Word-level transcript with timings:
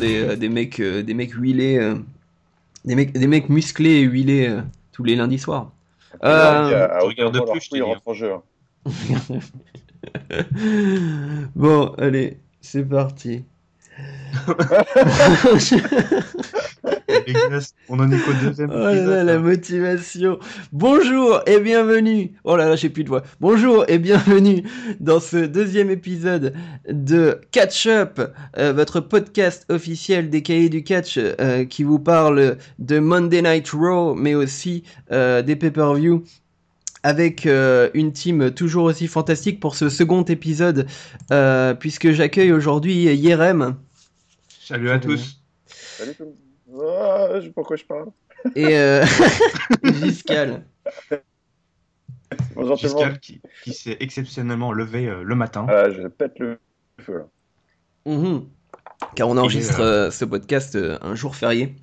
regarde 0.00 0.08
bien 0.08 0.26
des, 0.26 0.36
des 0.36 0.48
mecs, 0.48 0.80
des 0.80 1.14
mecs 1.14 1.32
huilés, 1.32 1.94
des 2.84 2.94
mecs, 2.94 3.12
des 3.12 3.26
mecs 3.26 3.48
musclés 3.48 4.00
et 4.00 4.02
huilés 4.02 4.58
tous 4.92 5.04
les 5.04 5.16
lundis 5.16 5.38
soirs. 5.38 5.72
Euh, 6.24 6.98
regarde 7.00 7.50
plus, 7.50 7.68
je 7.72 7.82
rentre 7.82 8.02
en 8.06 8.14
jeu. 8.14 8.32
bon, 11.54 11.94
allez, 11.98 12.38
c'est 12.60 12.84
parti. 12.84 13.44
on 17.88 18.00
en 18.00 18.10
est 18.10 18.18
qu'au 18.18 18.32
deuxième. 18.44 18.70
Oh 18.70 18.78
là 18.78 19.24
la 19.24 19.38
motivation. 19.38 20.38
Bonjour 20.72 21.40
et 21.46 21.60
bienvenue. 21.60 22.32
Oh 22.44 22.56
là 22.56 22.68
là, 22.68 22.76
j'ai 22.76 22.88
plus 22.88 23.04
de 23.04 23.08
voix. 23.08 23.22
Bonjour 23.40 23.84
et 23.88 23.98
bienvenue 23.98 24.62
dans 25.00 25.20
ce 25.20 25.36
deuxième 25.36 25.90
épisode 25.90 26.54
de 26.88 27.40
Catch 27.50 27.86
Up, 27.86 28.20
euh, 28.56 28.72
votre 28.72 29.00
podcast 29.00 29.66
officiel 29.68 30.30
des 30.30 30.42
cahiers 30.42 30.68
du 30.68 30.82
catch 30.82 31.18
euh, 31.18 31.64
qui 31.64 31.82
vous 31.82 31.98
parle 31.98 32.56
de 32.78 32.98
Monday 32.98 33.42
Night 33.42 33.70
Raw, 33.70 34.14
mais 34.14 34.34
aussi 34.34 34.84
euh, 35.12 35.42
des 35.42 35.56
pay-per-view 35.56 36.24
avec 37.02 37.48
une 37.94 38.12
team 38.12 38.50
toujours 38.50 38.84
aussi 38.84 39.06
fantastique 39.06 39.58
pour 39.58 39.74
ce 39.74 39.88
second 39.88 40.22
épisode, 40.24 40.86
puisque 41.78 42.10
j'accueille 42.10 42.52
aujourd'hui 42.52 43.04
Yerem. 43.04 43.76
Salut 44.70 44.90
à 44.90 45.00
tous. 45.00 45.42
Salut 45.66 46.14
tout 46.14 46.22
le 46.22 46.28
monde. 46.28 46.84
Oh, 46.86 47.26
je 47.34 47.46
sais 47.46 47.50
pourquoi 47.50 47.74
je 47.74 47.84
parle. 47.84 48.12
Et 48.54 48.78
euh... 48.78 49.04
Giscal. 49.82 50.64
Bonjour 52.54 52.76
Giscal 52.76 53.18
qui, 53.18 53.42
qui 53.64 53.72
s'est 53.72 53.96
exceptionnellement 53.98 54.70
levé 54.70 55.08
euh, 55.08 55.24
le 55.24 55.34
matin. 55.34 55.66
Ah, 55.68 55.90
je 55.90 56.06
pète 56.06 56.38
le 56.38 56.60
feu 57.00 57.18
là. 57.18 58.12
Mmh. 58.12 58.42
Car 59.16 59.28
on 59.28 59.38
enregistre 59.38 59.80
euh... 59.80 60.06
euh 60.06 60.10
ce 60.12 60.24
podcast 60.24 60.76
euh, 60.76 60.98
un 61.02 61.16
jour 61.16 61.34
férié. 61.34 61.74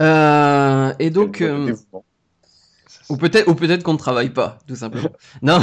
et 0.00 1.10
donc. 1.10 1.44
Ou 3.10 3.16
peut-être, 3.18 3.48
ou 3.48 3.54
peut-être 3.54 3.82
qu'on 3.82 3.92
ne 3.92 3.98
travaille 3.98 4.30
pas, 4.30 4.60
tout 4.66 4.76
simplement. 4.76 5.12
non. 5.42 5.60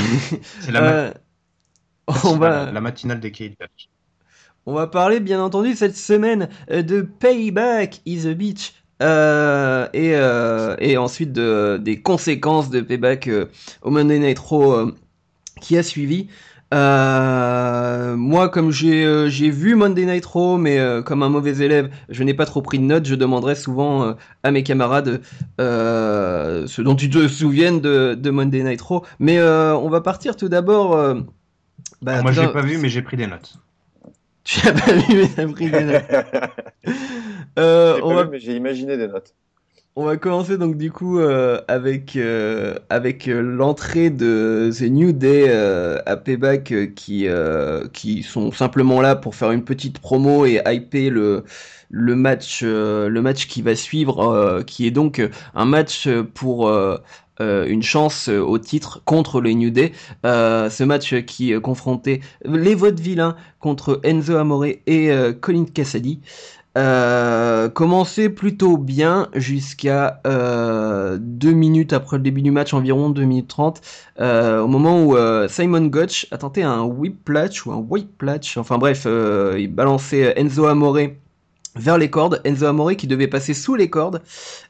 C'est 0.60 0.72
la, 0.72 1.16
on 2.24 2.38
va... 2.38 2.72
la, 2.72 2.82
matinale 2.82 3.20
des 3.20 3.32
Kate 3.32 3.58
on 4.66 4.74
va 4.74 4.88
parler 4.88 5.20
bien 5.20 5.42
entendu 5.42 5.76
cette 5.76 5.98
semaine 5.98 6.50
euh, 6.72 6.82
de 6.82 7.02
Payback 7.02 8.02
is 8.06 8.28
a 8.28 8.34
Beach. 8.34 8.74
Euh, 9.02 9.88
et, 9.94 10.12
euh, 10.16 10.78
et, 10.80 10.98
ensuite 10.98 11.34
de, 11.34 11.78
des 11.78 12.02
conséquences 12.02 12.70
de 12.70 12.80
Payback 12.80 13.30
au 13.82 13.90
Monday 13.90 14.20
Night 14.20 14.40
Raw 14.40 14.92
qui 15.60 15.78
a 15.78 15.84
suivi. 15.84 16.30
moi, 16.72 18.50
comme 18.50 18.72
j'ai 18.72 19.50
vu 19.50 19.76
Monday 19.76 20.06
Night 20.06 20.26
Raw, 20.26 20.58
mais 20.58 20.80
comme 21.06 21.22
un 21.22 21.28
mauvais 21.28 21.66
élève, 21.66 21.90
je 22.08 22.24
n'ai 22.24 22.34
pas 22.34 22.46
trop 22.46 22.62
pris 22.62 22.80
de 22.80 22.86
notes. 22.86 23.06
Je 23.06 23.16
demanderai 23.16 23.56
souvent 23.56 24.16
à 24.44 24.52
mes 24.52 24.64
camarades 24.64 25.22
ce 25.60 26.82
dont 26.82 26.96
ils 26.96 27.12
se 27.12 27.28
souviennent 27.28 27.82
de, 27.82 28.14
de 28.14 28.30
Monday 28.30 28.64
Night 28.64 28.82
Raw. 28.82 29.04
Mais 29.20 29.42
on 29.42 29.90
va 29.90 30.00
partir 30.00 30.38
tout 30.38 30.48
d'abord. 30.48 30.96
Bah, 32.02 32.22
moi, 32.22 32.32
j'ai 32.32 32.48
pas 32.48 32.62
vu, 32.62 32.78
mais 32.78 32.90
j'ai 32.90 33.02
pris 33.02 33.18
des 33.18 33.28
notes. 33.28 33.58
Tu 34.44 34.68
as 34.68 34.74
pas 34.74 34.94
vu, 34.94 35.16
mais 35.16 35.28
t'as 35.28 35.48
pris 35.48 35.70
des 35.70 35.84
notes. 35.84 36.04
euh, 37.60 38.00
on 38.04 38.14
va... 38.14 38.26
mais 38.26 38.40
j'ai 38.40 38.56
imaginé 38.56 38.98
des 38.98 39.08
notes. 39.08 39.34
On 39.96 40.06
va 40.06 40.18
commencer 40.18 40.58
donc 40.58 40.76
du 40.76 40.92
coup 40.92 41.20
euh, 41.20 41.62
avec 41.68 42.16
euh, 42.16 42.80
euh, 42.92 43.42
l'entrée 43.44 44.10
de 44.10 44.72
The 44.76 44.90
New 44.90 45.12
Day 45.12 45.52
à 45.54 46.18
Payback 46.18 46.74
qui 46.96 47.28
qui 47.94 48.24
sont 48.24 48.52
simplement 48.52 49.02
là 49.02 49.16
pour 49.16 49.36
faire 49.36 49.52
une 49.52 49.64
petite 49.64 50.00
promo 50.00 50.48
et 50.48 50.60
hyper 50.66 51.12
le 51.12 52.16
match 52.16 52.66
qui 53.48 53.62
va 53.62 53.76
suivre 53.76 54.64
qui 54.66 54.88
est 54.88 54.92
donc 54.92 55.22
un 55.54 55.66
match 55.66 56.10
pour 56.34 56.72
une 57.40 57.84
chance 57.84 58.30
au 58.30 58.58
titre 58.58 59.04
contre 59.06 59.42
le 59.42 59.52
New 59.52 59.70
Day. 59.70 59.92
Ce 60.24 60.84
match 60.84 61.22
qui 61.26 61.54
confrontait 61.62 62.22
les 62.46 62.74
votes 62.74 63.00
vilains 63.00 63.36
contre 63.60 64.00
Enzo 64.04 64.38
Amore 64.38 64.66
et 64.66 65.12
Colin 65.40 65.66
Cassady. 65.72 66.20
Euh, 66.76 67.70
commençait 67.70 68.30
plutôt 68.30 68.78
bien 68.78 69.30
jusqu'à 69.36 70.22
euh, 70.26 71.20
deux 71.22 71.52
minutes 71.52 71.94
après 71.94 72.18
le 72.18 72.24
début 72.24 72.42
du 72.42 72.50
match, 72.50 72.74
environ 72.74 73.10
2 73.10 73.24
minutes 73.24 73.48
30, 73.48 73.82
au 74.20 74.68
moment 74.68 75.04
où 75.04 75.16
Simon 75.48 75.86
Gotch 75.88 76.28
a 76.32 76.38
tenté 76.38 76.64
un 76.64 76.84
whiplash 76.84 77.66
ou 77.66 77.72
un 77.72 77.78
whiplash, 77.78 78.58
enfin 78.58 78.78
bref, 78.78 79.06
il 79.06 79.68
balançait 79.68 80.34
Enzo 80.40 80.66
Amore 80.66 80.98
vers 81.76 81.98
les 81.98 82.10
cordes. 82.10 82.42
Enzo 82.44 82.66
Amore 82.66 82.96
qui 82.96 83.08
devait 83.08 83.28
passer 83.28 83.54
sous 83.54 83.76
les 83.76 83.90
cordes, 83.90 84.22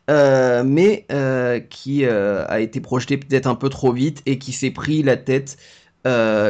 euh, 0.10 0.64
mais 0.66 1.06
euh, 1.12 1.60
qui 1.60 2.06
euh, 2.06 2.46
a 2.48 2.60
été 2.60 2.82
projeté 2.82 3.18
peut-être 3.18 3.48
un 3.48 3.56
peu 3.56 3.70
trop 3.70 3.92
vite 3.92 4.22
et 4.26 4.38
qui 4.38 4.52
s'est 4.52 4.72
pris 4.72 5.04
la 5.04 5.18
tête 5.18 5.58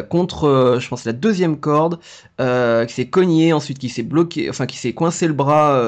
contre, 0.09 0.77
je 0.79 0.87
pense, 0.87 1.05
la 1.05 1.13
deuxième 1.13 1.59
corde, 1.59 1.99
qui 2.39 2.93
s'est 2.93 3.09
cogné, 3.09 3.53
ensuite 3.53 3.79
qui 3.79 3.89
s'est 3.89 4.03
bloqué, 4.03 4.49
enfin 4.49 4.65
qui 4.65 4.77
s'est 4.77 4.93
coincé 4.93 5.27
le 5.27 5.33
bras 5.33 5.79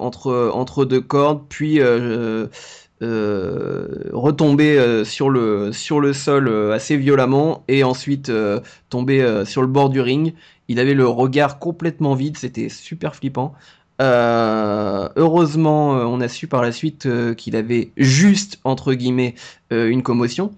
entre 0.00 0.50
entre 0.54 0.84
deux 0.84 1.00
cordes, 1.00 1.42
puis 1.48 1.80
retombé 4.12 5.04
sur 5.04 5.30
le 5.30 5.72
sur 5.72 6.00
le 6.00 6.12
sol 6.12 6.72
assez 6.72 6.96
violemment 6.96 7.64
et 7.68 7.84
ensuite 7.84 8.32
tombé 8.88 9.44
sur 9.44 9.62
le 9.62 9.68
bord 9.68 9.90
du 9.90 10.00
ring. 10.00 10.34
Il 10.68 10.78
avait 10.78 10.94
le 10.94 11.06
regard 11.08 11.58
complètement 11.58 12.14
vide, 12.14 12.36
c'était 12.36 12.68
super 12.68 13.16
flippant. 13.16 13.54
Euh, 14.00 15.08
heureusement, 15.16 15.96
euh, 15.96 16.04
on 16.04 16.20
a 16.20 16.28
su 16.28 16.46
par 16.46 16.62
la 16.62 16.72
suite 16.72 17.06
euh, 17.06 17.34
qu'il 17.34 17.54
avait 17.54 17.90
juste 17.96 18.58
entre 18.64 18.94
guillemets 18.94 19.34
une 19.70 20.02
commotion. 20.02 20.52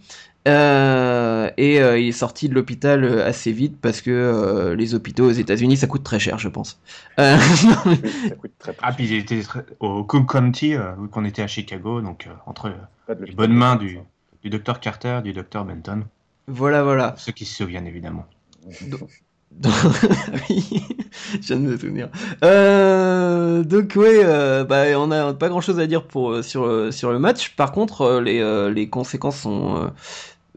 Et 0.46 1.76
il 1.76 2.08
est 2.08 2.12
sorti 2.12 2.48
de 2.48 2.54
l'hôpital 2.54 3.20
assez 3.20 3.52
vite 3.52 3.76
parce 3.80 4.00
que 4.00 4.74
les 4.76 4.94
hôpitaux 4.94 5.26
aux 5.26 5.32
États-Unis 5.32 5.76
ça 5.76 5.86
coûte 5.86 6.04
très 6.04 6.18
cher, 6.18 6.38
je 6.38 6.48
pense. 6.48 6.80
ça 7.16 7.38
coûte 8.38 8.52
très, 8.58 8.74
Ah, 8.82 8.92
puis 8.92 9.06
il 9.06 9.14
était 9.14 9.42
au 9.80 10.04
Cook 10.04 10.30
County, 10.30 10.74
vu 10.74 11.08
qu'on 11.10 11.24
était 11.24 11.42
à 11.42 11.46
Chicago, 11.46 12.00
donc 12.00 12.28
entre 12.46 12.72
les 13.20 13.32
bonnes 13.32 13.52
mains 13.52 13.76
du, 13.76 13.98
du 14.42 14.50
docteur 14.50 14.80
Carter, 14.80 15.20
du 15.22 15.32
docteur 15.32 15.64
Benton. 15.64 16.04
Voilà, 16.48 16.82
voilà. 16.82 17.14
Ceux 17.18 17.32
qui 17.32 17.44
se 17.44 17.56
souviennent 17.56 17.86
évidemment. 17.86 18.26
oui, 20.48 20.82
je 21.34 21.46
viens 21.46 21.56
de 21.56 21.62
me 21.62 21.76
souvenir. 21.76 22.08
Euh, 22.42 23.62
donc 23.64 23.92
ouais, 23.96 24.22
euh, 24.24 24.64
bah, 24.64 24.98
on 24.98 25.08
n'a 25.08 25.34
pas 25.34 25.48
grand 25.50 25.60
chose 25.60 25.78
à 25.78 25.86
dire 25.86 26.06
pour 26.06 26.30
euh, 26.30 26.42
sur 26.42 26.92
sur 26.92 27.12
le 27.12 27.18
match. 27.18 27.54
Par 27.54 27.70
contre, 27.72 28.20
les 28.20 28.70
les 28.72 28.88
conséquences 28.88 29.40
sont 29.40 29.90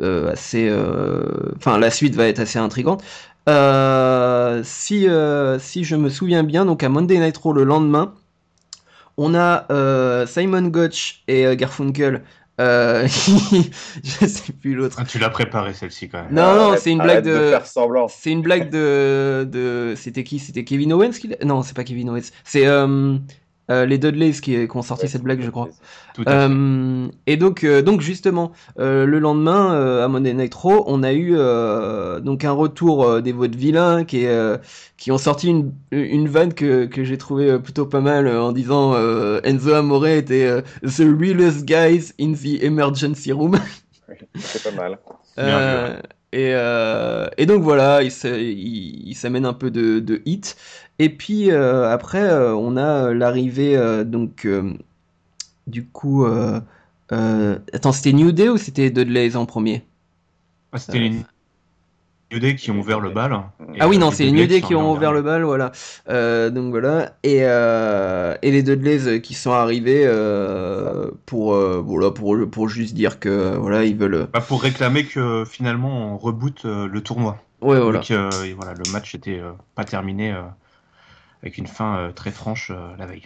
assez, 0.01 0.71
enfin 1.55 1.77
la 1.77 1.89
suite 1.89 2.15
va 2.15 2.27
être 2.27 2.39
assez 2.39 2.59
intrigante. 2.59 3.03
si 4.63 5.07
si 5.59 5.83
je 5.83 5.95
me 5.95 6.09
souviens 6.09 6.43
bien, 6.43 6.65
donc 6.65 6.83
à 6.83 6.89
Monday 6.89 7.19
Night 7.19 7.37
Raw 7.37 7.53
le 7.53 7.63
lendemain, 7.63 8.13
on 9.17 9.35
a 9.35 10.25
Simon 10.27 10.67
Gotch 10.67 11.23
et 11.27 11.55
Garfunkel 11.55 12.21
euh, 12.61 13.05
je 14.03 14.25
sais 14.25 14.53
plus 14.53 14.75
l'autre. 14.75 14.95
Ah, 14.99 15.03
tu 15.05 15.19
l'as 15.19 15.29
préparé 15.29 15.73
celle-ci 15.73 16.07
quand 16.07 16.23
même. 16.23 16.33
Non, 16.33 16.55
non, 16.55 16.75
c'est 16.77 16.91
une 16.91 17.01
blague 17.01 17.25
de. 17.25 17.53
c'est 18.09 18.31
une 18.31 18.41
blague 18.41 18.69
de. 18.69 19.47
de... 19.49 19.93
C'était 19.97 20.23
qui? 20.23 20.39
C'était 20.39 20.63
Kevin 20.63 20.93
Owens 20.93 21.11
qui. 21.11 21.29
Non, 21.43 21.63
c'est 21.63 21.75
pas 21.75 21.83
Kevin 21.83 22.09
Owens. 22.09 22.31
C'est 22.43 22.65
euh, 23.71 23.85
les 23.85 23.97
Dudleys 23.97 24.33
qui, 24.33 24.67
qui, 24.67 24.77
ont 24.77 24.81
sorti 24.81 25.07
cette 25.07 25.23
blague, 25.23 25.41
je 25.41 25.49
crois. 25.49 25.69
Euh, 26.27 27.07
et 27.25 27.35
donc, 27.35 27.63
euh, 27.63 27.81
donc 27.81 28.01
justement, 28.01 28.51
le 28.77 29.19
lendemain 29.19 30.03
à 30.03 30.07
Monday 30.07 30.33
Night 30.33 30.53
Raw, 30.53 30.83
on 30.87 31.03
a 31.03 31.13
eu 31.13 31.35
donc 32.21 32.43
un 32.43 32.51
retour 32.51 33.21
des 33.21 33.31
votes 33.31 33.55
vilains 33.55 34.05
qui, 34.05 34.25
qui 34.97 35.11
ont 35.11 35.17
sorti 35.17 35.49
une, 35.49 35.73
une 35.91 36.27
vanne 36.27 36.53
que, 36.53 36.85
que 36.85 37.03
j'ai 37.03 37.17
trouvé 37.17 37.57
plutôt 37.59 37.85
pas 37.85 38.01
mal 38.01 38.27
en 38.27 38.51
disant 38.51 38.95
Enzo 39.43 39.73
Amore 39.73 40.07
était 40.07 40.61
the 40.83 40.99
realest 40.99 41.65
guys 41.65 42.13
in 42.19 42.33
the 42.33 42.61
emergency 42.61 43.31
room. 43.31 43.57
c'est 44.35 44.63
pas 44.63 44.71
mal. 44.71 44.99
Et, 46.35 46.51
euh, 46.53 47.27
et, 47.37 47.45
donc 47.45 47.63
voilà, 47.63 48.03
il, 48.03 48.11
il, 48.25 49.07
il 49.09 49.15
s'amène 49.15 49.45
un 49.45 49.53
peu 49.53 49.71
de, 49.71 49.99
de 49.99 50.21
hit. 50.25 50.57
Et 50.97 51.09
puis 51.09 51.51
euh, 51.51 51.91
après, 51.91 52.23
euh, 52.23 52.55
on 52.55 52.77
a 52.77 53.13
l'arrivée 53.13 53.77
donc 54.05 54.47
du 55.67 55.85
coup. 55.85 56.25
attends, 57.09 57.91
c'était 57.91 58.13
New 58.13 58.31
Day 58.31 58.49
ou 58.49 58.57
c'était 58.57 58.89
Dudley 58.89 59.35
en 59.35 59.45
premier? 59.45 59.83
Ah, 60.71 60.77
C'était 60.77 60.99
les 60.99 61.11
New 62.31 62.39
Day 62.39 62.55
qui 62.55 62.71
ont 62.71 62.79
ouvert 62.79 62.99
le 62.99 63.11
bal. 63.11 63.39
Ah 63.79 63.87
oui, 63.87 63.97
non, 63.97 64.11
c'est 64.11 64.25
les 64.25 64.31
New 64.31 64.47
Day 64.47 64.59
qui 64.61 64.75
ont 64.75 64.91
ouvert 64.91 65.13
le 65.13 65.21
bal, 65.21 65.43
voilà. 65.43 65.71
donc 66.49 66.71
voilà. 66.71 67.13
Et, 67.23 67.39
et 67.39 68.51
les 68.51 68.63
Dudleys 68.63 69.21
qui 69.21 69.33
sont 69.33 69.51
arrivés 69.51 70.05
pour, 71.25 71.53
voilà, 71.55 72.11
pour, 72.11 72.37
pour 72.49 72.69
juste 72.69 72.93
dire 72.93 73.19
que 73.19 73.55
voilà, 73.57 73.83
ils 73.83 73.97
veulent. 73.97 74.27
Bah, 74.33 74.41
pour 74.41 74.61
réclamer 74.61 75.05
que 75.05 75.43
finalement 75.45 76.13
on 76.13 76.17
reboot 76.17 76.63
le 76.63 77.01
tournoi. 77.01 77.37
Ouais, 77.61 77.79
voilà. 77.79 77.99
Donc, 77.99 78.11
voilà, 78.57 78.73
le 78.73 78.91
match 78.91 79.13
était 79.15 79.41
pas 79.75 79.83
terminé 79.85 80.35
avec 81.45 81.57
une 81.57 81.67
fin 81.67 82.11
très 82.15 82.31
franche 82.31 82.71
la 82.97 83.05
veille. 83.05 83.23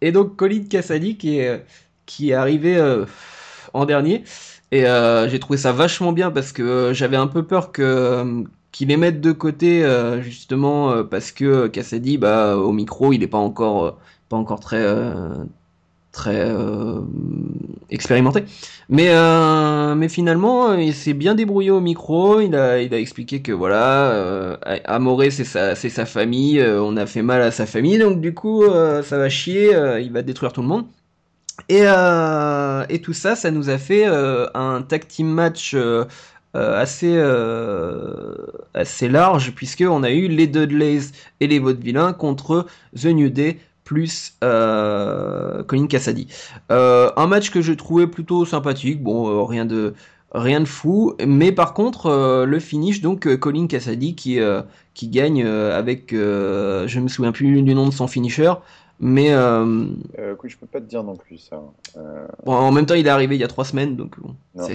Et 0.00 0.12
donc 0.12 0.36
Colin 0.36 0.64
Cassady 0.68 1.16
qui 1.16 1.38
est, 1.38 1.64
qui 2.06 2.30
est 2.30 2.34
arrivé 2.34 2.80
en 3.74 3.84
dernier. 3.84 4.24
Et 4.72 4.84
j'ai 5.28 5.40
trouvé 5.40 5.58
ça 5.58 5.72
vachement 5.72 6.12
bien 6.12 6.30
parce 6.30 6.52
que 6.52 6.92
j'avais 6.94 7.16
un 7.16 7.26
peu 7.26 7.44
peur 7.44 7.72
que 7.72 8.44
qu'il 8.72 8.88
les 8.88 8.96
mette 8.96 9.20
de 9.20 9.32
côté 9.32 9.84
justement 10.20 11.04
parce 11.04 11.32
que 11.32 11.66
Cassady 11.66 12.18
bah 12.18 12.56
au 12.56 12.72
micro 12.72 13.12
il 13.12 13.18
n'est 13.18 13.26
pas 13.26 13.38
encore 13.38 13.98
pas 14.28 14.36
encore 14.36 14.60
très 14.60 14.86
très 16.12 16.44
euh, 16.48 17.00
expérimenté. 17.90 18.44
Mais, 18.88 19.08
euh, 19.10 19.94
mais 19.94 20.08
finalement, 20.08 20.74
il 20.74 20.94
s'est 20.94 21.14
bien 21.14 21.34
débrouillé 21.34 21.70
au 21.70 21.80
micro. 21.80 22.40
Il 22.40 22.54
a, 22.54 22.80
il 22.80 22.92
a 22.94 22.98
expliqué 22.98 23.42
que 23.42 23.52
voilà, 23.52 24.10
euh, 24.10 24.56
Amoré 24.84 25.30
c'est 25.30 25.44
sa, 25.44 25.74
sa 25.74 26.06
famille. 26.06 26.60
Euh, 26.60 26.82
on 26.82 26.96
a 26.96 27.06
fait 27.06 27.22
mal 27.22 27.42
à 27.42 27.50
sa 27.50 27.66
famille, 27.66 27.98
donc 27.98 28.20
du 28.20 28.34
coup, 28.34 28.64
ça 28.64 29.18
va 29.18 29.28
chier. 29.28 29.70
il 30.00 30.12
va 30.12 30.22
détruire 30.22 30.52
tout 30.52 30.62
le 30.62 30.68
monde. 30.68 30.86
Et, 31.68 31.82
et 31.82 33.00
tout 33.00 33.12
ça, 33.12 33.36
ça 33.36 33.50
nous 33.50 33.70
a 33.70 33.78
fait 33.78 34.06
un 34.06 34.82
tag 34.82 35.06
team 35.06 35.28
match. 35.28 35.76
assez 36.54 37.16
assez 38.74 39.08
large 39.08 39.52
puisque 39.54 39.84
on 39.88 40.02
a 40.02 40.10
eu 40.10 40.26
les 40.28 40.46
Dudleys 40.46 41.12
et 41.40 41.46
les 41.46 41.58
Vaudevillains 41.60 42.12
contre 42.12 42.66
The 42.96 43.06
New 43.06 43.28
Day 43.28 43.58
plus 43.90 44.34
euh, 44.44 45.64
Colin 45.64 45.88
Cassady. 45.88 46.28
Euh, 46.70 47.10
un 47.16 47.26
match 47.26 47.50
que 47.50 47.60
je 47.60 47.72
trouvais 47.72 48.06
plutôt 48.06 48.44
sympathique, 48.44 49.02
bon, 49.02 49.28
euh, 49.28 49.42
rien 49.42 49.66
de 49.66 49.94
rien 50.32 50.60
de 50.60 50.64
fou, 50.64 51.14
mais 51.26 51.50
par 51.50 51.74
contre 51.74 52.44
le 52.46 52.58
finish 52.60 53.00
donc 53.00 53.26
Colin 53.38 53.66
Cassady 53.66 54.14
qui 54.14 54.38
qui 54.94 55.08
gagne 55.08 55.44
avec 55.44 56.12
je 56.12 57.00
me 57.00 57.08
souviens 57.08 57.32
plus 57.32 57.62
du 57.62 57.74
nom 57.74 57.88
de 57.88 57.92
son 57.92 58.06
finisher. 58.06 58.52
Mais 59.00 59.32
euh, 59.32 59.86
je 60.44 60.56
peux 60.56 60.66
pas 60.66 60.78
te 60.78 60.84
dire 60.84 61.02
non 61.02 61.16
plus 61.16 61.38
ça. 61.38 61.60
Bon, 62.44 62.52
en 62.52 62.70
même 62.70 62.86
temps, 62.86 62.94
il 62.94 63.06
est 63.08 63.10
arrivé 63.10 63.34
il 63.34 63.40
y 63.40 63.44
a 63.44 63.48
trois 63.48 63.64
semaines, 63.64 63.96
donc 63.96 64.14
bon. 64.20 64.36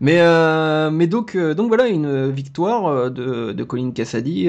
Mais, 0.00 0.20
euh, 0.20 0.90
mais 0.90 1.06
donc, 1.06 1.34
euh, 1.34 1.54
donc 1.54 1.68
voilà, 1.68 1.86
une 1.86 2.30
victoire 2.30 2.86
euh, 2.86 3.10
de, 3.10 3.52
de 3.52 3.64
Colin 3.64 3.92
Cassady 3.92 4.48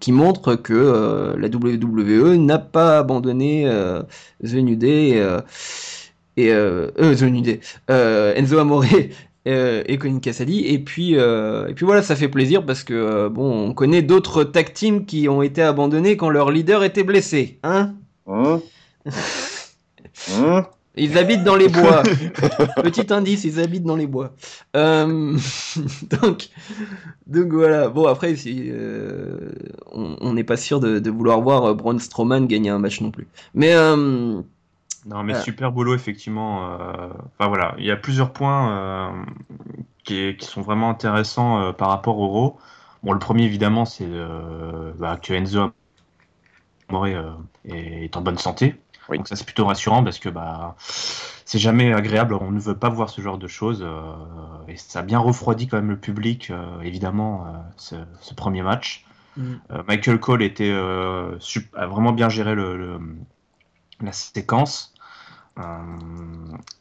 qui 0.00 0.12
montre 0.12 0.54
que 0.56 1.34
la 1.38 1.48
WWE 1.48 2.36
n'a 2.36 2.58
pas 2.58 2.98
abandonné 2.98 3.68
The 4.42 4.54
New 4.54 4.76
Day 4.76 5.22
et 6.36 6.50
The 6.50 7.22
New 7.22 7.42
Day, 7.42 7.60
Enzo 7.88 8.58
Amore 8.58 8.84
et 9.44 9.98
Colin 9.98 10.18
Cassady. 10.20 10.66
Et 10.66 10.78
puis, 10.78 11.14
et 11.14 11.74
puis 11.74 11.84
voilà, 11.84 12.02
ça 12.02 12.16
fait 12.16 12.28
plaisir 12.28 12.64
parce 12.64 12.84
que 12.84 13.28
bon, 13.28 13.68
on 13.68 13.74
connaît 13.74 14.02
d'autres 14.02 14.44
tag 14.44 14.72
teams 14.72 15.04
qui 15.04 15.28
ont 15.28 15.42
été 15.42 15.62
abandonnés 15.62 16.16
quand 16.16 16.30
leur 16.30 16.50
leader 16.50 16.84
était 16.84 17.04
blessé, 17.04 17.58
hein, 17.62 17.94
hein, 18.26 18.60
hein? 20.32 20.66
Ils 20.98 21.18
habitent 21.18 21.44
dans 21.44 21.56
les 21.56 21.68
bois. 21.68 22.02
Petit 22.82 23.12
indice, 23.12 23.44
ils 23.44 23.60
habitent 23.60 23.84
dans 23.84 23.96
les 23.96 24.06
bois. 24.06 24.32
Euh, 24.76 25.36
donc, 26.22 26.48
donc 27.26 27.52
voilà. 27.52 27.88
Bon 27.88 28.06
après, 28.06 28.36
si, 28.36 28.68
euh, 28.68 29.50
on 29.92 30.32
n'est 30.32 30.44
pas 30.44 30.56
sûr 30.56 30.80
de, 30.80 31.10
vouloir 31.10 31.40
voir 31.40 31.74
Braun 31.74 31.98
Strowman 31.98 32.46
gagner 32.46 32.70
un 32.70 32.78
match 32.78 33.00
non 33.00 33.10
plus. 33.10 33.26
Mais 33.54 33.74
euh, 33.74 34.40
non, 35.06 35.22
mais 35.22 35.40
super 35.40 35.72
boulot 35.72 35.94
effectivement. 35.94 36.70
Enfin 37.38 37.48
voilà, 37.48 37.74
il 37.78 37.84
y 37.84 37.90
a 37.90 37.96
plusieurs 37.96 38.32
points 38.32 39.24
qui, 40.04 40.36
qui, 40.36 40.46
sont 40.46 40.62
vraiment 40.62 40.90
intéressants 40.90 41.72
par 41.72 41.88
rapport 41.88 42.18
au 42.18 42.28
Raw. 42.28 42.58
Bon, 43.02 43.12
le 43.12 43.18
premier 43.18 43.44
évidemment, 43.44 43.84
c'est 43.84 44.08
bah, 44.98 45.18
que 45.22 45.32
Enzo 45.32 45.70
est 47.64 48.16
en 48.16 48.20
bonne 48.20 48.38
santé. 48.38 48.74
Donc 49.16 49.28
ça 49.28 49.36
c'est 49.36 49.44
plutôt 49.44 49.66
rassurant 49.66 50.04
parce 50.04 50.18
que 50.18 50.28
bah 50.28 50.76
c'est 51.48 51.58
jamais 51.58 51.94
agréable, 51.94 52.34
on 52.34 52.50
ne 52.50 52.60
veut 52.60 52.76
pas 52.76 52.90
voir 52.90 53.08
ce 53.08 53.22
genre 53.22 53.38
de 53.38 53.48
choses 53.48 53.82
euh, 53.82 54.12
et 54.68 54.76
ça 54.76 54.98
a 54.98 55.02
bien 55.02 55.18
refroidi 55.18 55.66
quand 55.66 55.78
même 55.78 55.88
le 55.88 55.96
public 55.96 56.50
euh, 56.50 56.82
évidemment 56.82 57.46
euh, 57.46 57.96
ce, 58.20 58.34
premier 58.34 58.60
match. 58.60 59.06
Mm. 59.38 59.54
Michael 59.86 60.20
Cole 60.20 60.42
était 60.42 60.70
a 60.70 61.86
vraiment 61.86 62.12
bien 62.12 62.28
géré 62.28 62.54
le, 62.54 63.00
la 64.02 64.12
séquence. 64.12 64.92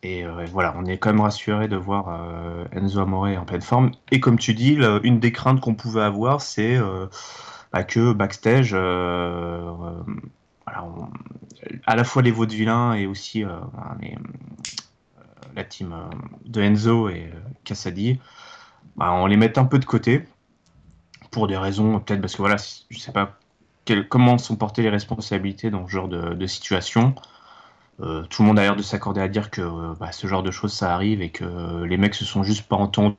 Et, 0.04 0.26
voilà, 0.52 0.76
on 0.78 0.86
est 0.86 0.98
quand 0.98 1.12
même 1.12 1.22
rassuré 1.22 1.68
de 1.68 1.78
voir 1.78 2.20
Enzo 2.72 3.00
Amore 3.00 3.28
en 3.28 3.46
pleine 3.46 3.62
forme. 3.62 3.92
Et 4.12 4.20
comme 4.20 4.38
tu 4.38 4.54
dis, 4.54 4.78
une 5.04 5.20
des 5.20 5.32
craintes 5.32 5.62
qu'on 5.62 5.76
pouvait 5.76 6.02
avoir, 6.02 6.42
c'est 6.42 6.78
bah, 7.72 7.84
que 7.84 8.12
backstage, 8.14 8.76
à 11.86 11.96
la 11.96 12.04
fois 12.04 12.22
les 12.22 12.32
vaudevillains 12.32 12.94
et 12.94 13.06
aussi 13.08 13.44
euh, 13.44 13.50
euh, 13.50 14.16
la 15.56 15.64
team 15.64 15.94
euh, 15.94 16.10
de 16.46 16.62
Enzo 16.62 17.10
et 17.10 17.32
Cassadi, 17.64 18.20
bah, 18.96 19.12
on 19.14 19.26
les 19.26 19.38
met 19.38 19.58
un 19.58 19.66
peu 19.66 19.80
de 19.80 19.86
côté 19.86 20.28
pour 21.32 21.48
des 21.48 21.58
raisons, 21.58 22.00
peut-être 22.00 22.22
parce 22.22 22.34
que 22.36 22.42
voilà, 22.42 22.58
je 22.90 22.98
sais 22.98 23.12
pas 23.12 23.38
comment 24.10 24.38
sont 24.38 24.58
portées 24.58 24.82
les 24.82 24.90
responsabilités 24.90 25.70
dans 25.70 25.88
ce 25.88 25.92
genre 25.92 26.10
de, 26.10 26.46
situation. 26.46 27.16
tout 27.98 28.42
le 28.42 28.44
monde 28.44 28.60
a 28.60 28.64
l'air 28.64 28.76
de 28.76 28.82
s'accorder 28.82 29.22
à 29.22 29.30
dire 29.30 29.50
que 29.50 29.96
bah, 29.96 30.12
ce 30.12 30.28
genre 30.28 30.44
de 30.44 30.52
choses 30.52 30.74
ça 30.74 30.94
arrive 30.94 31.22
et 31.22 31.30
que 31.30 31.84
les 31.84 31.96
mecs 31.96 32.16
se 32.16 32.26
sont 32.26 32.44
juste 32.44 32.68
pas 32.68 32.76
entendus, 32.76 33.16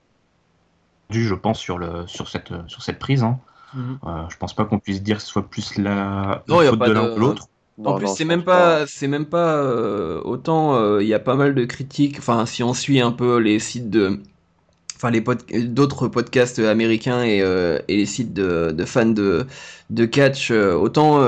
je 1.11 1.35
pense, 1.35 1.59
sur 1.59 2.29
cette 2.29 2.99
prise. 2.99 3.23
Hein. 3.23 3.39
Mhm. 3.75 3.99
je 4.31 4.37
pense 4.39 4.55
pas 4.55 4.65
qu'on 4.65 4.79
puisse 4.79 5.03
dire 5.03 5.17
que 5.17 5.23
ce 5.23 5.29
soit 5.29 5.49
plus 5.49 5.77
la, 5.77 6.43
faute 6.49 6.79
de 6.79 6.93
l'un 6.93 7.15
que 7.15 7.21
l'autre. 7.21 7.49
En 7.85 7.97
plus, 7.97 8.09
c'est 8.09 8.25
même 8.25 8.43
pas, 8.43 8.87
c'est 8.87 9.09
même 9.09 9.27
pas 9.27 9.57
euh, 9.57 10.21
autant. 10.25 10.75
Euh, 10.75 11.03
il 11.03 11.09
y 11.09 11.15
a 11.15 11.21
pas 11.21 11.37
mal 11.37 11.55
de 11.55 11.65
critiques. 11.65 12.17
Enfin, 12.19 12.45
si 12.47 12.63
on 12.63 12.75
suit 12.75 13.01
un 13.01 13.13
peu 13.13 13.39
les 13.39 13.61
sites 13.61 13.89
de, 13.89 14.19
enfin 14.97 15.11
les 15.11 15.23
d'autres 15.65 16.09
podcasts 16.09 16.59
américains 16.59 17.23
et, 17.23 17.41
euh, 17.41 17.79
et 17.87 17.97
les 17.97 18.07
sites 18.07 18.33
de, 18.35 18.73
de, 18.73 18.85
fans 18.85 19.07
de, 19.07 19.47
de 19.91 20.05
catch, 20.07 20.51
autant 20.51 21.25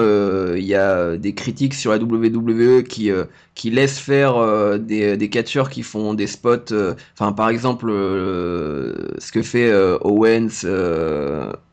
il 0.56 0.64
y 0.64 0.74
a 0.74 1.16
des 1.16 1.34
critiques 1.34 1.74
sur 1.74 1.92
la 1.92 1.98
WWE 1.98 2.82
qui 2.82 3.10
qui 3.54 3.70
laissent 3.70 4.00
faire 4.00 4.78
des, 4.80 5.16
des 5.16 5.30
catcheurs 5.30 5.70
qui 5.70 5.84
font 5.84 6.14
des 6.14 6.26
spots. 6.26 6.74
Enfin, 7.14 7.32
par 7.32 7.48
exemple, 7.48 7.90
ce 7.90 9.30
que 9.32 9.42
fait 9.42 9.72
Owens 10.00 10.66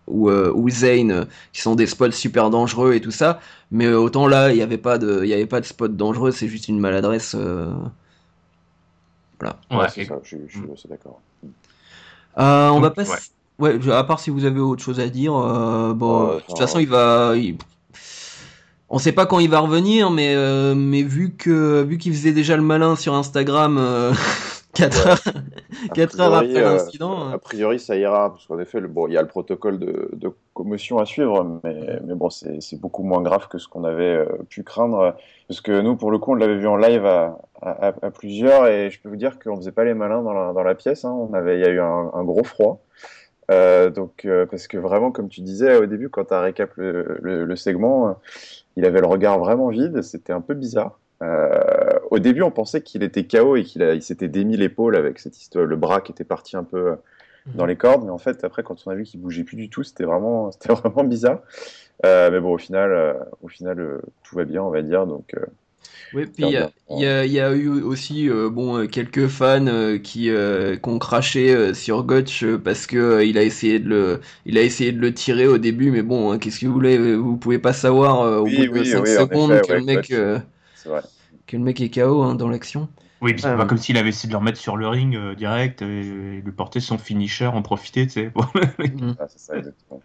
ou, 0.08 0.30
euh, 0.30 0.52
ou 0.56 0.70
Zane 0.70 1.28
qui 1.54 1.62
sont 1.62 1.76
des 1.76 1.88
spots 1.88 2.12
super 2.12 2.50
dangereux 2.50 2.94
et 2.94 3.02
tout 3.02 3.12
ça. 3.12 3.40
Mais 3.72 3.86
euh, 3.86 4.00
autant 4.00 4.28
là 4.28 4.52
il 4.52 4.56
n'y 4.56 4.62
avait 4.62 4.78
pas 4.78 4.98
de 4.98 5.22
il 5.24 5.30
y 5.30 5.34
avait 5.34 5.46
pas 5.46 5.62
de 5.62 5.66
spot 5.66 5.96
dangereux 5.96 6.32
c'est 6.32 6.48
juste 6.48 6.68
une 6.68 6.80
maladresse 6.80 7.36
euh... 7.38 7.72
voilà. 9.40 9.58
Ouais, 9.72 9.90
c'est 9.94 10.06
ça 10.06 10.16
je, 10.24 10.38
je, 10.48 10.60
suis 10.76 10.90
d'accord. 10.90 11.22
Euh, 12.38 12.70
on 12.70 12.80
va 12.80 12.92
passer 12.92 13.32
ouais. 13.60 13.78
à 13.92 14.04
part 14.04 14.20
si 14.20 14.30
vous 14.30 14.46
avez 14.46 14.60
autre 14.60 14.84
chose 14.84 15.00
à 15.00 15.10
dire 15.10 15.34
bon 15.34 16.36
de 16.36 16.40
toute 16.42 16.58
façon 16.58 16.80
il 16.80 16.88
va 16.88 17.34
il... 17.36 17.58
on 18.90 19.00
sait 19.00 19.12
pas 19.12 19.26
quand 19.26 19.40
il 19.40 19.50
va 19.50 19.60
revenir 19.60 20.12
mais 20.12 20.36
mais 20.76 21.04
vu 21.04 21.34
que 21.34 21.84
vu 21.84 21.98
qu'il 21.98 22.14
faisait 22.14 22.32
déjà 22.32 22.56
le 22.56 22.64
malin 22.64 22.96
sur 22.96 23.14
Instagram 23.14 24.14
4 24.78 25.08
heures, 25.08 25.20
4 25.94 26.22
heures 26.22 26.34
après 26.36 26.58
euh, 26.58 26.74
l'incident. 26.74 27.20
Hein. 27.20 27.32
A 27.34 27.38
priori, 27.40 27.80
ça 27.80 27.96
ira, 27.96 28.32
parce 28.32 28.46
qu'en 28.46 28.60
effet, 28.60 28.80
bon, 28.82 29.08
il 29.08 29.14
y 29.14 29.18
a 29.18 29.22
le 29.22 29.28
protocole 29.28 29.80
de, 29.80 30.32
commotion 30.54 30.98
à 31.00 31.06
suivre, 31.06 31.60
mais, 31.64 32.00
mais 32.04 32.16
bon, 32.16 32.30
c'est 32.30 32.80
beaucoup 32.80 33.04
moins 33.04 33.22
grave 33.22 33.48
que 33.48 33.58
ce 33.58 33.68
qu'on 33.68 33.84
avait 33.84 34.16
euh, 34.16 34.26
pu 34.50 34.64
craindre. 34.64 35.16
Parce 35.48 35.62
que 35.62 35.82
nous, 35.82 35.96
pour 35.96 36.12
le 36.12 36.20
coup, 36.20 36.32
on 36.32 36.36
l'avait 36.36 36.58
vu 36.58 36.68
en 36.68 36.76
live 36.76 37.06
à, 37.06 37.40
à, 37.62 38.12
plusieurs, 38.12 38.68
et 38.68 38.90
je 38.90 39.02
peux 39.02 39.10
vous 39.10 39.16
dire 39.16 39.40
qu'on 39.40 39.58
faisait 39.58 39.72
pas 39.72 39.84
les 39.84 39.94
malins 39.94 40.22
dans 40.22 40.34
la, 40.34 40.54
dans 40.54 40.64
la 40.64 40.76
pièce. 40.76 41.06
Hein. 41.06 41.12
On 41.12 41.34
avait, 41.34 41.58
il 41.58 41.62
y 41.62 41.66
a 41.66 41.70
eu 41.70 41.80
un, 41.80 42.24
gros 42.24 42.44
froid. 42.44 42.82
Euh, 43.50 43.90
donc, 43.90 44.28
parce 44.52 44.68
que 44.68 44.78
vraiment, 44.78 45.12
comme 45.12 45.30
tu 45.30 45.42
disais 45.42 45.78
au 45.78 45.86
début, 45.86 46.10
quand 46.10 46.26
tu 46.26 46.34
as 46.34 46.42
récap 46.42 46.72
le, 46.76 47.18
le, 47.22 47.56
segment, 47.56 48.18
il 48.76 48.86
avait 48.86 49.00
le 49.00 49.08
regard 49.08 49.40
vraiment 49.40 49.70
vide, 49.70 50.02
c'était 50.02 50.34
un 50.34 50.42
peu 50.42 50.54
bizarre. 50.54 51.00
Euh, 52.08 52.16
au 52.16 52.20
début, 52.20 52.42
on 52.42 52.52
pensait 52.52 52.82
qu'il 52.82 53.04
était 53.04 53.26
KO 53.26 53.56
et 53.56 53.64
qu'il 53.64 53.82
il 53.82 54.02
s'était 54.02 54.28
démis 54.28 54.58
l'épaule 54.58 54.96
avec 54.96 55.20
cette 55.20 55.38
histoire, 55.40 55.66
le 55.66 55.76
bras 55.76 56.02
qui 56.02 56.12
était 56.12 56.24
parti 56.24 56.56
un 56.56 56.64
peu 56.64 56.92
euh, 56.92 56.96
dans 57.56 57.64
mhm. 57.64 57.70
les 57.70 57.76
cordes. 57.76 58.04
Mais 58.06 58.12
en 58.12 58.18
fait, 58.18 58.44
après, 58.44 58.64
quand 58.64 58.84
on 58.86 58.92
a 58.92 58.96
vu 58.96 59.04
qu'il 59.04 59.20
bougeait 59.20 59.44
plus 59.44 59.58
du 59.58 59.70
tout, 59.70 59.84
c'était 59.84 60.06
vraiment, 60.06 60.52
c'était 60.52 60.74
vraiment 60.74 61.04
bizarre. 61.04 61.42
Euh, 62.06 62.30
mais 62.32 62.40
bon, 62.40 62.54
au 62.54 62.58
final, 62.58 63.18
au 63.42 63.48
final, 63.48 64.02
tout 64.24 64.36
va 64.36 64.46
bien, 64.46 64.62
on 64.62 64.70
va 64.70 64.82
dire. 64.82 65.08
Donc, 65.08 65.36
oui, 66.14 66.26
puis 66.26 66.46
il 66.46 67.00
y, 67.00 67.04
y, 67.04 67.40
a 67.40 67.52
eu 67.54 67.82
aussi 67.82 68.30
bon 68.30 68.88
quelques 68.88 69.28
fans 69.28 69.98
qui, 70.02 70.32
ont 70.32 71.00
craché 71.00 71.74
sur 71.74 72.04
Gotch 72.04 72.46
parce 72.64 72.88
que 72.88 73.26
il 73.26 73.38
a 73.38 73.44
essayé 73.44 73.80
de 73.80 73.90
le 73.90 74.22
il 74.46 74.58
a 74.58 74.62
essayé 74.62 74.94
de 74.94 75.02
le 75.02 75.14
tirer 75.14 75.48
au 75.48 75.58
début 75.58 75.92
mais 75.92 76.04
bon 76.04 76.32
hein, 76.32 76.40
qu'est-ce 76.40 76.62
que 76.62 76.68
vous 76.68 76.72
voulez 76.72 77.16
vous 77.16 77.36
pouvez 77.36 77.60
pas 77.60 77.74
savoir 77.74 78.42
au 78.42 78.46
bout 78.46 78.80
de 78.80 78.84
5 78.86 79.06
secondes 79.06 79.62
que 79.68 79.74
le 79.74 79.84
mec 79.84 80.14
que 81.48 81.58
le 81.58 81.64
mec 81.64 81.82
est 81.82 81.90
KO 81.90 82.24
hein, 82.24 82.36
dans 82.36 82.50
l'action. 82.50 82.90
Oui, 83.22 83.34
c'est 83.36 83.56
pas 83.56 83.66
comme 83.66 83.80
s'il 83.80 83.98
avait 83.98 84.10
essayé 84.10 84.28
de 84.28 84.34
le 84.34 84.38
remettre 84.38 84.60
sur 84.60 84.78
le 84.78 84.88
ring 84.88 85.16
euh, 85.16 85.34
direct 85.34 85.82
et, 85.82 86.42
lui 86.44 86.52
porter 86.52 86.80
son 86.80 87.00
finisher, 87.00 87.48
en 87.48 87.64
profiter, 87.64 88.06
tu 88.06 88.14
sais. 88.14 88.32
Mm. 88.78 89.16
Ah, 89.20 89.26
c'est 89.28 89.40
ça, 89.40 89.58
exactement. 89.58 90.02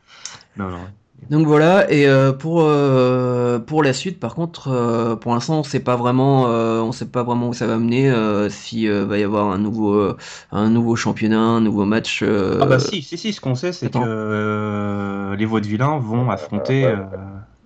Non, 0.57 0.71
non. 0.71 0.87
Donc 1.31 1.47
voilà, 1.47 1.91
et 1.91 2.07
euh, 2.07 2.33
pour 2.33 2.63
euh, 2.63 3.61
pour 3.61 3.83
la 3.83 3.93
suite, 3.93 4.19
par 4.19 4.35
contre, 4.35 4.69
euh, 4.69 5.15
pour 5.15 5.33
l'instant, 5.33 5.61
on 5.61 5.63
sait 5.63 5.81
pas 5.81 5.95
vraiment, 5.95 6.47
on 6.47 6.91
sait 6.91 7.07
pas 7.07 7.23
vraiment 7.23 7.49
où 7.49 7.55
ça 7.55 7.67
va 7.67 7.79
mener, 7.79 8.13
si 8.51 8.89
va 8.89 9.19
y 9.19 9.23
avoir 9.23 9.51
un 9.51 9.59
nouveau 9.59 10.15
un 10.51 10.71
nouveau 10.71 10.97
championnat, 10.97 11.39
un 11.39 11.61
nouveau 11.61 11.85
match. 11.85 12.23
Ah 12.23 12.67
bah 12.67 12.79
si, 12.79 13.03
si, 13.03 13.17
si, 13.17 13.33
ce 13.33 13.41
qu'on 13.41 13.55
sait, 13.55 13.73
c'est 13.73 13.91
que 13.91 15.35
les 15.39 15.47
Vaudevillains 15.47 15.99
vont 15.99 16.31
affronter 16.31 16.93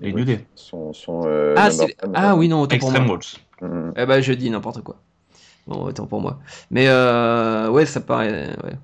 les 0.01 0.13
New 0.13 0.25
Day. 0.25 0.45
ah, 1.57 1.69
ah 2.15 2.37
oui, 2.37 2.49
non, 2.49 2.61
autant 2.61 2.79
pour 2.79 2.93
moi. 3.61 3.69
Mm. 3.69 3.93
Eh 3.97 4.07
bah 4.07 4.21
je 4.21 4.33
dis 4.33 4.51
n'importe 4.51 4.83
quoi. 4.83 4.97
Bon, 5.67 5.83
autant 5.85 6.07
pour 6.07 6.21
moi. 6.21 6.39
Mais 6.71 6.89
ouais, 7.71 7.87
ça 7.87 8.01
paraît. 8.01 8.57
Ouais. 8.65 8.77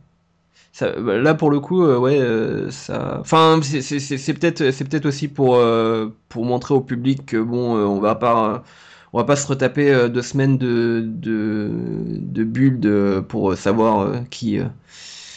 Bah, 0.81 1.19
là 1.19 1.35
pour 1.35 1.51
le 1.51 1.61
coup 1.61 1.85
euh, 1.85 1.99
ouais 1.99 2.19
euh, 2.19 2.71
ça 2.71 3.19
enfin 3.21 3.61
c'est 3.63 4.35
peut-être 4.35 4.71
c'est 4.71 4.85
peut-être 4.89 5.05
aussi 5.05 5.29
pour 5.29 5.57
euh, 5.57 6.09
pour 6.31 6.47
montrer 6.47 6.73
au 6.73 6.81
public 6.81 7.27
que 7.27 7.37
bon 7.37 7.77
on 7.77 8.01
va 8.01 8.15
pas 8.15 8.65
on 9.13 9.19
va 9.19 9.25
pas 9.25 9.37
se 9.37 9.47
retaper 9.47 10.09
deux 10.09 10.23
semaines 10.23 10.57
de 10.57 11.03
de, 11.05 11.71
de 12.21 12.45
build 12.45 13.21
pour 13.29 13.55
savoir 13.55 14.23
qui 14.31 14.61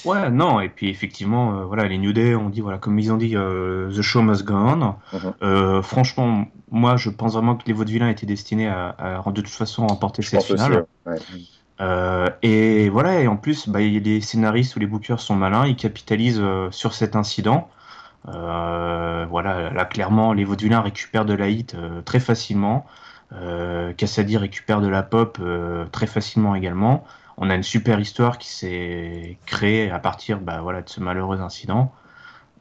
Ouais, 0.05 0.29
non, 0.29 0.59
et 0.59 0.69
puis 0.69 0.89
effectivement, 0.89 1.65
voilà, 1.65 1.87
les 1.87 1.97
New 1.97 2.13
Day, 2.13 2.35
on 2.35 2.49
dit, 2.49 2.61
voilà, 2.61 2.77
comme 2.77 2.97
ils 2.99 3.11
ont 3.11 3.17
dit, 3.17 3.31
The 3.31 4.01
Show 4.01 4.21
Must 4.21 4.43
Go 4.43 4.53
On. 4.53 4.95
Mhm. 5.13 5.81
franchement, 5.81 6.45
moi, 6.71 6.95
je 6.97 7.09
pense 7.09 7.33
vraiment 7.33 7.55
que 7.55 7.63
les 7.65 7.73
Vaudevillains 7.73 8.09
étaient 8.09 8.25
destinés 8.25 8.67
à, 8.67 8.89
à 8.97 9.31
de 9.31 9.41
toute 9.41 9.49
façon 9.49 9.87
remporter 9.87 10.21
cette 10.21 10.43
finale. 10.43 10.85
Euh, 11.81 12.29
et 12.41 12.89
voilà, 12.89 13.21
et 13.21 13.27
en 13.27 13.37
plus, 13.37 13.67
bah, 13.67 13.79
les 13.79 14.21
scénaristes 14.21 14.75
ou 14.75 14.79
les 14.79 14.87
bookers 14.87 15.19
sont 15.19 15.35
malins, 15.35 15.65
ils 15.65 15.75
capitalisent 15.75 16.39
euh, 16.41 16.71
sur 16.71 16.93
cet 16.93 17.15
incident. 17.15 17.69
Euh, 18.27 19.25
voilà, 19.29 19.69
là 19.71 19.85
clairement, 19.85 20.33
les 20.33 20.45
Vaudulins 20.45 20.81
récupèrent 20.81 21.25
de 21.25 21.33
la 21.33 21.49
hit 21.49 21.75
très 22.05 22.19
facilement. 22.19 22.85
Cassady 23.97 24.37
récupère 24.37 24.79
de 24.79 24.87
la 24.87 25.03
pop 25.03 25.39
très 25.91 26.07
facilement 26.07 26.55
également. 26.55 27.03
On 27.37 27.49
a 27.49 27.55
une 27.55 27.63
super 27.63 27.99
histoire 27.99 28.37
qui 28.37 28.49
s'est 28.49 29.37
créée 29.45 29.91
à 29.91 29.99
partir 29.99 30.39
bah, 30.39 30.61
voilà, 30.61 30.81
de 30.81 30.89
ce 30.89 30.99
malheureux 30.99 31.41
incident. 31.41 31.91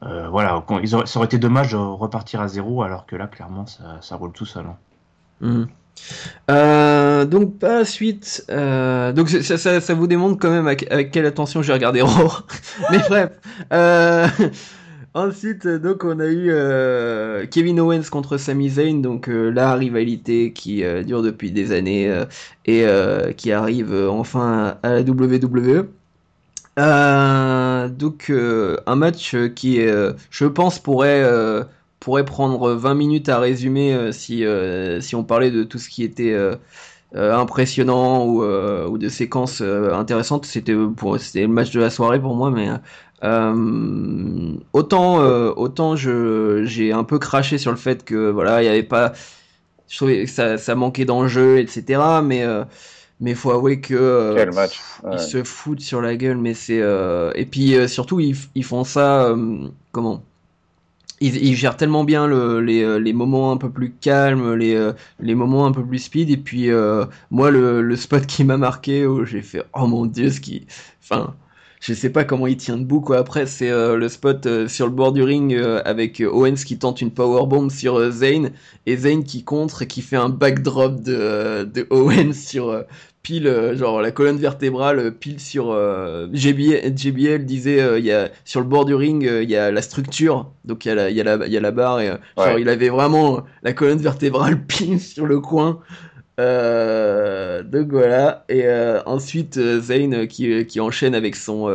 voilà, 0.01 0.63
ça 1.05 1.17
aurait 1.17 1.25
été 1.25 1.37
dommage 1.37 1.71
de 1.71 1.77
repartir 1.77 2.41
à 2.41 2.47
zéro, 2.47 2.83
alors 2.83 3.05
que 3.05 3.15
là, 3.15 3.27
clairement, 3.27 3.65
ça, 3.65 4.15
roule 4.15 4.33
tout 4.33 4.45
seul. 4.45 4.65
Hein. 4.65 4.77
Mmh. 5.41 5.65
Euh, 6.51 7.25
donc 7.25 7.57
pas 7.59 7.85
suite. 7.85 8.45
Euh, 8.49 9.11
donc 9.11 9.29
ça, 9.29 9.57
ça, 9.57 9.93
vous 9.93 10.07
démontre 10.07 10.37
quand 10.39 10.51
même 10.51 10.67
avec, 10.67 11.11
quelle 11.11 11.25
attention 11.25 11.61
j'ai 11.61 11.73
regardé 11.73 12.01
Raw. 12.01 12.31
Mais 12.91 12.99
bref. 13.09 13.31
Euh, 15.15 15.29
ensuite, 15.29 15.67
donc 15.67 16.03
on 16.03 16.19
a 16.19 16.27
eu 16.27 16.51
Kevin 17.49 17.79
Owens 17.79 18.09
contre 18.11 18.37
Sami 18.37 18.69
Zayn, 18.69 19.01
donc 19.01 19.27
la 19.27 19.75
rivalité 19.75 20.51
qui 20.51 20.83
dure 21.05 21.21
depuis 21.21 21.51
des 21.51 21.71
années 21.71 22.23
et 22.65 22.85
qui 23.37 23.51
arrive 23.51 23.93
enfin 24.09 24.77
à 24.83 24.89
la 24.93 25.01
WWE. 25.01 25.87
donc 27.89 28.29
un 28.31 28.95
match 28.95 29.35
qui, 29.55 29.79
je 30.29 30.45
pense, 30.45 30.79
pourrait 32.05 32.23
prendre 32.23 32.73
20 32.73 32.93
minutes 32.93 33.29
à 33.29 33.39
résumer 33.39 33.95
euh, 33.95 34.11
si, 34.11 34.45
euh, 34.45 35.01
on 35.13 35.23
parlait 35.23 35.49
de 35.49 35.63
tout 35.63 35.79
ce 35.79 35.89
qui 35.89 36.03
était 36.03 36.33
euh, 36.33 36.55
impressionnant 37.15 38.25
ou, 38.25 38.43
ou, 38.43 38.97
de 38.99 39.09
séquences 39.09 39.61
intéressantes. 39.61 40.45
C'était 40.45 40.75
c'était 41.17 41.41
le 41.41 41.47
match 41.47 41.71
de 41.71 41.79
la 41.79 41.89
soirée 41.89 42.19
pour 42.19 42.35
moi, 42.35 42.51
mais 42.51 42.67
autant 44.73 45.17
autant 45.55 45.95
je 45.95 46.63
j'ai 46.65 46.91
un 46.91 47.03
peu 47.03 47.17
craché 47.17 47.57
sur 47.57 47.71
le 47.71 47.77
fait 47.77 48.03
que 48.03 48.29
voilà 48.29 48.61
il 48.61 48.65
y 48.65 48.69
avait 48.69 48.83
pas 48.83 49.13
je 49.87 49.97
trouvais 49.97 50.25
que 50.25 50.31
ça, 50.31 50.57
ça 50.57 50.75
manquait 50.75 51.05
d'enjeu 51.05 51.59
etc 51.59 52.01
mais 52.23 52.45
mais 53.19 53.33
faut 53.33 53.51
avouer 53.51 53.79
que 53.79 54.33
Quel 54.35 54.51
match. 54.53 54.79
ils 55.11 55.19
se 55.19 55.43
foutent 55.43 55.81
sur 55.81 56.01
la 56.01 56.15
gueule 56.15 56.37
mais 56.37 56.53
c'est 56.53 56.83
et 57.35 57.45
puis 57.45 57.75
surtout 57.87 58.19
ils, 58.19 58.35
ils 58.53 58.65
font 58.65 58.83
ça 58.83 59.33
comment? 59.91 60.21
Il, 61.21 61.55
gère 61.55 61.77
tellement 61.77 62.03
bien 62.03 62.27
le, 62.27 62.59
les, 62.59 62.83
euh, 62.83 62.99
les, 62.99 63.13
moments 63.13 63.51
un 63.53 63.57
peu 63.57 63.69
plus 63.69 63.91
calmes, 63.91 64.53
les, 64.53 64.75
euh, 64.75 64.91
les 65.19 65.33
moments 65.33 65.65
un 65.65 65.71
peu 65.71 65.83
plus 65.83 65.99
speed. 65.99 66.29
Et 66.29 66.37
puis, 66.37 66.69
euh, 66.69 67.05
moi, 67.31 67.51
le, 67.51 67.81
le, 67.81 67.95
spot 67.95 68.25
qui 68.25 68.43
m'a 68.43 68.57
marqué, 68.57 69.07
où 69.07 69.23
j'ai 69.23 69.41
fait, 69.41 69.63
oh 69.73 69.87
mon 69.87 70.05
dieu, 70.05 70.29
ce 70.29 70.41
qui. 70.41 70.67
Enfin, 71.01 71.33
je 71.85 71.93
sais 71.93 72.09
pas 72.09 72.23
comment 72.23 72.47
il 72.47 72.57
tient 72.57 72.77
debout, 72.77 73.01
quoi. 73.01 73.17
Après, 73.17 73.45
c'est 73.45 73.69
le 73.69 74.09
spot 74.09 74.67
sur 74.67 74.87
le 74.87 74.91
bord 74.91 75.11
du 75.11 75.21
ring 75.21 75.55
avec 75.85 76.19
Owens 76.21 76.55
qui 76.65 76.79
tente 76.79 77.01
une 77.01 77.11
powerbomb 77.11 77.69
sur 77.69 78.11
Zayn. 78.11 78.51
Et 78.85 78.97
Zayn 78.97 79.23
qui 79.23 79.43
contre 79.43 79.83
et 79.83 79.87
qui 79.87 80.01
fait 80.01 80.15
un 80.15 80.29
backdrop 80.29 81.01
de, 81.01 81.63
de 81.63 81.85
Owens 81.91 82.33
sur, 82.33 82.85
pile, 83.25 83.47
euh, 83.47 83.75
genre 83.75 84.03
la 84.03 84.11
colonne 84.11 84.37
vertébrale 84.37 84.99
euh, 84.99 85.11
pile 85.11 85.39
sur 85.39 85.71
euh, 85.71 86.27
JBL, 86.31 86.95
JBL 86.95 87.43
disait 87.43 87.99
il 87.99 88.05
y 88.05 88.11
a 88.11 88.29
sur 88.45 88.59
le 88.59 88.67
bord 88.67 88.85
du 88.85 88.93
ring 88.93 89.23
il 89.23 89.49
y 89.49 89.55
a 89.55 89.71
la 89.71 89.81
structure 89.81 90.51
donc 90.63 90.85
il 90.85 90.89
y 90.89 90.91
a 90.91 90.95
la 90.95 91.09
il 91.09 91.17
y 91.17 91.21
a 91.21 91.23
la, 91.23 91.47
il 91.47 91.51
y 91.51 91.57
a 91.57 91.59
la 91.59 91.71
barre 91.71 92.01
et 92.01 92.11
genre 92.37 92.59
il 92.59 92.69
avait 92.69 92.89
vraiment 92.89 93.43
la 93.63 93.73
colonne 93.73 93.97
vertébrale 93.97 94.63
pile 94.67 95.01
sur 95.01 95.25
le 95.25 95.39
coin 95.39 95.79
donc 96.37 97.87
voilà. 97.91 98.45
Et 98.49 98.67
ensuite 99.05 99.59
Zayn 99.79 100.27
qui, 100.27 100.65
qui 100.65 100.79
enchaîne 100.79 101.15
avec 101.15 101.35
son 101.35 101.69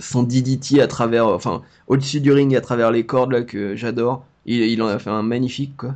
son 0.00 0.22
DDT 0.22 0.80
à 0.80 0.86
travers 0.86 1.26
enfin 1.26 1.62
au-dessus 1.88 2.20
du 2.20 2.32
ring 2.32 2.54
à 2.56 2.60
travers 2.60 2.90
les 2.90 3.06
cordes 3.06 3.32
là 3.32 3.42
que 3.42 3.76
j'adore. 3.76 4.24
Il, 4.46 4.60
il 4.62 4.82
en 4.82 4.88
a 4.88 4.98
fait 4.98 5.10
un 5.10 5.22
magnifique 5.22 5.76
quoi. 5.76 5.94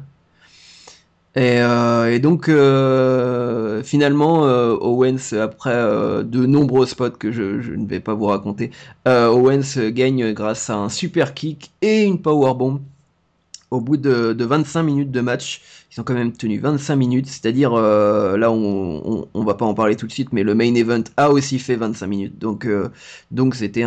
Et, 1.36 1.60
euh, 1.60 2.10
et 2.10 2.18
donc 2.18 2.48
euh, 2.48 3.82
finalement 3.82 4.46
euh, 4.46 4.74
Owens 4.80 5.34
après 5.38 5.74
euh, 5.74 6.22
de 6.22 6.46
nombreux 6.46 6.86
spots 6.86 7.10
que 7.10 7.30
je, 7.30 7.60
je, 7.60 7.72
ne 7.72 7.86
vais 7.86 8.00
pas 8.00 8.14
vous 8.14 8.24
raconter, 8.24 8.70
euh, 9.06 9.28
Owens 9.28 9.90
gagne 9.90 10.32
grâce 10.32 10.70
à 10.70 10.76
un 10.76 10.88
super 10.88 11.34
kick 11.34 11.72
et 11.82 12.04
une 12.04 12.22
power 12.22 12.54
bomb 12.54 12.80
au 13.70 13.80
bout 13.80 13.96
de, 13.96 14.32
de 14.32 14.44
25 14.44 14.82
minutes 14.82 15.10
de 15.10 15.20
match. 15.20 15.62
Ils 15.92 16.00
ont 16.00 16.04
quand 16.04 16.14
même 16.14 16.32
tenu 16.32 16.58
25 16.58 16.96
minutes, 16.96 17.26
c'est-à-dire 17.26 17.72
là 17.72 18.50
on, 18.50 19.28
on, 19.32 19.44
va 19.44 19.54
pas 19.54 19.64
en 19.64 19.74
parler 19.74 19.96
tout 19.96 20.06
de 20.06 20.12
suite, 20.12 20.32
mais 20.32 20.42
le 20.42 20.54
main 20.54 20.74
event 20.74 21.02
a 21.16 21.30
aussi 21.30 21.58
fait 21.58 21.76
25 21.76 22.06
minutes. 22.06 22.38
Donc 22.38 22.68
donc 23.30 23.54
c'était 23.54 23.84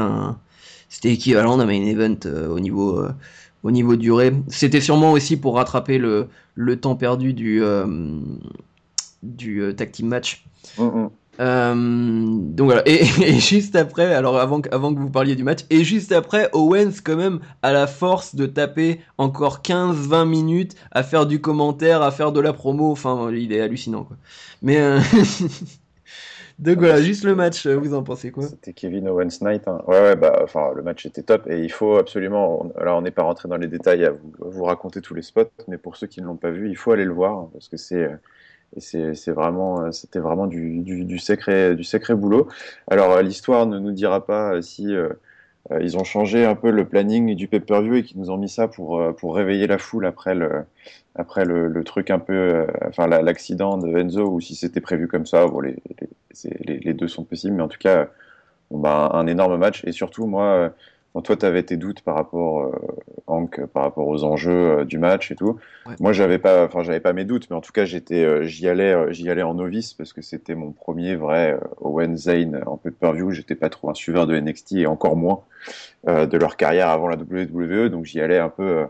équivalent 1.03 1.57
d'un 1.57 1.65
main 1.65 1.85
event 1.85 2.17
au 2.49 2.59
niveau 2.59 3.05
au 3.63 3.71
niveau 3.71 3.95
durée. 3.95 4.33
C'était 4.47 4.81
sûrement 4.81 5.11
aussi 5.11 5.37
pour 5.37 5.55
rattraper 5.55 5.97
le, 5.97 6.27
le 6.55 6.79
temps 6.79 6.95
perdu 6.95 7.33
du, 7.33 7.63
euh, 7.63 7.85
du 9.23 9.61
euh, 9.61 9.73
tag 9.73 9.91
team 9.91 10.07
match. 10.07 10.45
Mm, 10.77 10.83
mm. 10.83 11.09
Euh, 11.39 11.73
donc 11.75 12.65
voilà, 12.65 12.83
et, 12.85 13.05
juste 13.39 13.75
après, 13.75 14.13
alors 14.13 14.39
avant, 14.39 14.61
avant 14.71 14.93
que 14.93 14.99
vous 14.99 15.09
parliez 15.09 15.35
du 15.35 15.43
match, 15.43 15.59
et 15.69 15.83
juste 15.83 16.11
après, 16.11 16.49
Owens 16.53 17.01
quand 17.03 17.15
même 17.15 17.39
a 17.61 17.71
la 17.71 17.87
force 17.87 18.35
de 18.35 18.45
taper 18.45 18.99
encore 19.17 19.61
15-20 19.61 20.27
minutes 20.27 20.75
à 20.91 21.03
faire 21.03 21.25
du 21.25 21.39
commentaire, 21.41 22.01
à 22.01 22.11
faire 22.11 22.31
de 22.31 22.39
la 22.39 22.53
promo, 22.53 22.91
enfin 22.91 23.31
il 23.31 23.53
est 23.53 23.61
hallucinant 23.61 24.03
quoi. 24.03 24.17
Mais 24.61 24.77
Donc 26.59 26.79
voilà, 26.79 27.01
juste 27.01 27.23
le 27.23 27.35
match, 27.35 27.65
euh, 27.65 27.75
vous 27.75 27.93
en 27.93 28.03
pensez 28.03 28.31
quoi? 28.31 28.43
C'était 28.43 28.73
Kevin 28.73 29.07
Owens 29.07 29.39
Knight. 29.39 29.65
Hein. 29.69 29.81
Ouais, 29.87 30.01
ouais, 30.01 30.15
bah, 30.17 30.41
enfin, 30.43 30.73
le 30.75 30.83
match 30.83 31.05
était 31.05 31.23
top 31.23 31.47
et 31.49 31.61
il 31.61 31.71
faut 31.71 31.95
absolument. 31.95 32.69
Alors, 32.77 32.97
on 32.97 33.01
n'est 33.01 33.11
pas 33.11 33.23
rentré 33.23 33.47
dans 33.47 33.55
les 33.55 33.67
détails 33.67 34.03
à 34.03 34.11
vous, 34.39 34.63
raconter 34.65 34.99
tous 34.99 35.13
les 35.13 35.21
spots, 35.21 35.51
mais 35.69 35.77
pour 35.77 35.95
ceux 35.95 36.07
qui 36.07 36.21
ne 36.21 36.25
l'ont 36.25 36.35
pas 36.35 36.51
vu, 36.51 36.69
il 36.69 36.75
faut 36.75 36.91
aller 36.91 37.05
le 37.05 37.13
voir 37.13 37.37
hein, 37.37 37.49
parce 37.53 37.69
que 37.69 37.77
c'est. 37.77 38.09
Euh, 38.77 39.13
c'est 39.13 39.31
vraiment, 39.31 39.81
euh, 39.81 39.91
c'était 39.91 40.19
vraiment 40.19 40.47
du, 40.47 40.79
du, 40.79 41.05
du, 41.05 41.05
du 41.05 41.19
sacré 41.19 42.15
boulot. 42.15 42.47
Alors, 42.87 43.21
l'histoire 43.21 43.65
ne 43.65 43.79
nous 43.79 43.91
dira 43.91 44.25
pas 44.25 44.61
si 44.61 44.95
euh, 45.71 45.79
ils 45.81 45.97
ont 45.97 46.03
changé 46.03 46.45
un 46.45 46.55
peu 46.55 46.71
le 46.71 46.85
planning 46.87 47.35
du 47.35 47.47
pay-per-view 47.47 47.95
et 47.95 48.03
qui 48.03 48.17
nous 48.17 48.31
ont 48.31 48.37
mis 48.37 48.49
ça 48.49 48.67
pour, 48.67 48.99
euh, 48.99 49.11
pour 49.13 49.35
réveiller 49.35 49.67
la 49.67 49.77
foule 49.77 50.05
après 50.05 50.33
le, 50.33 50.63
après 51.15 51.45
le, 51.45 51.83
truc 51.83 52.09
un 52.11 52.19
peu, 52.19 52.33
euh, 52.33 52.67
enfin 52.87 53.07
l'accident 53.07 53.77
de 53.77 53.95
Enzo 53.97 54.29
ou 54.29 54.41
si 54.41 54.55
c'était 54.55 54.81
prévu 54.81 55.07
comme 55.07 55.25
ça. 55.25 55.45
Bon, 55.47 55.59
les, 55.59 55.75
les, 56.65 56.93
deux 56.93 57.07
sont 57.07 57.23
possibles, 57.23 57.55
mais 57.55 57.63
en 57.63 57.67
tout 57.67 57.77
cas, 57.79 58.07
bah, 58.71 59.11
un 59.13 59.27
énorme 59.27 59.57
match 59.57 59.83
et 59.85 59.91
surtout 59.91 60.25
moi 60.27 60.73
toi, 61.23 61.35
tu 61.35 61.45
avais 61.45 61.63
tes 61.63 61.77
doutes 61.77 62.01
par 62.01 62.15
rapport, 62.15 62.61
euh, 62.61 62.71
Hank, 63.27 63.65
par 63.67 63.83
rapport 63.83 64.07
aux 64.07 64.23
enjeux 64.23 64.79
euh, 64.79 64.85
du 64.85 64.99
match 64.99 65.31
et 65.31 65.35
tout. 65.35 65.59
Moi, 65.99 66.13
j'avais 66.13 66.37
pas, 66.37 66.65
enfin, 66.65 66.83
j'avais 66.83 66.99
pas 66.99 67.13
mes 67.13 67.25
doutes, 67.25 67.49
mais 67.49 67.55
en 67.55 67.61
tout 67.61 67.71
cas, 67.71 67.85
j'étais, 67.85 68.23
euh, 68.23 68.43
j'y 68.43 68.67
allais, 68.67 68.93
euh, 68.93 69.11
j'y 69.11 69.29
allais 69.29 69.41
en 69.41 69.55
novice 69.55 69.93
parce 69.93 70.13
que 70.13 70.21
c'était 70.21 70.55
mon 70.55 70.71
premier 70.71 71.15
vrai 71.15 71.59
Owen 71.81 72.15
Zane 72.15 72.61
en 72.65 72.77
peu 72.77 72.91
de 72.91 72.95
pay-per-view. 72.95 73.31
J'étais 73.31 73.55
pas 73.55 73.69
trop 73.69 73.89
un 73.89 73.95
suiveur 73.95 74.27
de 74.27 74.39
NXT 74.39 74.73
et 74.73 74.87
encore 74.87 75.15
moins 75.15 75.41
de 76.07 76.37
leur 76.37 76.55
carrière 76.55 76.87
avant 76.89 77.09
la 77.09 77.17
WWE, 77.17 77.89
donc 77.89 78.05
j'y 78.05 78.21
allais 78.21 78.39
un 78.39 78.49
peu 78.49 78.85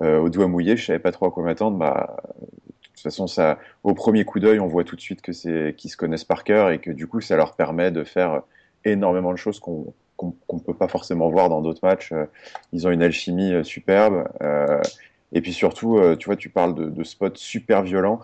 au 0.00 0.28
doigt 0.28 0.46
mouillé. 0.46 0.76
Je 0.76 0.86
savais 0.86 1.00
pas 1.00 1.10
trop 1.10 1.26
à 1.26 1.30
quoi 1.30 1.42
m'attendre. 1.42 1.76
Bah, 1.76 2.18
de 2.40 2.46
toute 2.86 3.00
façon, 3.00 3.26
ça, 3.26 3.58
au 3.82 3.94
premier 3.94 4.24
coup 4.24 4.38
d'œil, 4.38 4.60
on 4.60 4.68
voit 4.68 4.84
tout 4.84 4.94
de 4.94 5.00
suite 5.00 5.22
que 5.22 5.32
c'est 5.32 5.74
qu'ils 5.76 5.90
se 5.90 5.96
connaissent 5.96 6.24
par 6.24 6.44
cœur 6.44 6.70
et 6.70 6.78
que 6.78 6.90
du 6.90 7.08
coup, 7.08 7.20
ça 7.20 7.36
leur 7.36 7.56
permet 7.56 7.90
de 7.90 8.04
faire 8.04 8.42
énormément 8.84 9.32
de 9.32 9.36
choses 9.36 9.58
qu'on 9.58 9.92
qu'on 10.16 10.34
ne 10.52 10.60
peut 10.60 10.74
pas 10.74 10.88
forcément 10.88 11.28
voir 11.28 11.48
dans 11.48 11.60
d'autres 11.62 11.80
matchs. 11.82 12.12
Ils 12.72 12.86
ont 12.86 12.90
une 12.90 13.02
alchimie 13.02 13.64
superbe. 13.64 14.28
et 15.32 15.40
puis 15.40 15.52
surtout, 15.52 16.00
tu 16.18 16.26
vois, 16.26 16.36
tu 16.36 16.48
parles 16.48 16.92
de, 16.92 17.04
spots 17.04 17.36
super 17.36 17.82
violents. 17.82 18.20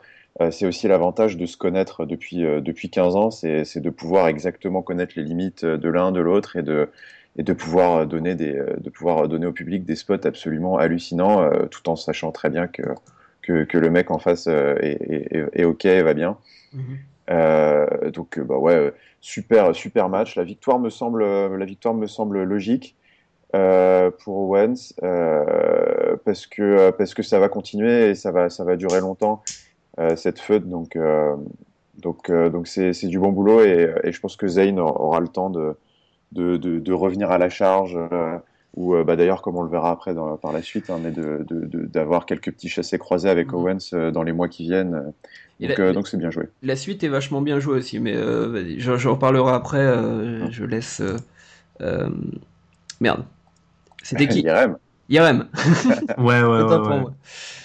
c'est 0.51 0.67
aussi 0.67 0.89
l'avantage 0.89 1.37
de 1.37 1.47
se 1.47 1.57
connaître 1.57 2.07
depuis, 2.07 2.39
depuis 2.39 2.91
15 2.91 3.17
ans, 3.17 3.31
c'est 3.31 3.81
de 3.81 3.91
pouvoir 3.91 4.29
exactement 4.29 4.83
connaître 4.83 5.15
les 5.17 5.25
limites 5.25 5.65
de 5.65 5.89
l'un, 5.89 6.13
de 6.13 6.21
l'autre 6.21 6.57
et 6.57 6.63
de, 6.63 6.89
et 7.37 7.43
de 7.43 7.53
pouvoir 7.53 8.07
donner 8.07 8.35
de 8.35 8.91
pouvoir 8.91 9.29
donner 9.29 9.47
au 9.47 9.53
public 9.53 9.85
des 9.85 9.97
spots 9.97 10.27
absolument 10.27 10.79
hallucinants, 10.79 11.51
tout 11.71 11.89
en 11.89 11.97
sachant 11.97 12.33
très 12.33 12.51
bien 12.51 12.67
que, 12.67 12.83
que, 13.43 13.79
le 13.79 13.91
mec 13.91 14.11
en 14.11 14.19
face 14.19 14.47
est, 14.47 15.51
est, 15.55 15.65
ok, 15.65 15.85
va 15.87 16.15
bien. 16.15 16.37
Mhm. 16.73 16.99
Euh, 17.31 18.11
donc 18.11 18.39
bah 18.41 18.57
ouais, 18.57 18.93
super 19.21 19.75
super 19.75 20.09
match. 20.09 20.37
La 20.37 20.45
victoire 20.45 20.79
me 20.79 20.91
semble 20.91 21.25
la 21.25 21.65
victoire 21.65 21.95
me 21.95 22.07
semble 22.07 22.43
logique. 22.43 22.97
Euh, 23.55 24.11
pour 24.11 24.49
Owens 24.49 24.95
euh, 25.03 26.17
parce 26.25 26.47
que 26.47 26.91
parce 26.93 27.13
que 27.13 27.23
ça 27.23 27.39
va 27.39 27.51
continuer 27.51 28.09
et 28.09 28.15
ça 28.15 28.33
va 28.33 28.49
ça 28.49 28.65
va 28.65 28.77
durer 28.77 29.01
longtemps 29.01 29.43
cette 30.17 30.41
feud 30.41 30.71
donc 30.71 30.97
donc 31.99 32.31
donc 32.31 32.67
c'est 32.67 33.07
du 33.09 33.19
bon 33.19 33.31
boulot 33.31 33.61
et, 33.63 33.93
je 34.07 34.21
pense 34.21 34.37
que 34.37 34.49
Zayn 34.49 34.79
aura 34.79 35.21
le 35.21 35.29
temps 35.29 35.51
de, 35.51 35.77
de 36.33 36.93
revenir 36.95 37.31
à 37.31 37.37
la 37.37 37.51
charge 37.51 37.99
ou 38.75 38.95
bah, 39.05 39.17
d'ailleurs 39.17 39.43
comme 39.43 39.57
on 39.57 39.63
le 39.63 39.71
verra 39.71 39.91
après 39.91 40.15
dans, 40.15 40.37
par 40.39 40.53
la 40.53 40.63
suite 40.63 40.89
hein, 40.89 40.99
mais 41.03 41.13
d'avoir 41.89 42.25
quelques 42.25 42.53
petits 42.53 42.69
chassés 42.69 42.99
croisés 42.99 43.29
avec 43.29 43.49
mhm. 43.49 43.55
Owens 43.55 44.13
dans 44.13 44.23
les 44.23 44.33
mois 44.33 44.49
qui 44.49 44.65
viennent 44.65 45.13
euh, 45.71 45.93
donc 45.93 46.09
c'est 46.09 46.17
bien 46.17 46.31
joué. 46.31 46.49
La 46.63 46.77
suite 46.77 47.05
est 47.05 47.09
vachement 47.09 47.41
bien 47.41 47.61
jouée 47.61 47.79
aussi, 47.79 48.01
mais 48.01 48.15
euh, 48.15 48.75
j'en 48.79 49.13
reparlerai 49.13 49.53
après. 49.53 49.79
Euh, 49.79 50.51
je 50.51 50.65
laisse. 50.65 51.03
Merde. 53.01 53.25
C'était 54.03 54.29
qui? 54.29 54.41
IRM. 54.41 54.77
IRM. 55.09 55.49
ouais, 56.19 56.43
ouais, 56.43 56.63
ouais, 56.63 57.03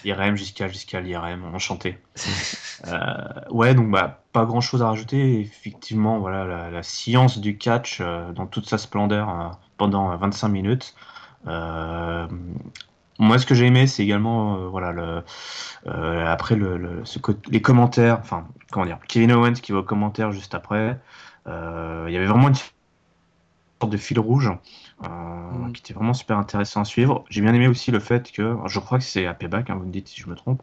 IRM 0.04 0.36
jusqu'à 0.36 0.68
jusqu'à 0.68 1.02
l'IRM, 1.02 1.44
enchanté. 1.54 1.98
ouais, 3.52 3.74
donc 3.74 3.90
bah, 3.92 4.24
grand 4.46 4.62
chose 4.62 4.82
à 4.82 4.88
rajouter. 4.88 5.40
Effectivement, 5.40 6.20
voilà, 6.20 6.70
la, 6.70 6.84
science 6.84 7.40
du 7.40 7.58
catch 7.58 8.02
dans 8.02 8.46
toute 8.46 8.68
sa 8.68 8.78
splendeur 8.78 9.58
pendant 9.78 10.16
25 10.18 10.48
minutes. 10.50 10.96
Moi, 13.20 13.40
ce 13.40 13.46
que 13.46 13.56
j'ai 13.56 13.66
aimé, 13.66 13.88
c'est 13.88 14.04
également, 14.04 14.56
euh, 14.56 14.68
voilà, 14.68 14.92
le, 14.92 15.24
euh, 15.88 16.28
après 16.28 16.56
le, 16.56 17.04
les 17.50 17.62
commentaires, 17.62 18.20
enfin, 18.20 18.48
comment 18.72 18.86
dire, 18.86 19.00
Kevin 19.08 19.32
Owens 19.32 19.54
qui 19.54 19.72
va 19.72 19.80
aux 19.80 19.84
commentaires 19.84 20.32
juste 20.32 20.54
après. 20.54 21.00
Euh, 21.48 22.06
il 22.08 22.14
y 22.14 22.18
avait 22.18 22.28
vraiment 22.28 22.50
une 22.50 22.56
sorte 22.56 23.92
de 23.92 23.98
fil 23.98 24.20
rouge 24.20 24.52
mm. 25.02 25.72
qui 25.74 25.82
était 25.82 25.94
vraiment 25.94 26.14
super 26.14 26.38
intéressant 26.38 26.82
à 26.82 26.86
suivre. 26.86 27.26
J'ai 27.30 27.42
bien 27.42 27.54
aimé 27.54 27.68
aussi 27.68 27.92
le 27.92 28.00
fait 28.00 28.32
que, 28.32 28.56
je 28.66 28.80
crois 28.80 28.98
que 28.98 29.04
c'est 29.04 29.26
à 29.26 29.34
Payback, 29.34 29.70
hein, 29.70 29.76
vous 29.76 29.86
me 29.86 29.92
dites 29.92 30.08
si 30.08 30.22
je 30.22 30.30
me 30.30 30.36
trompe, 30.36 30.62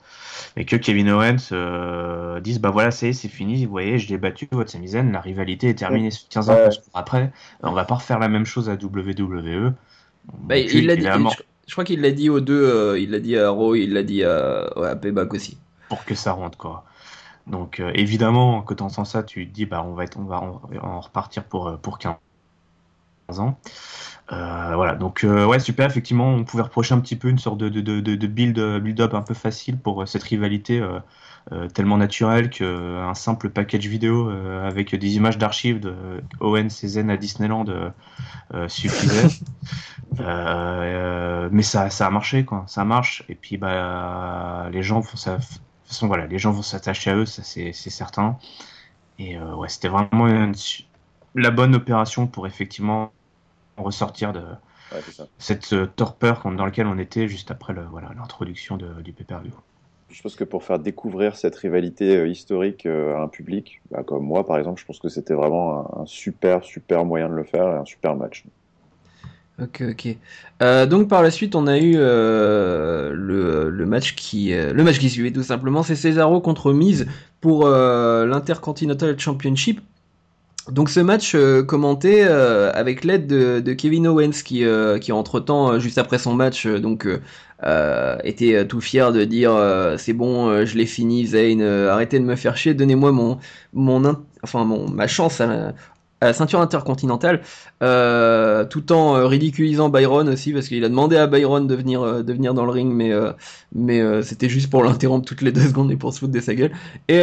mais 0.56 0.64
que 0.64 0.76
Kevin 0.76 1.10
Owens 1.10 2.40
dise 2.40 2.60
bah 2.60 2.70
voilà, 2.70 2.90
c'est 2.90 3.12
c'est 3.12 3.28
fini, 3.28 3.64
vous 3.64 3.70
voyez, 3.70 3.98
je 3.98 4.08
l'ai 4.08 4.18
battu, 4.18 4.48
votre 4.52 4.70
Samizen, 4.70 5.12
la 5.12 5.20
rivalité 5.20 5.68
est 5.68 5.74
terminée 5.74 6.10
15 6.30 6.50
ans 6.50 6.58
après, 6.94 7.32
on 7.62 7.72
va 7.72 7.84
pas 7.84 7.96
refaire 7.96 8.18
la 8.18 8.28
même 8.28 8.46
chose 8.46 8.68
à 8.68 8.74
WWE. 8.74 9.72
Bah, 10.32 10.56
il 10.58 10.86
l'a 10.86 10.96
dit. 10.96 11.06
Je 11.66 11.72
crois 11.72 11.84
qu'il 11.84 12.00
l'a 12.00 12.10
dit 12.10 12.28
aux 12.28 12.40
deux, 12.40 12.62
euh, 12.62 12.98
il 12.98 13.10
l'a 13.10 13.20
dit 13.20 13.38
à 13.38 13.50
Raw, 13.50 13.74
il 13.74 13.92
l'a 13.94 14.02
dit 14.02 14.22
à, 14.22 14.64
à, 14.64 14.96
Payback 14.96 15.32
aussi. 15.32 15.56
Pour 15.88 16.04
que 16.04 16.14
ça 16.14 16.32
rentre, 16.32 16.58
quoi. 16.58 16.84
Donc 17.46 17.80
euh, 17.80 17.90
évidemment, 17.94 18.62
quand 18.62 18.76
tu 18.76 18.82
entends 18.82 19.04
ça, 19.04 19.22
tu 19.22 19.46
te 19.46 19.52
dis, 19.52 19.66
bah, 19.66 19.82
on 19.86 19.94
va, 19.94 20.04
être, 20.04 20.18
on 20.18 20.24
va 20.24 20.40
en, 20.40 21.00
repartir 21.00 21.44
pour, 21.44 21.68
euh, 21.68 21.76
pour 21.76 21.98
15 21.98 22.14
ans. 23.28 23.58
voilà, 24.28 24.94
donc 24.94 25.24
ouais, 25.24 25.58
super, 25.58 25.86
effectivement, 25.86 26.28
on 26.28 26.44
pouvait 26.44 26.62
reprocher 26.62 26.94
un 26.94 27.00
petit 27.00 27.16
peu 27.16 27.28
une 27.28 27.38
sorte 27.38 27.58
de, 27.58 27.68
de, 27.68 27.80
de, 27.80 28.00
de 28.00 28.26
build, 28.26 28.58
build-up 28.80 29.14
un 29.14 29.22
peu 29.22 29.34
facile 29.34 29.78
pour 29.78 30.06
cette 30.08 30.22
rivalité 30.22 30.82
euh, 31.52 31.68
tellement 31.68 31.98
naturel 31.98 32.48
qu'un 32.48 33.12
simple 33.12 33.50
package 33.50 33.86
vidéo 33.86 34.30
euh, 34.30 34.66
avec 34.66 34.94
des 34.94 35.16
images 35.16 35.36
d'archives 35.36 35.78
de 35.78 35.94
Owen 36.40 36.70
à 37.10 37.16
Disneyland 37.18 37.66
euh, 37.68 38.68
suffisait. 38.68 39.28
mais 41.50 41.62
ça, 41.62 41.90
ça 41.90 42.06
a 42.06 42.10
marché, 42.10 42.46
quoi. 42.46 42.64
Ça 42.66 42.86
marche. 42.86 43.24
Et 43.28 43.34
puis, 43.34 43.58
bah, 43.58 44.70
les 44.72 44.82
gens 44.82 45.00
vont, 45.00 45.16
ça, 45.16 45.38
façon, 45.84 46.06
voilà, 46.06 46.26
les 46.26 46.38
gens 46.38 46.50
vont 46.50 46.62
s'attacher 46.62 47.10
à 47.10 47.16
eux, 47.16 47.26
ça 47.26 47.42
c'est 47.42 47.72
certain. 47.72 48.38
Et 49.18 49.38
ouais, 49.38 49.68
c'était 49.68 49.88
vraiment 49.88 50.26
la 51.34 51.50
bonne 51.50 51.74
opération 51.74 52.26
pour 52.26 52.46
effectivement 52.46 53.12
ressortir 53.76 54.32
de 54.32 54.42
cette 55.38 55.74
torpeur 55.96 56.42
dans 56.44 56.64
laquelle 56.64 56.86
on 56.86 56.98
était 56.98 57.26
juste 57.28 57.50
après 57.50 57.74
l'introduction 57.74 58.76
voilà, 58.76 59.02
du 59.02 59.12
pay-per-view 59.12 59.54
je 60.14 60.22
pense 60.22 60.36
que 60.36 60.44
pour 60.44 60.62
faire 60.62 60.78
découvrir 60.78 61.36
cette 61.36 61.56
rivalité 61.56 62.16
euh, 62.16 62.28
historique 62.28 62.86
euh, 62.86 63.16
à 63.16 63.22
un 63.22 63.28
public, 63.28 63.80
bah, 63.90 64.04
comme 64.04 64.24
moi 64.24 64.46
par 64.46 64.58
exemple, 64.58 64.80
je 64.80 64.86
pense 64.86 65.00
que 65.00 65.08
c'était 65.08 65.34
vraiment 65.34 66.00
un, 66.00 66.06
super, 66.06 66.62
super 66.62 67.04
moyen 67.04 67.28
de 67.28 67.34
le 67.34 67.42
faire 67.42 67.66
et 67.66 67.76
un 67.76 67.84
super 67.84 68.14
match. 68.14 68.44
Ok, 69.60 69.82
ok. 69.90 70.16
Euh, 70.62 70.86
donc 70.86 71.08
par 71.08 71.22
la 71.22 71.30
suite, 71.30 71.56
on 71.56 71.66
a 71.66 71.78
eu 71.78 71.94
le, 71.96 73.84
match 73.86 74.14
qui 74.14 74.52
le 74.52 74.82
match 74.82 74.98
qui 74.98 75.10
suivait 75.10 75.32
tout 75.32 75.42
simplement, 75.42 75.82
c'est 75.82 75.96
Cesaro 75.96 76.40
contre 76.40 76.72
Miz 76.72 77.06
pour 77.40 77.68
l'Intercontinental 77.68 79.18
Championship. 79.18 79.80
Donc 80.70 80.88
ce 80.88 81.00
match 81.00 81.36
commenté 81.66 82.22
avec 82.24 83.04
l'aide 83.04 83.26
de, 83.26 83.72
Kevin 83.74 84.06
Owens 84.06 84.42
qui, 84.44 84.64
qui 85.00 85.12
entre 85.12 85.40
temps, 85.40 85.78
juste 85.78 85.98
après 85.98 86.18
son 86.18 86.34
match, 86.34 86.66
donc 86.66 87.06
euh, 87.62 88.18
était 88.24 88.56
euh, 88.56 88.64
tout 88.64 88.80
fier 88.80 89.10
de 89.12 89.24
dire 89.24 89.54
euh, 89.54 89.96
c'est 89.96 90.12
bon, 90.12 90.64
je 90.66 90.76
l'ai 90.76 90.84
fini, 90.86 91.26
Zayn, 91.26 91.62
arrêtez 91.62 92.18
de 92.18 92.24
me 92.24 92.36
faire 92.36 92.56
chier, 92.56 92.74
donnez-moi 92.74 93.10
mon, 93.12 93.38
mon, 93.72 94.16
enfin 94.42 94.64
mon, 94.64 94.90
ma 94.90 95.06
chance 95.06 95.40
à 95.40 95.46
la, 95.46 95.74
ceinture 96.32 96.60
intercontinentale, 96.60 97.42
tout 97.80 98.92
en 98.92 99.26
ridiculisant 99.28 99.88
Byron 99.88 100.28
aussi 100.28 100.52
parce 100.52 100.68
qu'il 100.68 100.84
a 100.84 100.88
demandé 100.88 101.16
à 101.16 101.26
Byron 101.26 101.66
de 101.66 101.74
venir, 101.74 102.24
de 102.24 102.32
venir 102.32 102.54
dans 102.54 102.64
le 102.64 102.70
ring, 102.70 102.92
mais, 102.92 103.12
mais 103.74 104.22
c'était 104.22 104.48
juste 104.48 104.70
pour 104.70 104.82
l'interrompre 104.84 105.26
toutes 105.26 105.42
les 105.42 105.52
deux 105.52 105.68
secondes 105.68 105.90
et 105.90 105.96
pour 105.96 106.12
se 106.12 106.20
foutre 106.20 106.32
de 106.32 106.40
sa 106.40 106.54
gueule. 106.54 106.72
Et, 107.08 107.20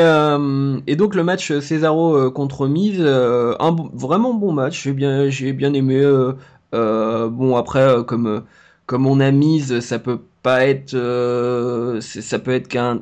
et 0.87 0.95
donc 0.95 1.15
le 1.15 1.23
match 1.23 1.57
Cesaro 1.59 2.31
contre 2.31 2.67
Miz, 2.67 3.01
un 3.01 3.75
vraiment 3.93 4.33
bon 4.33 4.51
match, 4.51 4.83
j'ai 4.83 4.93
bien, 4.93 5.27
bien 5.53 5.73
aimé. 5.73 6.01
bon 6.71 7.55
après 7.55 8.03
comme 8.05 8.43
comme 8.91 9.07
on 9.07 9.21
a 9.21 9.31
mise, 9.31 9.79
ça 9.79 9.99
peut 9.99 10.19
pas 10.43 10.67
être, 10.67 10.95
euh, 10.95 12.01
ça 12.01 12.39
peut 12.39 12.51
être 12.51 12.67
qu'un 12.67 13.01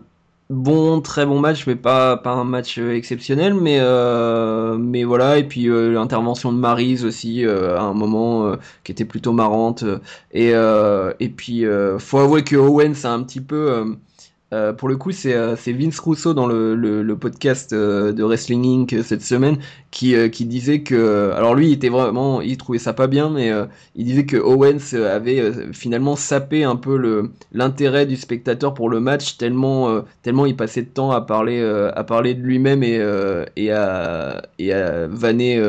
bon, 0.49 1.01
très 1.01 1.25
bon 1.25 1.39
match, 1.39 1.67
mais 1.67 1.75
pas, 1.75 2.17
pas 2.17 2.31
un 2.31 2.43
match 2.43 2.77
euh, 2.79 2.95
exceptionnel. 2.95 3.53
Mais, 3.53 3.77
euh, 3.79 4.77
mais 4.77 5.03
voilà, 5.03 5.37
et 5.37 5.43
puis 5.47 5.65
l'intervention 5.67 6.51
de 6.51 6.57
Maryse 6.57 7.05
aussi 7.05 7.45
à 7.45 7.81
un 7.81 7.93
moment 7.93 8.55
qui 8.83 8.91
était 8.91 9.05
plutôt 9.05 9.31
marrante. 9.33 9.83
Et, 10.31 10.49
et 10.51 11.29
puis, 11.29 11.65
faut 11.99 12.19
avouer 12.19 12.43
que 12.43 12.55
Owen, 12.55 12.93
c'est 12.95 13.07
un 13.07 13.23
petit 13.23 13.41
peu 13.41 13.95
euh, 14.51 14.73
pour 14.73 14.89
le 14.89 14.97
coup, 14.97 15.11
c'est 15.11 15.35
euh, 15.35 15.55
Vince 15.67 15.99
Rousseau 15.99 16.33
dans 16.33 16.47
le, 16.47 17.15
podcast 17.19 17.71
euh, 17.73 18.11
de 18.11 18.23
Wrestling 18.23 18.65
Inc. 18.65 19.03
cette 19.03 19.21
semaine 19.21 19.57
qui, 19.91 20.15
disait 20.45 20.81
que, 20.81 21.31
alors 21.35 21.53
lui, 21.53 21.67
il 21.67 21.73
était 21.73 21.89
vraiment, 21.89 22.41
il 22.41 22.57
trouvait 22.57 22.79
ça 22.79 22.93
pas 22.93 23.07
bien, 23.07 23.29
mais 23.29 23.51
il 23.95 24.05
disait 24.05 24.25
que 24.25 24.37
Owens 24.37 24.93
avait 24.93 25.71
finalement 25.73 26.15
sapé 26.15 26.63
un 26.63 26.75
peu 26.75 27.29
l'intérêt 27.51 28.05
du 28.05 28.15
spectateur 28.15 28.73
pour 28.73 28.89
le 28.89 28.99
match 28.99 29.37
tellement 29.37 30.03
tellement 30.21 30.45
il 30.45 30.55
passait 30.55 30.83
de 30.83 30.89
temps 30.89 31.11
à 31.11 31.21
parler 31.21 31.61
à 31.95 32.03
parler 32.03 32.33
de 32.35 32.41
lui-même 32.41 32.83
et 32.83 32.99
et 33.55 33.71
à 33.71 34.43
et 34.59 34.73
à 34.73 35.07
vanner 35.07 35.59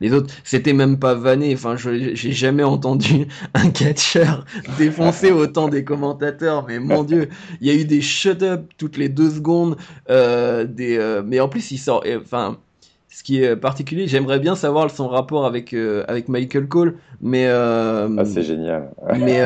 les 0.00 0.12
autres, 0.12 0.32
c'était 0.44 0.72
même 0.72 0.98
pas 0.98 1.14
vanné. 1.14 1.54
Enfin, 1.54 1.76
j'ai 1.76 2.32
jamais 2.32 2.62
entendu 2.62 3.26
un 3.54 3.70
catcheur 3.70 4.44
défoncer 4.78 5.32
autant 5.32 5.68
des 5.68 5.84
commentateurs. 5.84 6.64
Mais 6.68 6.78
mon 6.78 7.02
dieu, 7.02 7.28
il 7.60 7.66
y 7.66 7.70
a 7.70 7.74
eu 7.74 7.84
des 7.84 8.00
shut-up 8.00 8.70
toutes 8.76 8.96
les 8.96 9.08
deux 9.08 9.30
secondes. 9.30 9.76
Euh, 10.08 10.64
des, 10.64 10.98
euh, 10.98 11.22
mais 11.24 11.40
en 11.40 11.48
plus, 11.48 11.70
il 11.72 11.78
sort. 11.78 12.04
Enfin, 12.20 12.58
ce 13.08 13.24
qui 13.24 13.42
est 13.42 13.56
particulier, 13.56 14.06
j'aimerais 14.06 14.38
bien 14.38 14.54
savoir 14.54 14.88
son 14.90 15.08
rapport 15.08 15.46
avec 15.46 15.74
euh, 15.74 16.04
avec 16.06 16.28
Michael 16.28 16.68
Cole. 16.68 16.96
Mais 17.20 17.48
ah, 17.48 18.06
c'est 18.24 18.42
génial. 18.42 18.90
mais 19.18 19.42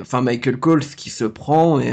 enfin, 0.00 0.20
Michael 0.20 0.58
Cole, 0.58 0.82
ce 0.82 0.96
qui 0.96 1.08
se 1.08 1.24
prend 1.24 1.80
et 1.80 1.92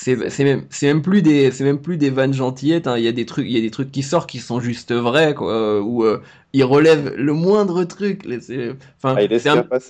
c'est 0.00 0.44
même 0.44 0.64
c'est 0.70 0.86
même 0.86 1.02
plus 1.02 1.20
des 1.20 1.50
c'est 1.50 1.64
même 1.64 1.78
plus 1.78 1.98
des 1.98 2.08
vannes 2.08 2.32
gentillettes 2.32 2.86
hein. 2.86 2.96
il 2.96 3.04
y 3.04 3.08
a 3.08 3.12
des 3.12 3.26
trucs 3.26 3.46
il 3.46 3.52
y 3.52 3.58
a 3.58 3.60
des 3.60 3.70
trucs 3.70 3.92
qui 3.92 4.02
sortent 4.02 4.30
qui 4.30 4.38
sont 4.38 4.58
juste 4.58 4.92
vrais 4.92 5.34
quoi 5.34 5.82
où 5.82 6.04
euh, 6.04 6.22
il 6.54 6.64
relève 6.64 7.14
le 7.16 7.32
moindre 7.34 7.84
truc 7.84 8.26
enfin 8.26 9.16
ah, 9.18 9.38
c'est 9.38 9.48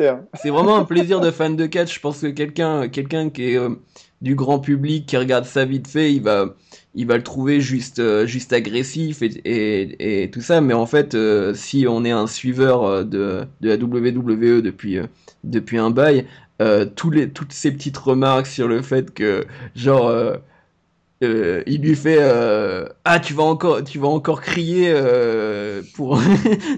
hein. 0.08 0.26
c'est 0.34 0.50
vraiment 0.50 0.76
un 0.76 0.84
plaisir 0.84 1.20
de 1.20 1.30
fan 1.30 1.54
de 1.54 1.66
catch 1.66 1.94
je 1.94 2.00
pense 2.00 2.20
que 2.20 2.26
quelqu'un 2.26 2.88
quelqu'un 2.88 3.30
qui 3.30 3.52
est 3.52 3.56
euh, 3.56 3.70
du 4.20 4.34
grand 4.34 4.58
public 4.58 5.06
qui 5.06 5.16
regarde 5.16 5.44
ça 5.44 5.64
vite 5.64 5.88
fait, 5.88 6.12
il 6.12 6.22
va, 6.22 6.54
il 6.94 7.06
va 7.06 7.16
le 7.16 7.22
trouver 7.22 7.60
juste, 7.60 7.98
euh, 8.00 8.26
juste 8.26 8.52
agressif 8.52 9.22
et, 9.22 9.30
et, 9.44 10.22
et, 10.22 10.30
tout 10.30 10.42
ça. 10.42 10.60
Mais 10.60 10.74
en 10.74 10.86
fait, 10.86 11.14
euh, 11.14 11.54
si 11.54 11.86
on 11.88 12.04
est 12.04 12.10
un 12.10 12.26
suiveur 12.26 12.84
euh, 12.84 13.04
de, 13.04 13.46
de 13.60 13.68
la 13.68 13.76
WWE 13.76 14.60
depuis, 14.62 14.98
depuis 15.44 15.78
un 15.78 15.90
bail, 15.90 16.26
tous 16.96 17.10
les, 17.10 17.30
toutes 17.30 17.52
ces 17.52 17.72
petites 17.72 17.96
remarques 17.96 18.46
sur 18.46 18.68
le 18.68 18.82
fait 18.82 19.12
que, 19.14 19.46
genre, 19.74 20.40
euh, 21.22 21.62
il 21.66 21.82
lui 21.82 21.94
fait 21.96 22.16
euh, 22.18 22.86
ah 23.04 23.20
tu 23.20 23.34
vas 23.34 23.42
encore 23.42 24.40
crier 24.40 24.90
euh, 24.90 25.82
pour 25.94 26.18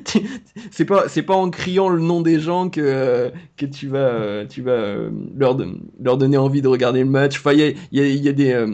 c'est 0.73 0.85
pas 0.85 1.09
c'est 1.09 1.23
pas 1.23 1.37
en 1.37 1.49
criant 1.49 1.89
le 1.89 2.01
nom 2.01 2.23
des 2.23 2.41
gens 2.41 2.69
que 2.69 3.31
que 3.57 3.67
tu 3.67 3.87
vas 3.87 4.45
tu 4.47 4.61
vas 4.61 4.97
leur 5.37 5.55
donner 5.55 6.37
envie 6.37 6.61
de 6.61 6.67
regarder 6.67 7.05
le 7.05 7.11
match. 7.11 7.39
Enfin 7.39 7.53
il 7.53 7.77
y 7.93 8.29
a 8.29 8.33
des 8.33 8.67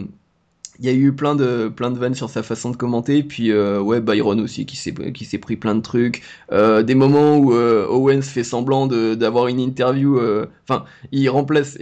il 0.79 0.85
y 0.85 0.89
a 0.89 0.93
eu 0.93 1.13
plein 1.13 1.35
de 1.35 1.67
plein 1.67 1.91
de 1.91 1.99
vannes 1.99 2.15
sur 2.15 2.29
sa 2.29 2.43
façon 2.43 2.71
de 2.71 2.77
commenter 2.77 3.23
puis 3.23 3.53
ouais 3.53 3.99
Byron 4.01 4.39
aussi 4.39 4.65
qui 4.65 4.75
s'est 4.75 4.93
qui 5.11 5.25
s'est 5.25 5.37
pris 5.37 5.57
plein 5.57 5.75
de 5.75 5.81
trucs 5.81 6.23
des 6.51 6.95
moments 6.95 7.37
où 7.37 7.53
Owens 7.53 8.21
fait 8.21 8.43
semblant 8.43 8.87
d'avoir 8.87 9.47
une 9.47 9.59
interview 9.59 10.19
enfin 10.63 10.85
il 11.11 11.29
remplace 11.29 11.77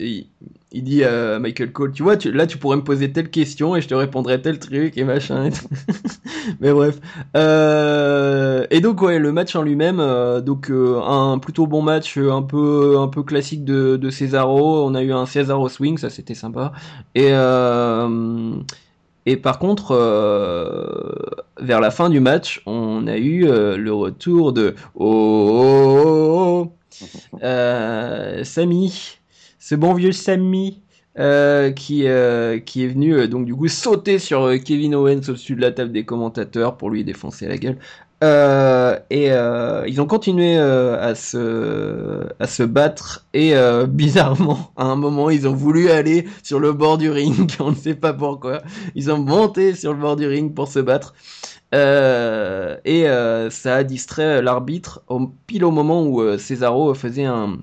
il 0.71 0.83
dit 0.83 1.03
à 1.03 1.39
Michael 1.39 1.71
Cole, 1.71 1.91
tu 1.93 2.03
vois, 2.03 2.17
tu, 2.17 2.31
là 2.31 2.45
tu 2.45 2.57
pourrais 2.57 2.75
me 2.75 2.83
poser 2.83 3.11
telle 3.11 3.29
question 3.29 3.75
et 3.75 3.81
je 3.81 3.87
te 3.87 3.95
répondrais 3.95 4.41
tel 4.41 4.59
truc 4.59 4.97
et 4.97 5.03
machin. 5.03 5.49
Mais 6.59 6.73
bref. 6.73 6.99
Euh, 7.35 8.67
et 8.69 8.81
donc 8.81 9.01
ouais, 9.01 9.17
le 9.17 9.31
match 9.31 9.55
en 9.55 9.63
lui-même, 9.63 9.99
euh, 9.99 10.41
donc 10.41 10.69
euh, 10.69 11.01
un 11.01 11.39
plutôt 11.39 11.67
bon 11.67 11.81
match, 11.81 12.17
un 12.17 12.41
peu 12.41 12.97
un 12.99 13.07
peu 13.07 13.23
classique 13.23 13.63
de, 13.63 13.95
de 13.95 14.09
Cesaro. 14.09 14.85
On 14.85 14.93
a 14.93 15.03
eu 15.03 15.13
un 15.13 15.25
Cesaro 15.25 15.69
swing, 15.69 15.97
ça 15.97 16.09
c'était 16.09 16.35
sympa. 16.35 16.73
Et 17.15 17.31
et 19.27 19.37
par 19.37 19.59
contre, 19.59 19.93
vers 21.59 21.81
la 21.81 21.91
fin 21.91 22.09
du 22.09 22.19
match, 22.19 22.61
on 22.65 23.05
a 23.07 23.17
eu 23.17 23.41
le 23.41 23.93
retour 23.93 24.53
de 24.53 24.73
oh, 24.95 25.05
oh, 25.05 26.71
oh, 27.03 27.41
oh 27.43 28.43
Samy 28.43 29.17
ce 29.67 29.75
bon 29.75 29.93
vieux 29.93 30.13
Sammy 30.13 30.81
euh, 31.19 31.71
qui, 31.71 32.07
euh, 32.07 32.57
qui 32.57 32.85
est 32.85 32.87
venu 32.87 33.13
euh, 33.13 33.27
donc 33.27 33.45
du 33.45 33.53
coup 33.53 33.67
sauter 33.67 34.17
sur 34.17 34.49
Kevin 34.63 34.95
Owens 34.95 35.27
au-dessus 35.27 35.55
de 35.55 35.61
la 35.61 35.71
table 35.73 35.91
des 35.91 36.05
commentateurs 36.05 36.77
pour 36.77 36.89
lui 36.89 37.03
défoncer 37.03 37.47
la 37.47 37.57
gueule. 37.57 37.77
Et 38.21 39.27
ils 39.87 40.01
ont 40.01 40.07
continué 40.07 40.57
à, 40.57 41.13
se, 41.15 42.27
à 42.39 42.47
se 42.47 42.63
battre 42.63 43.25
et 43.33 43.53
bizarrement 43.87 44.71
à 44.75 44.85
un 44.85 44.95
moment 44.95 45.29
ils 45.29 45.47
ont 45.47 45.53
voulu 45.53 45.89
aller 45.91 46.27
sur 46.43 46.59
le 46.59 46.73
bord 46.73 46.97
du 46.97 47.11
ring, 47.11 47.51
on 47.59 47.71
ne 47.71 47.75
sait 47.75 47.95
pas 47.95 48.13
pourquoi. 48.13 48.61
Ils 48.95 49.11
ont 49.11 49.19
monté 49.19 49.75
sur 49.75 49.93
le 49.93 49.99
bord 49.99 50.15
du 50.15 50.27
ring 50.27 50.53
pour 50.53 50.67
se 50.67 50.79
battre. 50.79 51.13
et 51.73 53.05
ça 53.49 53.75
a 53.75 53.83
distrait 53.83 54.41
l'arbitre 54.41 55.03
pile 55.45 55.65
au 55.65 55.71
moment 55.71 56.03
où 56.03 56.37
Cesaro 56.37 56.93
faisait 56.95 57.25
un, 57.25 57.57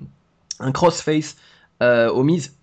un 0.59 0.71
crossface 0.71 1.35
euh, 1.83 2.09
au 2.09 2.23
Miz 2.23 2.55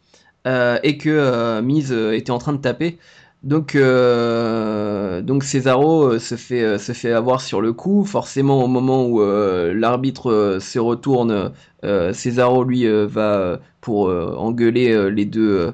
euh, 0.46 0.78
et 0.82 0.98
que 0.98 1.10
euh, 1.10 1.62
Miz 1.62 1.92
était 1.92 2.30
en 2.30 2.38
train 2.38 2.52
de 2.52 2.60
taper. 2.60 2.98
Donc, 3.42 3.76
donc 3.76 5.44
Cesaro 5.44 6.18
se 6.18 6.36
fait 6.36 6.78
se 6.78 6.92
fait 6.92 7.12
avoir 7.12 7.40
sur 7.40 7.60
le 7.60 7.72
coup. 7.72 8.04
Forcément, 8.04 8.64
au 8.64 8.68
moment 8.68 9.06
où 9.06 9.20
l'arbitre 9.20 10.58
se 10.60 10.78
retourne, 10.78 11.52
Cesaro 11.82 12.64
lui 12.64 12.86
va 13.06 13.58
pour 13.80 14.08
engueuler 14.08 15.10
les 15.10 15.24
deux 15.24 15.72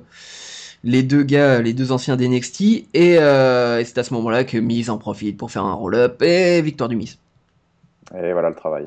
les 0.85 1.03
deux 1.03 1.25
gars, 1.25 1.61
les 1.61 1.75
deux 1.75 1.93
anciens 1.93 2.17
d'NXT, 2.17 2.61
et, 2.63 2.87
et 2.95 3.17
c'est 3.85 3.99
à 3.99 4.05
ce 4.05 4.15
moment-là 4.15 4.45
que 4.45 4.57
Miz 4.59 4.91
en 4.91 4.97
profite 4.97 5.37
pour 5.37 5.51
faire 5.51 5.65
un 5.65 5.75
roll-up 5.75 6.23
et 6.23 6.63
victoire 6.63 6.89
du 6.89 6.97
Miz. 6.97 7.19
Et 8.15 8.33
voilà 8.33 8.49
le 8.49 8.55
travail. 8.55 8.87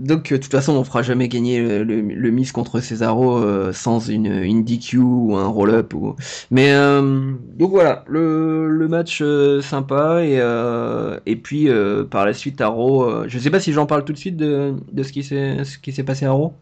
Euh, 0.00 0.04
donc, 0.04 0.32
euh, 0.32 0.36
de 0.36 0.42
toute 0.42 0.52
façon, 0.52 0.72
on 0.74 0.84
fera 0.84 1.02
jamais 1.02 1.28
gagner 1.28 1.60
le, 1.60 2.00
le, 2.00 2.30
Miss 2.30 2.52
contre 2.52 2.80
Cesaro 2.80 3.38
euh, 3.38 3.72
sans 3.72 4.08
une, 4.08 4.26
une, 4.26 4.64
DQ 4.64 4.98
ou 4.98 5.36
un 5.36 5.46
roll-up. 5.46 5.94
Ou... 5.94 6.16
Mais 6.50 6.72
euh, 6.72 7.32
donc 7.54 7.70
voilà, 7.70 8.04
le, 8.08 8.68
le 8.68 8.88
match 8.88 9.22
sympa 9.62 10.24
et 10.24 10.40
et 11.26 11.36
puis 11.36 11.68
par 12.10 12.26
la 12.26 12.32
suite 12.32 12.60
à 12.60 12.68
Raw. 12.68 13.28
je 13.28 13.38
sais 13.38 13.50
pas 13.50 13.60
si 13.60 13.72
j'en 13.72 13.86
parle 13.86 14.04
tout 14.04 14.12
de 14.12 14.18
suite 14.18 14.36
de, 14.36 14.74
de 14.92 15.02
ce 15.02 15.12
qui 15.12 15.22
s'est 15.22 15.64
ce 15.64 15.78
qui 15.78 15.92
s'est 15.92 16.02
passé 16.02 16.24
à 16.24 16.32
Raw. 16.32 16.54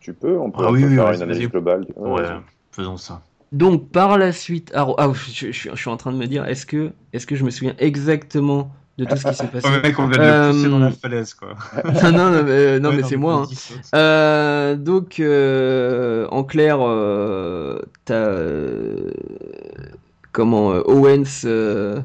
Tu, 0.00 0.12
peux, 0.12 0.38
on 0.38 0.50
peut, 0.50 0.64
ah 0.66 0.72
faire 0.72 1.12
une 1.12 1.22
analyse 1.22 1.48
globale. 1.48 1.86
Ouais, 1.96 2.22
faisons 2.70 2.96
ça. 2.96 3.22
Donc 3.52 3.90
par 3.90 4.18
la 4.18 4.32
suite 4.32 4.72
à 4.74 4.82
Raw, 4.82 4.94
ah, 4.98 5.12
je, 5.12 5.52
je, 5.52 5.70
je, 5.70 5.76
suis 5.76 5.90
en 5.90 5.96
train 5.96 6.12
de 6.12 6.16
me 6.16 6.26
dire, 6.26 6.44
est-ce 6.46 6.66
que 6.66 6.92
est-ce 7.12 7.26
que 7.26 7.36
je 7.36 7.44
me 7.44 7.50
souviens 7.50 7.74
exactement 7.78 8.70
de 8.98 9.04
tout 9.04 9.16
ce 9.16 9.28
qui 9.28 9.34
s'est 9.34 9.46
passé. 9.48 9.68
Le 9.74 9.82
mec, 9.82 9.98
on 9.98 10.06
vient 10.06 10.18
de 10.18 10.22
le 10.24 10.52
pousser 10.52 10.68
dans 10.68 10.78
la 10.78 10.86
euh, 10.86 10.90
falaise, 10.90 11.34
quoi. 11.34 11.54
non, 11.84 12.12
non, 12.12 12.30
non, 12.30 12.42
mais, 12.44 12.80
non, 12.80 12.92
mais 12.92 13.02
c'est 13.02 13.16
moi. 13.16 13.46
Hein. 13.46 13.76
Euh, 13.94 14.76
donc, 14.76 15.20
euh, 15.20 16.26
en 16.30 16.44
clair, 16.44 16.78
euh, 16.80 17.80
t'as 18.04 18.30
comment 20.32 20.68
Owens. 20.86 21.42
je 21.42 22.02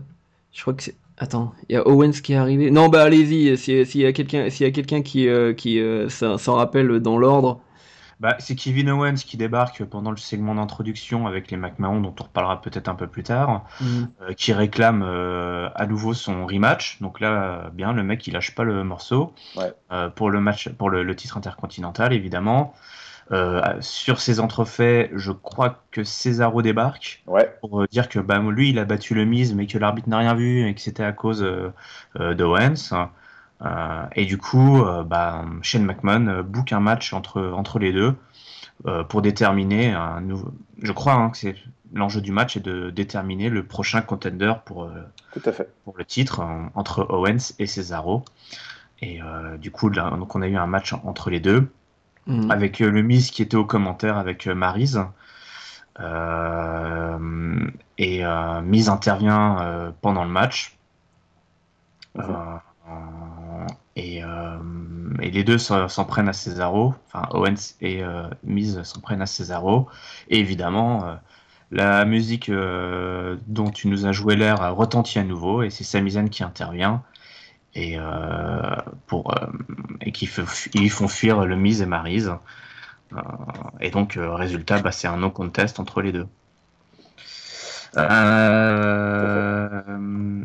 crois 0.62 0.73
que 0.73 0.84
c'est. 0.84 0.95
Attends, 1.21 1.54
il 1.67 1.73
y 1.73 1.75
a 1.75 1.86
Owens 1.86 2.21
qui 2.23 2.32
est 2.32 2.38
arrivé. 2.38 2.71
Non, 2.71 2.88
bah 2.88 3.04
allez-y. 3.04 3.58
S'il 3.58 4.02
y 4.02 4.06
a 4.06 4.13
quelqu'un, 4.13 4.49
s'il 4.49 4.65
y 4.65 4.69
a 4.69 4.71
quelqu'un 4.71 5.02
qui 5.02 5.28
qui 5.58 5.82
s'en 6.10 6.54
rappelle 6.56 6.99
dans 6.99 7.17
l'ordre. 7.17 7.60
Bah, 8.20 8.36
c'est 8.40 8.56
Kevin 8.56 8.90
Owens 8.90 9.16
qui 9.16 9.38
débarque 9.38 9.86
pendant 9.86 10.12
le 10.12 10.18
segment 10.18 10.56
d'introduction 10.56 11.26
avec 11.26 11.50
les 11.52 11.58
McMahon, 11.58 12.02
dont 12.02 12.14
on 12.20 12.24
reparlera 12.24 12.62
peut-être 12.62 12.90
un 12.90 12.96
peu 12.96 13.08
plus 13.08 13.24
tard, 13.24 13.66
mhm. 13.80 14.10
euh, 14.22 14.34
qui 14.34 14.52
réclame 14.52 15.04
euh, 15.04 15.70
à 15.76 15.86
nouveau 15.86 16.14
son 16.14 16.46
rematch. 16.46 17.00
Donc 17.02 17.22
là, 17.22 17.70
bien, 17.74 17.94
le 17.94 18.04
mec, 18.04 18.28
il 18.28 18.34
lâche 18.34 18.54
pas 18.56 18.66
le 18.66 18.84
morceau 18.84 19.34
euh, 19.92 20.10
pour 20.10 20.30
le 20.30 20.42
match, 20.42 20.68
pour 20.68 20.90
le, 20.90 21.16
titre 21.16 21.38
intercontinental, 21.38 22.12
évidemment. 22.12 22.74
sur 23.80 24.20
ses 24.20 24.42
entrefaits, 24.42 25.12
je 25.14 25.32
crois 25.32 25.82
que 25.92 26.04
Cesaro 26.04 26.62
débarque 26.62 27.24
pour 27.62 27.88
dire 27.88 28.10
que 28.10 28.20
bah, 28.20 28.40
lui, 28.40 28.72
il 28.72 28.80
a 28.80 28.86
battu 28.86 29.16
le 29.16 29.24
mise, 29.24 29.54
mais 29.54 29.66
que 29.66 29.78
l'arbitre 29.78 30.10
n'a 30.10 30.18
rien 30.18 30.34
vu 30.34 30.68
et 30.68 30.76
que 30.76 30.82
c'était 30.82 31.04
à 31.04 31.14
cause 31.14 31.46
d'Owens. 32.16 32.92
Euh, 33.62 34.06
et 34.15 34.26
du 34.26 34.38
coup, 34.38 34.84
euh, 34.84 35.04
bah, 35.04 35.43
Shane 35.62 35.84
McMahon 35.84 36.28
euh, 36.28 36.43
book 36.43 36.72
un 36.72 36.80
match 36.80 37.13
entre, 37.13 37.41
entre 37.41 37.80
les 37.80 37.91
deux 37.91 38.15
pour 39.10 39.22
déterminer 39.22 39.91
un 39.91 40.22
nouveau. 40.22 40.54
Je 40.82 40.93
crois 40.93 41.12
hein, 41.12 41.30
que 41.32 41.38
c'est 41.38 41.58
l'enjeu 41.93 42.22
du 42.22 42.32
match 42.32 42.56
est 42.56 42.62
de 42.62 42.89
déterminer 42.91 43.50
le 43.50 43.65
prochain 43.65 44.00
contender 44.00 44.54
pour, 44.63 44.89
Tout 45.34 45.41
à 45.43 45.52
fait. 45.52 45.69
pour 45.84 45.98
le 45.98 46.06
titre 46.06 46.41
entre 46.76 47.06
Owens 47.10 47.56
et 47.60 47.67
Cesaro. 47.67 48.24
Et 49.02 49.19
du 49.58 49.69
coup, 49.69 49.89
donc 49.89 50.34
on 50.34 50.41
a 50.41 50.48
eu 50.48 50.56
un 50.56 50.65
match 50.65 50.93
entre 50.93 51.30
les 51.30 51.41
deux, 51.41 51.69
mhm. 52.26 52.50
avec 52.50 52.80
le 52.80 53.02
Miz 53.02 53.32
qui 53.32 53.41
était 53.41 53.58
au 53.58 53.65
commentaire 53.65 54.17
avec 54.17 54.48
Maryse. 54.48 55.04
et 57.98 58.24
Miz 58.63 58.89
intervient 58.89 59.93
pendant 60.00 60.24
le 60.24 60.32
match. 60.32 60.80
Euh, 62.17 62.32
et, 65.22 65.32
les 65.32 65.44
deux 65.44 65.58
s'en 65.58 66.06
prennent 66.06 66.30
à 66.30 66.34
Cesaro, 66.34 66.94
enfin 67.08 67.28
Owens 67.32 67.76
et 67.82 68.04
euh, 68.04 68.28
Miz 68.44 68.82
s'en 68.84 69.02
prennent 69.02 69.22
à 69.22 69.26
Cesaro. 69.26 69.88
Et 70.30 70.40
évidemment, 70.40 71.06
euh, 71.06 71.16
la 71.72 72.06
musique 72.06 72.50
dont 72.50 73.70
tu 73.70 73.88
nous 73.88 74.06
as 74.06 74.12
joué 74.12 74.36
l'air 74.36 74.76
retentit 74.76 75.20
à 75.20 75.24
nouveau, 75.24 75.62
et 75.64 75.70
c'est 75.70 75.84
Sami 75.84 76.30
qui 76.30 76.44
intervient 76.44 77.04
et 77.76 77.98
pour 79.06 79.36
et 80.02 80.12
qui 80.12 80.28
ils 80.74 80.90
font 80.90 81.08
fuir 81.08 81.46
le 81.46 81.56
Miz 81.56 81.84
et 81.84 81.86
Maryse. 81.86 82.34
et 83.80 83.92
donc 83.92 84.18
résultat, 84.20 84.82
bah, 84.82 84.92
c'est 84.92 85.08
un 85.08 85.18
no 85.18 85.30
contest 85.30 85.80
entre 85.80 86.02
les 86.02 86.12
deux. 86.12 86.28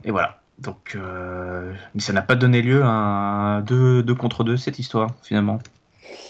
et 0.05 0.11
voilà. 0.11 0.44
Donc, 0.59 0.95
euh, 0.95 1.73
mais 1.95 2.01
ça 2.01 2.13
n'a 2.13 2.23
pas 2.23 2.37
donné 2.37 2.63
lieu 2.63 2.83
à 2.85 3.63
2 3.67 4.03
deux, 4.03 4.15
contre 4.15 4.45
2 4.45 4.57
cette 4.57 4.79
histoire, 4.79 5.11
finalement. 5.23 5.59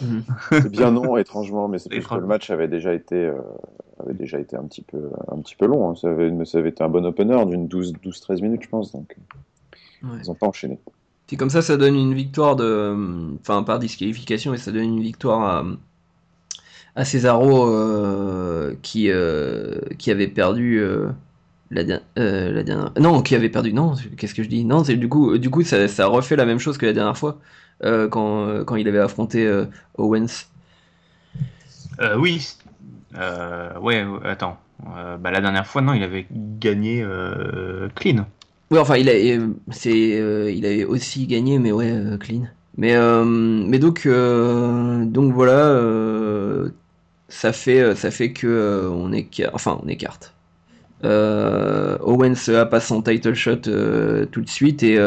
Mhm. 0.01 0.25
C'est 0.51 0.71
bien 0.71 0.91
non, 0.91 1.17
étrangement, 1.17 1.69
mais 1.69 1.79
c'est 1.79 1.91
parce 1.91 2.07
que 2.07 2.15
le 2.15 2.27
match 2.27 2.51
avait 2.51 2.69
déjà 2.69 2.95
été, 2.95 3.17
euh, 3.17 3.35
avait 4.03 4.15
déjà 4.15 4.39
été 4.39 4.57
un 4.57 4.65
petit 4.65 4.83
peu, 4.83 5.11
un 5.31 5.39
petit 5.39 5.55
peu 5.55 5.67
long. 5.67 5.91
Hein. 5.91 5.95
Ça, 5.95 6.11
avait, 6.11 6.33
ça, 6.47 6.59
avait, 6.59 6.71
été 6.71 6.83
un 6.83 6.89
bon 6.89 7.05
opener 7.05 7.45
d'une 7.47 7.69
12-13 7.69 8.43
minutes, 8.43 8.63
je 8.65 8.69
pense. 8.69 8.93
Donc, 8.93 9.17
ils 10.03 10.27
n'ont 10.27 10.35
pas 10.35 10.47
enchaîné. 10.47 10.79
Puis 11.27 11.37
comme 11.37 11.51
ça, 11.51 11.63
ça 11.63 11.77
donne 11.77 11.95
une 11.95 12.15
victoire 12.15 12.57
de, 12.57 12.97
enfin 13.41 13.63
par 13.63 13.79
disqualification, 13.79 14.53
et 14.53 14.59
ça 14.59 14.73
donne 14.73 14.85
une 14.85 15.01
victoire 15.01 15.43
à, 15.43 15.65
à 16.97 17.05
Cesaro 17.05 17.69
euh, 17.71 18.75
qui, 18.83 19.11
qui 19.99 20.11
avait 20.11 20.29
perdu 20.29 20.83
euh, 21.73 22.53
la, 22.53 22.63
dernière. 22.63 22.93
Non, 23.01 23.23
qui 23.23 23.35
avait 23.35 23.49
perdu. 23.49 23.73
Non, 23.73 23.95
qu'est-ce 24.17 24.35
que 24.35 24.43
je 24.43 24.49
dis? 24.49 24.65
Non, 24.65 24.83
du 24.83 25.09
coup, 25.09 25.39
du 25.39 25.51
coup, 25.51 25.63
ça, 25.63 25.89
ça, 25.89 26.07
refait 26.07 26.37
la 26.37 26.47
même 26.47 26.59
chose 26.59 26.79
que 26.79 26.87
la 26.87 26.93
dernière 26.93 27.17
fois 27.17 27.39
euh, 27.83 28.09
quand, 28.09 28.47
euh, 28.47 28.65
quand 28.65 28.77
il 28.77 28.87
avait 28.87 28.99
affronté 28.99 29.51
Owens. 29.97 30.47
oui, 32.19 32.47
ouais, 33.81 34.05
attends. 34.25 34.59
bah, 34.85 35.31
la 35.31 35.41
dernière 35.41 35.67
fois, 35.67 35.83
non, 35.83 35.95
il 35.95 36.03
avait 36.03 36.27
gagné 36.31 37.05
clean. 37.95 38.27
Oui, 38.71 38.79
enfin, 38.79 38.97
il, 38.97 39.09
a, 39.09 39.13
c'est, 39.71 40.55
il 40.55 40.67
avait 40.67 40.85
aussi 40.85 41.27
gagné, 41.27 41.59
mais 41.59 41.73
ouais, 41.73 41.93
clean. 42.21 42.43
Mais, 42.77 42.95
mais 43.25 43.79
donc, 43.79 44.07
donc 44.07 45.33
voilà, 45.33 45.81
ça 47.29 47.53
fait, 47.53 47.95
ça 47.97 48.11
fait 48.11 48.33
que 48.33 48.89
on 48.93 49.13
écarte, 49.13 49.55
enfin, 49.55 49.81
on 49.83 49.89
écarte. 49.89 50.34
Owens 51.05 52.49
a 52.49 52.67
pas 52.67 52.81
son 52.81 53.03
title 53.03 53.35
shot 53.35 53.57
tout 53.57 54.41
de 54.41 54.49
suite 54.49 54.83
et 54.83 54.99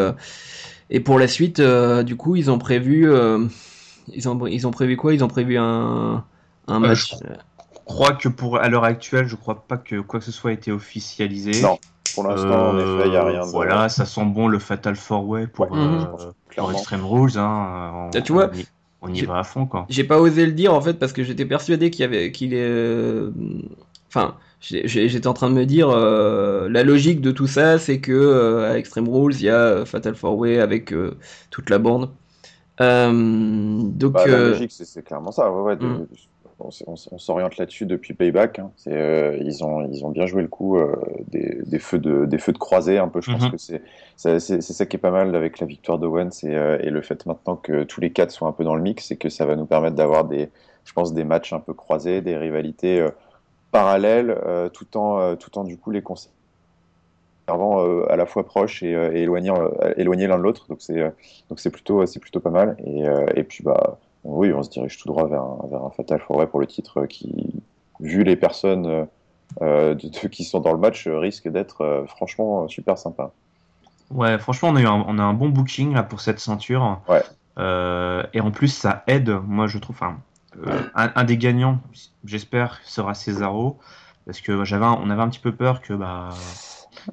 et 0.90 1.00
pour 1.00 1.20
la 1.20 1.28
suite, 1.28 1.60
euh, 1.60 2.04
du 2.04 2.16
coup, 2.16 2.36
ils 2.36 2.50
ont 2.50 2.58
prévu, 2.58 3.12
euh, 3.12 3.46
ils 4.14 4.30
ont, 4.30 4.48
ils 4.48 4.68
ont 4.68 4.72
prévu 4.72 4.96
quoi? 4.96 5.14
Ils 5.14 5.24
ont 5.24 5.28
prévu 5.28 5.58
un, 5.58 6.24
un 6.68 6.76
euh, 6.76 6.80
match. 6.80 7.16
je 7.20 7.80
crois 7.86 8.14
que 8.14 8.30
pour 8.30 8.58
à 8.58 8.70
l'heure 8.70 8.86
actuelle, 8.86 9.28
je 9.28 9.36
crois 9.36 9.66
pas 9.68 9.78
que 9.78 10.00
quoi 10.00 10.20
que 10.20 10.26
ce 10.26 10.32
soit 10.32 10.52
ait 10.52 10.56
été 10.56 10.72
officialisé. 10.72 11.62
Non, 11.62 11.78
pour 12.16 12.26
l'instant, 12.26 12.70
en 12.70 12.78
effet, 12.78 13.08
il 13.08 13.12
n'y 13.12 13.18
a 13.18 13.26
rien. 13.26 13.42
Voilà, 13.42 13.90
ça 13.90 14.06
sent 14.06 14.26
bon 14.26 14.48
le 14.48 14.60
Fatal 14.60 14.96
Four 14.96 15.28
Way 15.28 15.48
pour, 15.48 15.74
mhm. 15.76 16.08
Extreme 16.72 17.06
Rules. 17.06 17.38
Hein, 17.38 18.10
tu 18.24 18.32
vois, 18.32 18.50
on 19.02 19.14
y, 19.14 19.26
va 19.26 19.40
à 19.40 19.44
fond 19.44 19.66
quoi. 19.66 19.86
J'ai 19.90 20.06
pas 20.06 20.20
osé 20.20 20.46
le 20.46 20.54
dire 20.54 20.74
en 20.74 20.82
fait 20.82 20.94
parce 20.94 21.12
que 21.12 21.24
j'étais 21.24 21.46
persuadé 21.46 21.92
qu'il 21.92 22.02
y 22.02 22.06
avait, 22.06 22.32
qu'il 22.32 22.54
est, 22.54 23.30
enfin 24.08 24.36
j'étais 24.60 25.28
en 25.28 25.34
train 25.34 25.50
de 25.50 25.56
me 25.56 25.66
dire 25.66 25.90
euh, 25.90 26.68
la 26.70 26.84
logique 26.84 27.22
de 27.22 27.32
tout 27.32 27.48
ça 27.48 27.78
c'est 27.78 28.00
que 28.00 28.12
euh, 28.12 28.72
à 28.72 28.78
Extreme 28.78 29.08
Rules 29.08 29.36
il 29.36 29.44
y 29.44 29.50
a 29.50 29.60
euh, 29.60 29.86
Fatal 29.86 30.14
4 30.14 30.34
Way 30.34 30.60
avec 30.60 30.94
toute 31.52 31.70
la 31.70 31.78
bande 31.78 32.10
donc 32.80 34.12
bah, 34.14 34.28
la 34.28 34.38
logique 34.50 34.72
c'est 34.72 35.04
clairement 35.04 35.32
ça 35.32 35.52
ouais, 35.52 35.76
mm. 35.76 36.08
on, 36.60 36.96
s'oriente 36.96 37.58
là-dessus 37.58 37.86
depuis 37.86 38.16
Payback 38.16 38.60
hein. 38.60 38.72
ils 38.88 39.64
ont 39.64 39.88
ils 39.92 40.04
ont 40.04 40.10
bien 40.10 40.26
joué 40.26 40.42
le 40.42 40.48
coup 40.48 40.80
des, 41.28 41.60
des, 41.66 41.80
feux 41.80 42.00
de 42.00 42.26
des 42.26 42.40
feux 42.40 42.54
de 42.54 42.58
croisée 42.58 42.98
un 42.98 43.10
peu 43.10 43.22
je 43.22 43.32
pense 43.32 43.46
mm-hmm. 43.46 43.52
que 43.52 43.58
c'est 43.58 44.40
c'est 44.40 44.62
ça 44.62 44.86
qui 44.88 44.96
est 44.96 45.00
pas 45.00 45.12
mal 45.12 45.36
avec 45.36 45.60
la 45.60 45.68
victoire 45.68 46.00
d'Owens 46.00 46.30
et, 46.44 46.54
et 46.82 46.90
le 46.90 47.02
fait 47.04 47.28
maintenant 47.28 47.58
que 47.58 47.84
tous 47.84 48.02
les 48.02 48.12
quatre 48.12 48.32
sont 48.32 48.48
un 48.48 48.52
peu 48.52 48.64
dans 48.64 48.76
le 48.76 48.82
mix 48.82 49.06
c'est 49.06 49.18
que 49.18 49.30
ça 49.30 49.46
va 49.46 49.56
nous 49.56 49.68
permettre 49.68 49.96
d'avoir 49.96 50.26
des 50.26 50.50
je 50.84 50.94
pense 50.94 51.14
des 51.14 51.26
matchs 51.26 51.54
un 51.54 51.60
peu 51.60 51.74
croisés 51.74 52.22
des 52.22 52.38
rivalités 52.38 53.08
parallèles, 53.72 54.36
euh, 54.46 54.70
tout 54.70 54.98
en 54.98 55.20
euh, 55.20 55.36
tout 55.36 55.58
en 55.58 55.64
du 55.64 55.78
coup 55.78 55.92
les 55.92 56.02
conservant 56.02 56.32
euh, 57.50 58.12
à 58.12 58.16
la 58.16 58.26
fois 58.26 58.46
proches 58.46 58.84
et, 58.84 58.92
éloignant 58.92 59.70
éloignés 59.98 60.28
l'un 60.28 60.38
de 60.38 60.44
l'autre. 60.44 60.68
Donc 60.70 60.82
c'est 60.82 61.00
donc 61.50 61.60
c'est 61.60 61.70
plutôt 61.70 62.06
c'est 62.06 62.20
plutôt 62.20 62.40
pas 62.40 62.50
mal. 62.50 62.78
Et, 62.86 63.04
et 63.36 63.44
puis 63.44 63.64
bah 63.64 63.98
oui, 64.24 64.52
on 64.54 64.64
se 64.64 64.70
dirige 64.70 64.98
tout 64.98 65.08
droit 65.08 65.28
vers 65.28 65.42
un, 65.42 65.60
vers 65.70 65.84
un 65.84 65.90
Fatal 65.92 66.20
Four 66.20 66.48
pour 66.50 66.60
le 66.60 66.68
titre 66.68 67.06
qui, 67.06 67.54
vu 68.00 68.24
les 68.24 68.36
personnes 68.36 69.08
de, 69.62 70.28
qui 70.28 70.44
sont 70.44 70.60
dans 70.60 70.74
le 70.74 70.80
match, 70.80 71.08
risque 71.08 71.48
d'être 71.48 72.06
franchement 72.08 72.68
super 72.68 72.98
sympa. 72.98 73.32
Ouais, 74.10 74.38
franchement, 74.38 74.70
on 74.70 74.76
a, 74.78 74.82
eu 74.82 74.86
un, 74.86 75.06
on 75.08 75.20
a 75.20 75.24
un 75.24 75.34
bon 75.34 75.50
booking 75.50 75.94
là, 75.94 76.04
pour 76.04 76.22
cette 76.22 76.40
ceinture. 76.40 77.02
Ouais. 77.08 77.22
et 78.34 78.42
en 78.42 78.52
plus, 78.52 78.68
ça 78.70 79.04
aide, 79.08 79.30
moi 79.48 79.68
je 79.68 79.78
trouve, 79.78 79.96
enfin, 79.96 80.18
euh, 80.66 80.82
un, 80.96 81.24
des 81.24 81.38
gagnants, 81.38 81.80
j'espère, 82.26 82.80
sera 82.84 83.14
Cesaro. 83.14 83.80
Parce 84.26 84.42
que 84.42 84.66
j'avais 84.66 84.86
on 84.86 85.10
avait 85.10 85.22
un 85.22 85.30
petit 85.30 85.40
peu 85.40 85.54
peur 85.54 85.82
que 85.82 85.94
bah, 85.94 86.30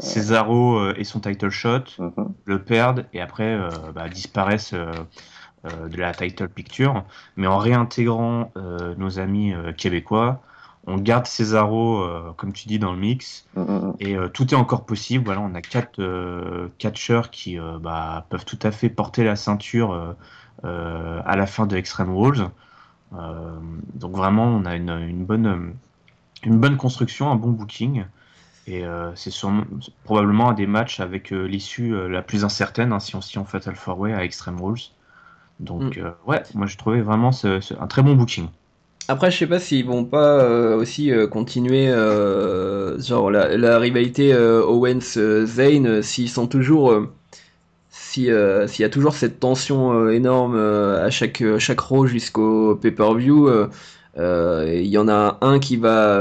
Cesaro 0.01 0.79
euh, 0.79 0.95
ait 0.97 1.05
son 1.05 1.21
title 1.21 1.51
shot, 1.51 1.85
mhm. 1.99 2.35
le 2.45 2.63
perde 2.63 3.07
et 3.13 3.21
après 3.21 3.55
euh, 3.55 3.69
bah, 3.95 4.09
disparaisse 4.09 4.75
de 4.75 5.97
la 5.97 6.13
title 6.13 6.49
picture. 6.49 7.05
Mais 7.37 7.47
en 7.47 7.59
réintégrant 7.59 8.53
nos 8.99 9.19
amis 9.19 9.55
québécois, 9.79 10.43
on 10.87 10.99
garde 10.99 11.27
Cesaro, 11.27 12.05
comme 12.37 12.53
tu 12.53 12.69
dis, 12.69 12.79
dans 12.79 12.93
le 12.93 12.99
mix. 12.99 13.47
Mhm. 13.57 13.95
Et 13.99 14.17
tout 14.35 14.53
est 14.53 14.59
encore 14.59 14.85
possible. 14.85 15.25
Voilà, 15.25 15.41
on 15.41 15.55
a 15.55 15.63
quatre 15.63 16.69
catcheurs 16.77 17.31
qui 17.31 17.57
bah, 17.81 18.27
peuvent 18.29 18.45
tout 18.45 18.59
à 18.63 18.73
fait 18.73 18.91
porter 18.91 19.25
la 19.25 19.37
ceinture 19.37 20.17
à 20.65 21.37
la 21.37 21.47
fin 21.47 21.67
de 21.67 21.77
Extreme 21.77 22.15
Rules. 22.15 22.49
Euh, 23.19 23.59
donc 23.95 24.17
vraiment, 24.17 24.45
on 24.45 24.65
a 24.65 24.77
une, 24.77 25.25
bonne, 25.25 25.75
une 26.43 26.59
bonne 26.59 26.77
construction, 26.77 27.31
un 27.31 27.37
bon 27.37 27.51
booking. 27.51 28.05
Et 28.67 28.85
euh, 28.85 29.11
c'est 29.15 29.31
probablement 30.05 30.51
un 30.51 30.55
des 30.55 30.67
matchs 30.67 31.01
avec 31.01 31.33
euh, 31.33 31.45
l'issue 31.45 31.95
la 32.09 32.23
plus 32.23 32.45
incertaine, 32.45 32.93
hein, 32.93 33.01
si 33.01 33.15
on 33.15 33.21
si 33.21 33.39
on 33.39 33.45
Fatal 33.45 33.77
Four 33.77 33.99
Way 33.99 34.15
à 34.15 34.25
Extreme 34.25 34.61
Rules. 34.61 34.81
Donc 35.61 35.99
mm. 35.99 36.13
ouais, 36.27 36.43
moi 36.55 36.67
j'ai 36.67 36.77
trouvé 36.77 37.03
vraiment 37.03 37.31
un 37.45 37.87
très 37.87 38.03
bon 38.03 38.15
booking. 38.15 38.49
Après, 39.07 39.31
je 39.31 39.37
sais 39.37 39.47
pas 39.47 39.59
s'ils 39.59 39.85
vont 39.85 40.07
pas 40.07 40.75
aussi 40.77 41.13
continuer 41.31 41.89
genre 42.99 43.31
la, 43.31 43.79
rivalité 43.79 44.35
Owens-Zane 44.35 46.01
s'ils 46.01 46.31
sont 46.31 46.47
toujours 46.47 47.07
euh, 48.19 48.67
s'il 48.67 48.83
y 48.83 48.87
a 48.87 48.91
toujours 48.91 49.15
cette 49.15 49.41
tension 49.41 49.93
euh, 49.93 50.11
énorme 50.11 50.55
euh, 50.57 51.05
à 51.05 51.11
chaque, 51.11 51.43
chaque 51.59 51.81
row 51.81 52.07
jusqu'au 52.07 52.77
pay-per-view, 52.77 53.51
il 54.17 54.87
y 54.87 54.99
en 54.99 55.09
a 55.09 55.39
un 55.41 55.59
qui 55.59 55.77
va. 55.77 56.21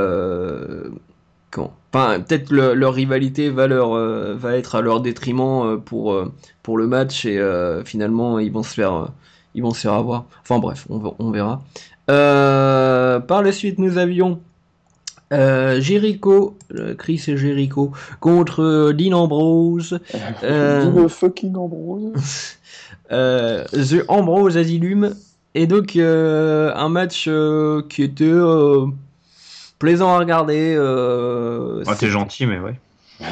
quand 1.51 1.73
Peut-être 1.91 2.51
leur 2.51 2.93
rivalité 2.93 3.51
va, 3.51 3.67
leur, 3.67 3.93
va 4.35 4.57
être 4.57 4.75
à 4.75 4.81
leur 4.81 5.01
détriment 5.01 5.79
pour, 5.79 6.19
pour 6.63 6.77
le 6.77 6.87
match 6.87 7.25
et 7.25 7.39
finalement 7.85 8.39
ils 8.39 8.51
vont 8.51 8.63
se 8.63 8.73
faire, 8.73 9.09
ils 9.53 9.61
vont 9.61 9.73
se 9.73 9.81
faire 9.81 9.93
avoir. 9.93 10.25
Enfin 10.41 10.57
bref, 10.57 10.87
on 10.89 11.29
verra. 11.29 11.61
par 12.07 13.43
la 13.43 13.51
suite, 13.51 13.77
nous 13.77 13.99
avions 13.99 14.41
euh, 15.33 15.81
Jericho, 15.81 16.57
Chris 16.97 17.23
et 17.27 17.37
Jericho 17.37 17.91
contre 18.19 18.91
Dean 18.91 19.13
Ambrose. 19.13 19.99
Euh, 20.43 21.07
fucking 21.07 21.55
Ambrose. 21.55 22.57
euh, 23.11 23.63
The 23.65 24.03
Ambrose 24.07 24.57
Asylum. 24.57 25.15
Et 25.55 25.67
donc 25.67 25.95
euh, 25.95 26.71
un 26.75 26.89
match 26.89 27.25
euh, 27.27 27.83
qui 27.87 28.03
était 28.03 28.31
plaisant 29.79 30.13
à 30.13 30.19
regarder. 30.19 30.75
Ah, 31.87 31.95
t'es 31.95 32.09
gentil, 32.09 32.45
mais 32.45 32.59
ouais. 32.59 32.75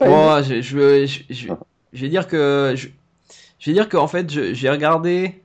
bon, 0.00 0.42
je, 0.42 0.60
je, 0.60 1.06
je, 1.06 1.52
je, 1.92 2.02
vais 2.02 2.08
dire 2.08 2.26
que 2.26 2.74
je, 2.76 2.88
je 3.58 3.70
vais 3.70 3.72
dire 3.72 3.88
qu'en 3.88 4.08
fait 4.08 4.28
j'ai 4.30 4.68
regardé 4.68 5.40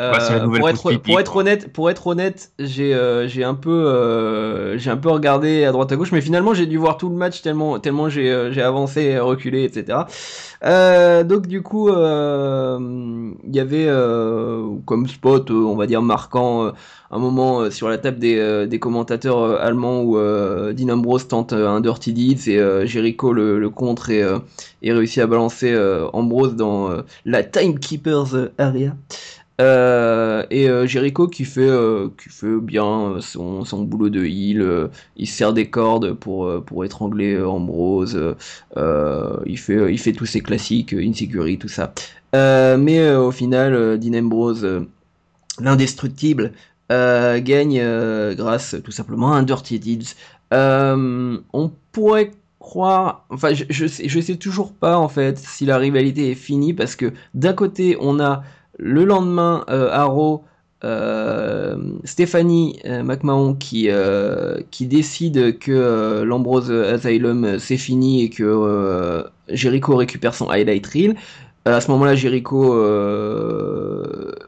euh, 0.00 0.12
pour, 0.58 0.68
être, 0.68 0.92
pour, 0.98 1.20
être, 1.20 1.36
honnête, 1.36 1.72
pour 1.72 1.88
être 1.88 2.06
honnête, 2.08 2.50
j'ai 2.58 2.94
euh, 2.94 3.28
j'ai 3.28 3.44
un 3.44 3.54
peu 3.54 3.70
euh, 3.70 4.76
j'ai 4.76 4.90
un 4.90 4.96
peu 4.96 5.08
regardé 5.08 5.64
à 5.64 5.70
droite 5.70 5.92
à 5.92 5.96
gauche, 5.96 6.10
mais 6.10 6.20
finalement 6.20 6.52
j'ai 6.52 6.66
dû 6.66 6.78
voir 6.78 6.96
tout 6.96 7.08
le 7.08 7.14
match 7.14 7.42
tellement 7.42 7.78
tellement 7.78 8.08
j'ai 8.08 8.50
j'ai 8.50 8.62
avancé, 8.62 9.18
reculé, 9.20 9.62
etc. 9.62 9.98
donc 11.24 11.46
du 11.46 11.62
coup, 11.62 11.90
il 11.90 13.54
y 13.54 13.60
avait 13.60 13.88
comme 14.84 15.06
spot, 15.06 15.50
on 15.52 15.76
va 15.76 15.86
dire 15.86 16.02
marquant, 16.02 16.72
un 17.12 17.18
moment 17.18 17.70
sur 17.70 17.88
la 17.88 17.98
table 17.98 18.18
des, 18.18 18.66
des 18.66 18.78
commentateurs 18.80 19.60
allemands 19.60 20.02
où 20.02 20.16
Dean 20.16 20.88
Ambrose 20.88 21.28
tente 21.28 21.52
un 21.52 21.80
Dirty 21.80 22.12
Deeds 22.12 22.50
et 22.50 22.86
Jericho 22.86 23.32
le, 23.32 23.60
le 23.60 23.70
contre 23.70 24.10
et, 24.10 24.24
et 24.82 24.92
réussit 24.92 25.22
à 25.22 25.28
balancer 25.28 25.72
Ambrose 26.12 26.56
dans 26.56 26.90
la 27.24 27.44
Timekeepers 27.44 28.50
area. 28.58 28.96
Euh, 29.60 30.44
et 30.50 30.68
euh, 30.68 30.86
Jericho 30.86 31.28
qui 31.28 31.44
fait, 31.44 31.60
euh, 31.60 32.08
qui 32.20 32.28
fait 32.28 32.56
bien 32.60 33.18
son, 33.20 33.64
son 33.64 33.82
boulot 33.82 34.08
de 34.10 34.24
heal, 34.24 34.90
il 35.16 35.28
sert 35.28 35.52
des 35.52 35.70
cordes 35.70 36.14
pour, 36.14 36.64
pour 36.64 36.84
étrangler 36.84 37.40
Ambrose, 37.40 38.34
il, 38.76 39.58
fait, 39.58 39.92
il 39.92 39.98
fait 39.98 40.12
tous 40.12 40.26
ses 40.26 40.40
classiques, 40.40 40.92
Insecurity, 40.92 41.58
tout 41.58 41.68
ça. 41.68 41.92
mais 42.32 43.14
au 43.14 43.30
final, 43.30 43.98
Dean 43.98 44.18
Ambrose, 44.18 44.66
l'indestructible, 45.60 46.52
gagne 46.90 48.34
grâce 48.34 48.76
tout 48.82 48.92
simplement 48.92 49.32
à 49.34 49.36
un 49.36 49.42
Dirty 49.44 49.78
Deeds. 49.78 50.14
on 50.52 51.70
pourrait 51.92 52.32
croire, 52.58 53.26
enfin 53.28 53.52
je, 53.52 53.64
je, 53.68 53.86
je 53.86 54.20
sais 54.20 54.36
toujours 54.36 54.72
pas 54.72 54.96
en 54.96 55.08
fait 55.08 55.38
si 55.38 55.66
la 55.66 55.76
rivalité 55.76 56.30
est 56.30 56.34
finie 56.34 56.72
parce 56.72 56.96
que 56.96 57.12
d'un 57.34 57.52
côté 57.52 57.98
on 58.00 58.18
a 58.18 58.42
le 58.78 59.04
lendemain, 59.04 59.64
euh, 59.68 59.88
Arrow, 59.90 60.44
euh, 60.84 61.76
Stéphanie 62.04 62.78
euh, 62.84 63.02
McMahon 63.02 63.54
qui, 63.54 63.88
qui 64.70 64.86
décide 64.86 65.58
que 65.58 66.22
l'Ambrose 66.22 66.70
Asylum 66.70 67.58
c'est 67.58 67.78
fini 67.78 68.24
et 68.24 68.30
que 68.30 69.24
Jericho 69.48 69.96
récupère 69.96 70.34
son 70.34 70.48
highlight 70.50 70.86
reel. 70.86 71.14
à 71.64 71.80
ce 71.80 71.90
moment-là, 71.90 72.14
Jericho 72.14 72.74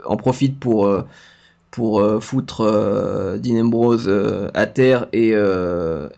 en 0.05 0.17
profite 0.17 0.59
pour 0.61 1.05
pour 1.71 2.23
foutre 2.23 3.39
Dean 3.39 3.61
Ambrose 3.61 4.11
à 4.55 4.67
terre 4.67 5.07
et, 5.13 5.31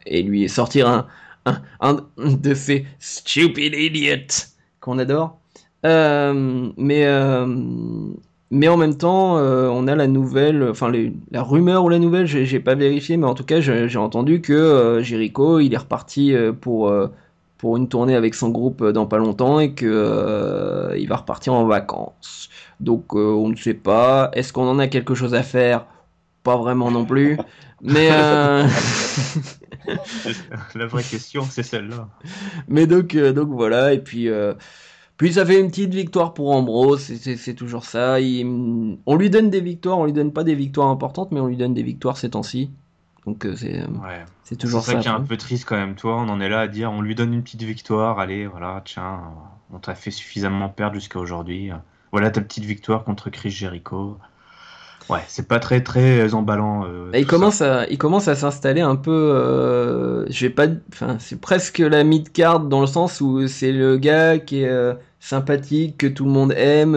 et 0.06 0.22
lui 0.22 0.48
sortir 0.48 0.88
un, 0.88 1.06
un, 1.46 1.62
un, 1.80 2.06
de 2.18 2.54
ces 2.54 2.86
stupid 2.98 3.74
idiots 3.74 4.48
qu'on 4.80 4.98
adore. 4.98 5.37
Euh, 5.86 6.70
mais 6.76 7.06
euh, 7.06 7.46
mais 8.50 8.68
en 8.68 8.76
même 8.76 8.96
temps, 8.96 9.36
on 9.36 9.86
a 9.86 9.94
la 9.94 10.06
nouvelle, 10.06 10.62
enfin 10.70 10.90
la 11.30 11.42
rumeur 11.42 11.84
ou 11.84 11.88
la 11.88 11.98
nouvelle, 11.98 12.26
j'ai 12.26 12.60
pas 12.60 12.74
vérifié, 12.74 13.16
mais 13.16 13.26
en 13.26 13.34
tout 13.34 13.44
cas, 13.44 13.60
j'ai 13.60 13.98
entendu 13.98 14.40
que 14.40 15.00
Jericho, 15.02 15.60
il 15.60 15.74
est 15.74 15.78
reparti 15.78 16.34
pour 16.60 16.90
pour 17.58 17.76
une 17.76 17.88
tournée 17.88 18.14
avec 18.14 18.34
son 18.34 18.48
groupe 18.48 18.84
dans 18.84 19.06
pas 19.06 19.18
longtemps 19.18 19.60
et 19.60 19.72
que 19.72 20.94
il 20.96 21.08
va 21.08 21.16
repartir 21.16 21.52
en 21.52 21.66
vacances. 21.66 22.48
Donc 22.80 23.14
on 23.14 23.48
ne 23.50 23.56
sait 23.56 23.74
pas. 23.74 24.30
Est-ce 24.32 24.52
qu'on 24.52 24.68
en 24.68 24.78
a 24.78 24.88
quelque 24.88 25.14
chose 25.14 25.34
à 25.34 25.42
faire? 25.42 25.84
Pas 26.42 26.56
vraiment 26.56 26.90
non 26.90 27.04
plus. 27.04 27.36
Mais 27.82 28.08
la 30.74 30.86
vraie 30.86 31.02
question, 31.02 31.44
c'est 31.48 31.62
celle-là. 31.62 32.08
Mais 32.68 32.86
donc, 32.86 33.14
euh, 33.14 33.32
donc 33.32 33.48
voilà, 33.48 33.92
et 33.92 33.98
puis, 33.98 34.28
euh, 34.28 34.54
puis 35.18 35.32
ça 35.32 35.44
fait 35.44 35.60
une 35.60 35.68
petite 35.68 35.92
victoire 35.92 36.32
pour 36.32 36.54
Ambrose, 36.54 37.02
c'est 37.02 37.54
toujours 37.54 37.84
ça. 37.84 38.18
on 38.18 39.16
lui 39.16 39.30
donne 39.30 39.50
des 39.50 39.60
victoires, 39.60 39.98
on 39.98 40.06
lui 40.06 40.12
donne 40.12 40.32
pas 40.32 40.44
des 40.44 40.54
victoires 40.54 40.88
importantes, 40.88 41.32
mais 41.32 41.40
on 41.40 41.48
lui 41.48 41.56
donne 41.56 41.74
des 41.74 41.82
victoires 41.82 42.16
ces 42.16 42.30
temps-ci. 42.30 42.70
Donc 43.26 43.44
euh, 43.44 43.54
c'est 43.56 43.82
c'est 44.44 44.56
toujours 44.56 44.80
ça. 44.80 44.92
C'est 44.92 44.96
ça 44.98 45.02
qui 45.02 45.08
est 45.08 45.10
un 45.10 45.20
peu 45.20 45.36
triste 45.36 45.66
quand 45.66 45.76
même, 45.76 45.96
toi. 45.96 46.16
On 46.16 46.28
en 46.28 46.40
est 46.40 46.48
là 46.48 46.60
à 46.60 46.68
dire, 46.68 46.90
on 46.92 47.02
lui 47.02 47.14
donne 47.14 47.34
une 47.34 47.42
petite 47.42 47.62
victoire, 47.62 48.20
allez, 48.20 48.46
voilà, 48.46 48.80
tiens, 48.84 49.20
on 49.72 49.78
t'a 49.78 49.94
fait 49.94 50.12
suffisamment 50.12 50.68
perdre 50.68 50.94
jusqu'à 50.94 51.18
aujourd'hui. 51.18 51.70
Voilà 52.12 52.30
ta 52.30 52.40
petite 52.40 52.64
victoire 52.64 53.04
contre 53.04 53.28
Chris 53.28 53.50
Jericho. 53.50 54.18
Ouais, 55.08 55.20
c'est 55.26 55.48
pas 55.48 55.58
très 55.58 55.82
très 55.82 56.34
emballant. 56.34 56.84
Euh, 56.84 57.10
il, 57.14 57.26
commence 57.26 57.62
à, 57.62 57.86
il 57.88 57.96
commence 57.96 58.28
à 58.28 58.34
s'installer 58.34 58.82
un 58.82 58.96
peu. 58.96 59.10
Euh, 59.10 60.26
je 60.28 60.46
vais 60.46 60.52
pas, 60.52 60.66
enfin, 60.92 61.16
c'est 61.18 61.40
presque 61.40 61.78
la 61.78 62.04
mid 62.04 62.30
card 62.30 62.60
dans 62.60 62.82
le 62.82 62.86
sens 62.86 63.22
où 63.22 63.46
c'est 63.46 63.72
le 63.72 63.96
gars 63.96 64.38
qui 64.38 64.62
est 64.62 64.68
euh, 64.68 64.92
sympathique, 65.20 65.98
que 65.98 66.06
tout 66.06 66.24
le 66.24 66.30
monde 66.30 66.52
aime, 66.56 66.92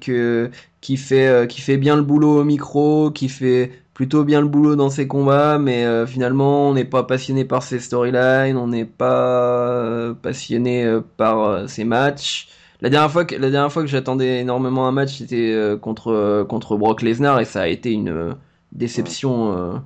que 0.00 0.50
qui 0.80 0.96
fait 0.96 1.48
qui 1.48 1.60
fait 1.60 1.76
bien 1.76 1.96
le 1.96 2.02
boulot 2.02 2.40
au 2.40 2.44
micro, 2.44 3.10
qui 3.10 3.28
fait 3.28 3.72
plutôt 3.94 4.24
bien 4.24 4.40
le 4.40 4.48
boulot 4.48 4.76
dans 4.76 4.90
ses 4.90 5.06
combats, 5.08 5.58
mais 5.58 5.84
finalement 6.06 6.68
on 6.68 6.74
n'est 6.74 6.84
pas 6.84 7.02
passionné 7.02 7.44
par 7.44 7.62
ses 7.62 7.80
storylines, 7.80 8.56
on 8.56 8.68
n'est 8.68 8.84
pas 8.84 10.14
passionné 10.22 10.86
par 11.16 11.68
ses 11.68 11.84
matchs. 11.84 12.48
La 12.82 12.90
dernière 12.90 13.10
fois 13.10 13.24
que, 13.24 13.34
la 13.34 13.50
dernière 13.50 13.72
fois 13.72 13.82
que 13.82 13.88
j'attendais 13.88 14.40
énormément 14.40 14.86
un 14.86 14.92
match, 14.92 15.18
c'était 15.18 15.52
euh, 15.52 15.76
contre, 15.76 16.12
euh, 16.12 16.44
contre 16.44 16.76
Brock 16.76 17.02
Lesnar 17.02 17.40
et 17.40 17.44
ça 17.44 17.62
a 17.62 17.68
été 17.68 17.90
une 17.90 18.10
euh, 18.10 18.32
déception. 18.72 19.82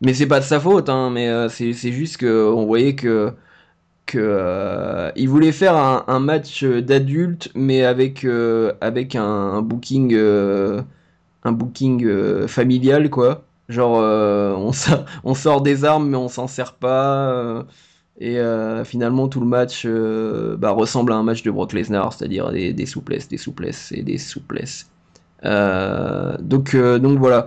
Mais 0.00 0.12
c'est 0.12 0.26
pas 0.26 0.40
de 0.40 0.44
sa 0.44 0.60
faute, 0.60 0.88
hein, 0.88 1.10
mais 1.10 1.30
c'est 1.48 1.72
juste 1.72 2.18
qu'on 2.18 2.66
voyait 2.66 2.94
que, 2.94 3.32
que 4.06 5.12
il 5.16 5.28
voulait 5.28 5.52
faire 5.52 5.76
un, 5.76 6.20
match 6.20 6.64
d'adulte, 6.64 7.50
mais 7.54 7.84
avec, 7.84 8.26
avec 8.80 9.14
un, 9.16 9.62
booking, 9.62 10.16
un 10.16 11.52
booking 11.52 12.46
familial, 12.46 13.10
quoi. 13.10 13.44
Genre, 13.68 13.98
on, 13.98 14.72
sort, 14.72 15.04
on 15.24 15.34
sort 15.34 15.60
des 15.62 15.84
armes, 15.84 16.08
mais 16.08 16.16
on 16.16 16.28
s'en 16.28 16.46
sert 16.46 16.74
pas. 16.74 17.66
Et 18.18 18.38
euh, 18.38 18.84
finalement, 18.84 19.28
tout 19.28 19.40
le 19.40 19.46
match 19.46 19.82
euh, 19.84 20.56
bah, 20.56 20.70
ressemble 20.70 21.12
à 21.12 21.16
un 21.16 21.22
match 21.22 21.42
de 21.42 21.50
Brock 21.50 21.72
Lesnar, 21.72 22.12
c'est-à-dire 22.12 22.50
des, 22.50 22.86
souplesses, 22.86 23.28
des 23.28 23.36
souplesses 23.36 23.92
et 23.92 24.02
des 24.02 24.16
souplesses. 24.18 24.88
Euh, 25.44 26.36
donc, 26.40 26.74
donc 26.74 27.18
voilà. 27.18 27.46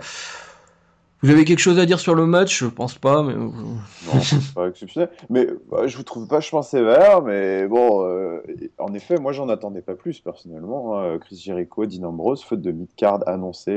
Vous 1.21 1.29
avez 1.29 1.43
quelque 1.43 1.59
chose 1.59 1.79
à 1.79 1.85
dire 1.85 1.99
sur 1.99 2.15
le 2.15 2.25
match? 2.25 2.59
Je 2.59 2.67
pense 2.67 2.97
pas, 2.97 3.23
mais 3.23 3.35
non, 3.35 3.53
c'est 4.21 4.53
pas 4.53 4.67
exceptionnel. 4.67 5.09
Mais 5.29 5.47
bah, 5.69 5.87
je 5.87 5.97
vous 5.97 6.03
trouve 6.03 6.27
vachement 6.27 6.61
sévère, 6.61 7.21
mais 7.21 7.67
bon, 7.67 8.07
en 8.77 8.93
effet, 8.93 9.17
moi 9.17 9.31
j'en 9.33 9.49
attendais 9.49 9.81
pas 9.81 9.95
plus 9.95 10.19
personnellement. 10.19 10.97
Hein. 10.97 11.17
Chris 11.19 11.41
Jericho, 11.43 11.85
Dean 11.85 12.03
Ambrose, 12.03 12.43
faute 12.43 12.61
de 12.61 12.71
mid-card 12.71 13.27
annoncé 13.27 13.71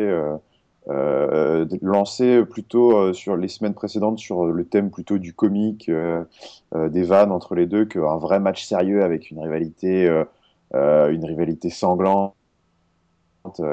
euh, 0.89 1.65
lancé 1.81 2.45
plutôt 2.45 2.97
euh, 2.97 3.13
sur 3.13 3.37
les 3.37 3.47
semaines 3.47 3.75
précédentes 3.75 4.19
sur 4.19 4.47
le 4.47 4.65
thème 4.65 4.91
plutôt 4.91 5.19
du 5.19 5.33
comique, 5.33 5.89
euh, 5.89 6.25
des 6.75 7.05
vannes 7.05 7.31
entre 7.31 7.55
les 7.55 7.67
deux, 7.67 7.85
qu'un 7.85 8.17
vrai 8.17 8.41
match 8.41 8.65
sérieux 8.65 9.05
avec 9.05 9.31
une 9.31 9.39
rivalité, 9.39 10.07
une 10.75 11.25
rivalité 11.25 11.71
sanglante 11.71 12.35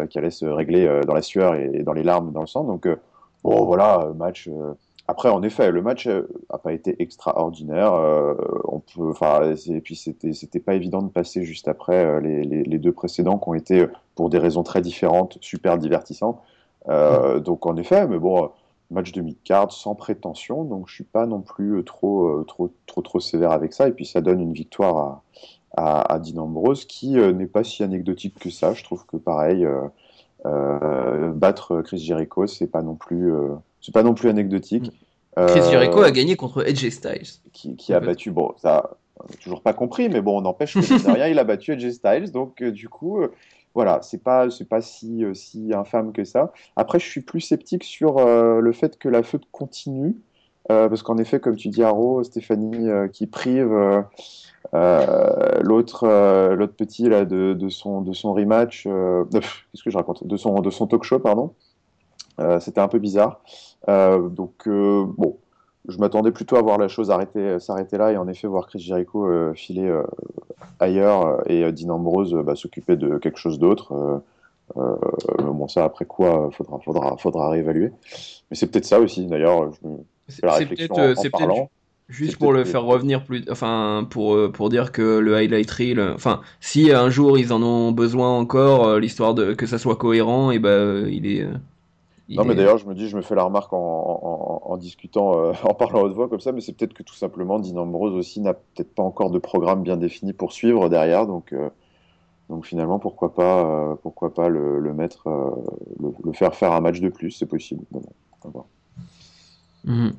qui 0.10 0.18
allait 0.18 0.32
se 0.32 0.46
régler 0.46 1.02
dans 1.06 1.14
la 1.14 1.22
sueur 1.22 1.56
et 1.56 1.84
dans 1.84 1.94
les 1.94 2.04
larmes, 2.04 2.32
dans 2.32 2.42
le 2.42 2.48
sang. 2.48 2.64
Donc 2.64 2.88
bon 3.44 3.66
voilà, 3.66 4.12
match. 4.16 4.50
Après, 5.08 5.30
en 5.30 5.42
effet, 5.42 5.72
le 5.72 5.82
match 5.82 6.08
n'a 6.08 6.58
pas 6.60 6.72
été 6.72 7.02
extraordinaire. 7.02 7.94
on 8.66 8.80
peut, 8.80 9.10
enfin, 9.10 9.54
et 9.68 9.82
puis 9.82 9.96
c'était, 9.96 10.34
c'était 10.34 10.60
pas 10.60 10.76
évident 10.76 11.02
de 11.02 11.10
passer 11.10 11.44
juste 11.44 11.68
après 11.68 12.22
les, 12.22 12.44
les, 12.44 12.64
les, 12.64 12.78
deux 12.78 12.92
précédents 12.92 13.40
qui 13.40 13.50
ont 13.50 13.56
été, 13.56 13.88
pour 14.14 14.30
des 14.30 14.38
raisons 14.38 14.62
très 14.62 14.82
différentes, 14.82 15.40
super 15.42 15.80
divertissants. 15.80 16.44
Euh, 16.88 17.40
donc 17.40 17.66
en 17.66 17.76
effet, 17.78 18.08
mais 18.08 18.20
bon, 18.20 18.50
match 18.90 19.12
de 19.12 19.22
mid-card 19.22 19.72
sans 19.72 19.96
prétention, 19.96 20.64
donc 20.64 20.88
je 20.88 20.96
suis 20.96 21.04
pas 21.04 21.26
non 21.26 21.42
plus 21.42 21.78
euh, 21.78 21.84
trop, 21.84 22.28
euh, 22.28 22.46
trop, 22.48 22.72
trop, 22.86 23.02
trop 23.02 23.20
sévère 23.20 23.52
avec 23.52 23.74
ça. 23.74 23.88
Et 23.88 23.92
puis 23.92 24.06
ça 24.06 24.22
donne 24.22 24.42
une 24.42 24.54
victoire 24.54 25.22
à, 25.78 26.14
à, 26.14 26.20
Dean 26.20 26.44
Ambrose 26.44 26.86
qui 26.86 27.12
n'est 27.12 27.48
pas 27.48 27.64
si 27.64 27.84
anecdotique 27.84 28.40
que 28.40 28.50
ça. 28.50 28.74
Je 28.74 28.84
trouve 28.84 29.06
que 29.06 29.18
pareil, 29.18 29.66
battre 30.46 31.82
Chris 31.82 32.00
Jericho, 32.00 32.48
c'est 32.48 32.68
pas 32.68 32.82
non 32.82 32.96
plus, 32.96 33.32
c'est 33.82 33.94
pas 33.94 34.04
non 34.04 34.14
plus 34.14 34.30
anecdotique. 34.30 34.92
Chris 35.36 35.62
Jericho 35.70 36.02
a 36.02 36.12
gagné 36.12 36.36
contre 36.36 36.64
AJ 36.66 36.90
Styles. 36.90 37.40
Qui, 37.54 37.94
a 37.94 38.00
battu, 38.00 38.32
bon, 38.32 38.54
ça, 38.58 38.98
toujours 39.44 39.62
pas 39.62 39.74
compris, 39.74 40.10
mais 40.10 40.22
bon, 40.22 40.38
on 40.38 40.42
n'empêche 40.42 40.74
que 40.74 41.12
rien, 41.12 41.28
il 41.28 41.40
a 41.40 41.44
battu 41.44 41.74
AJ 41.74 41.92
Styles, 41.92 42.32
donc 42.32 42.64
du 42.64 42.90
coup, 42.90 43.22
voilà, 43.76 44.00
c'est 44.02 44.24
pas 44.24 44.50
c'est 44.50 44.68
pas 44.68 44.82
si 44.82 45.24
euh, 45.24 45.34
si 45.34 45.74
infâme 45.74 46.12
que 46.12 46.24
ça. 46.24 46.52
Après, 46.76 47.00
je 47.00 47.06
suis 47.06 47.22
plus 47.22 47.42
sceptique 47.42 47.84
sur 47.84 48.18
euh, 48.18 48.60
le 48.60 48.72
fait 48.72 48.98
que 48.98 49.08
la 49.08 49.24
feud 49.24 49.44
continue, 49.52 50.16
euh, 50.72 50.90
parce 50.90 51.04
qu'en 51.04 51.18
effet, 51.18 51.40
comme 51.40 51.56
tu 51.56 51.70
dis, 51.70 51.84
Haro, 51.84 52.24
Stéphanie, 52.24 52.90
qui 53.14 53.28
prive 53.28 54.04
l'autre 54.74 56.08
l'autre 56.54 56.74
petit 56.76 57.10
là 57.10 57.26
de, 57.26 57.54
de, 57.54 57.70
son 57.70 58.02
de 58.02 58.14
son 58.14 58.34
rematch, 58.34 58.84
qu'est-ce 58.84 59.84
que 59.84 59.90
je 59.90 59.98
raconte, 59.98 60.26
de 60.26 60.38
son 60.38 60.62
de 60.62 60.70
son 60.70 60.88
talk 60.88 61.04
show, 61.04 61.20
pardon. 61.20 61.54
C'était 62.60 62.82
un 62.82 62.88
peu 62.88 63.00
bizarre. 63.00 63.42
donc 63.88 64.68
bon 64.68 65.38
je 65.90 65.98
m'attendais 65.98 66.32
plutôt 66.32 66.56
à 66.56 66.62
voir 66.62 66.78
la 66.78 66.88
chose 66.88 67.12
arrêter, 67.12 67.60
s'arrêter 67.60 67.98
là 67.98 68.12
et 68.12 68.18
en 68.18 68.28
effet 68.28 68.48
voir 68.48 68.68
Chris 68.68 68.80
Jericho 68.80 69.26
euh, 69.26 69.54
filer 69.54 69.88
euh, 69.88 70.04
ailleurs 70.80 71.26
euh, 71.26 71.42
et 71.48 71.72
Dean 71.72 71.90
Ambrose 71.90 72.34
bah, 72.46 72.56
s'occuper 72.56 72.96
de 72.96 73.18
quelque 73.18 73.38
chose 73.40 73.60
d'autre. 73.60 74.22
bon, 74.76 75.68
ça 75.68 75.84
après 75.84 76.06
quoi, 76.06 76.50
faudra, 76.52 76.80
faudra, 76.80 77.18
faudra 77.18 77.50
réévaluer. 77.50 77.92
Mais 78.50 78.56
c'est 78.56 78.68
peut-être 78.68 78.86
ça 78.86 79.00
aussi, 79.00 79.26
d'ailleurs. 79.26 79.72
C'est 80.28 80.42
peut-être 80.68 81.70
juste 82.10 82.38
pour 82.38 82.52
le 82.52 82.66
faire 82.66 82.84
revenir 82.84 83.24
plus, 83.24 83.46
enfin 83.50 84.06
pour 84.10 84.52
pour 84.52 84.70
dire 84.70 84.92
que 84.92 85.20
le 85.20 85.36
highlight 85.36 85.72
reel, 85.72 86.12
enfin 86.16 86.42
si 86.60 86.92
un 86.92 87.10
jour 87.10 87.38
ils 87.38 87.54
en 87.54 87.62
ont 87.62 87.92
besoin 87.92 88.38
encore, 88.38 88.98
l'histoire 89.00 89.34
de 89.34 89.54
que 89.54 89.66
ça 89.66 89.78
soit 89.78 89.96
cohérent, 89.96 90.52
et 90.52 90.60
ben 90.60 91.08
il 91.08 91.28
est 91.28 91.46
non, 92.30 92.46
mais 92.46 92.54
d'ailleurs, 92.54 92.78
je 92.78 92.86
me 92.86 92.94
dis, 92.94 93.10
je 93.10 93.16
me 93.16 93.22
fais 93.22 93.34
la 93.34 93.44
remarque 93.44 93.74
en, 93.74 94.78
discutant, 94.78 95.38
euh, 95.40 95.54
en 95.64 95.74
parlant 95.74 96.02
haute 96.02 96.14
voix 96.14 96.30
comme 96.30 96.40
ça, 96.40 96.52
mais 96.52 96.62
c'est 96.62 96.74
peut-être 96.74 96.94
que 96.94 97.04
tout 97.04 97.16
simplement, 97.16 97.60
Dean 97.60 97.78
Ambrose 97.78 98.14
aussi 98.14 98.40
n'a 98.40 98.54
peut-être 98.54 98.94
pas 98.94 99.04
encore 99.04 99.32
de 99.32 99.40
programme 99.40 99.82
bien 99.82 99.98
défini 99.98 100.34
pour 100.34 100.54
suivre 100.54 100.90
derrière, 100.90 101.26
donc, 101.26 101.54
euh, 101.54 101.70
donc 102.50 102.66
finalement, 102.66 103.00
pourquoi 103.00 103.34
pas, 103.34 103.66
euh, 103.66 103.96
pourquoi 104.02 104.34
pas 104.34 104.48
le, 104.48 104.94
mettre, 104.94 105.28
le, 106.00 106.32
faire 106.34 106.56
faire 106.56 106.72
un 106.74 106.82
match 106.82 107.00
de 107.00 107.10
plus, 107.10 107.32
c'est 107.32 107.48
possible. 107.48 107.84
Mhm. 107.92 108.04
on 108.44 108.50
va 108.50 110.10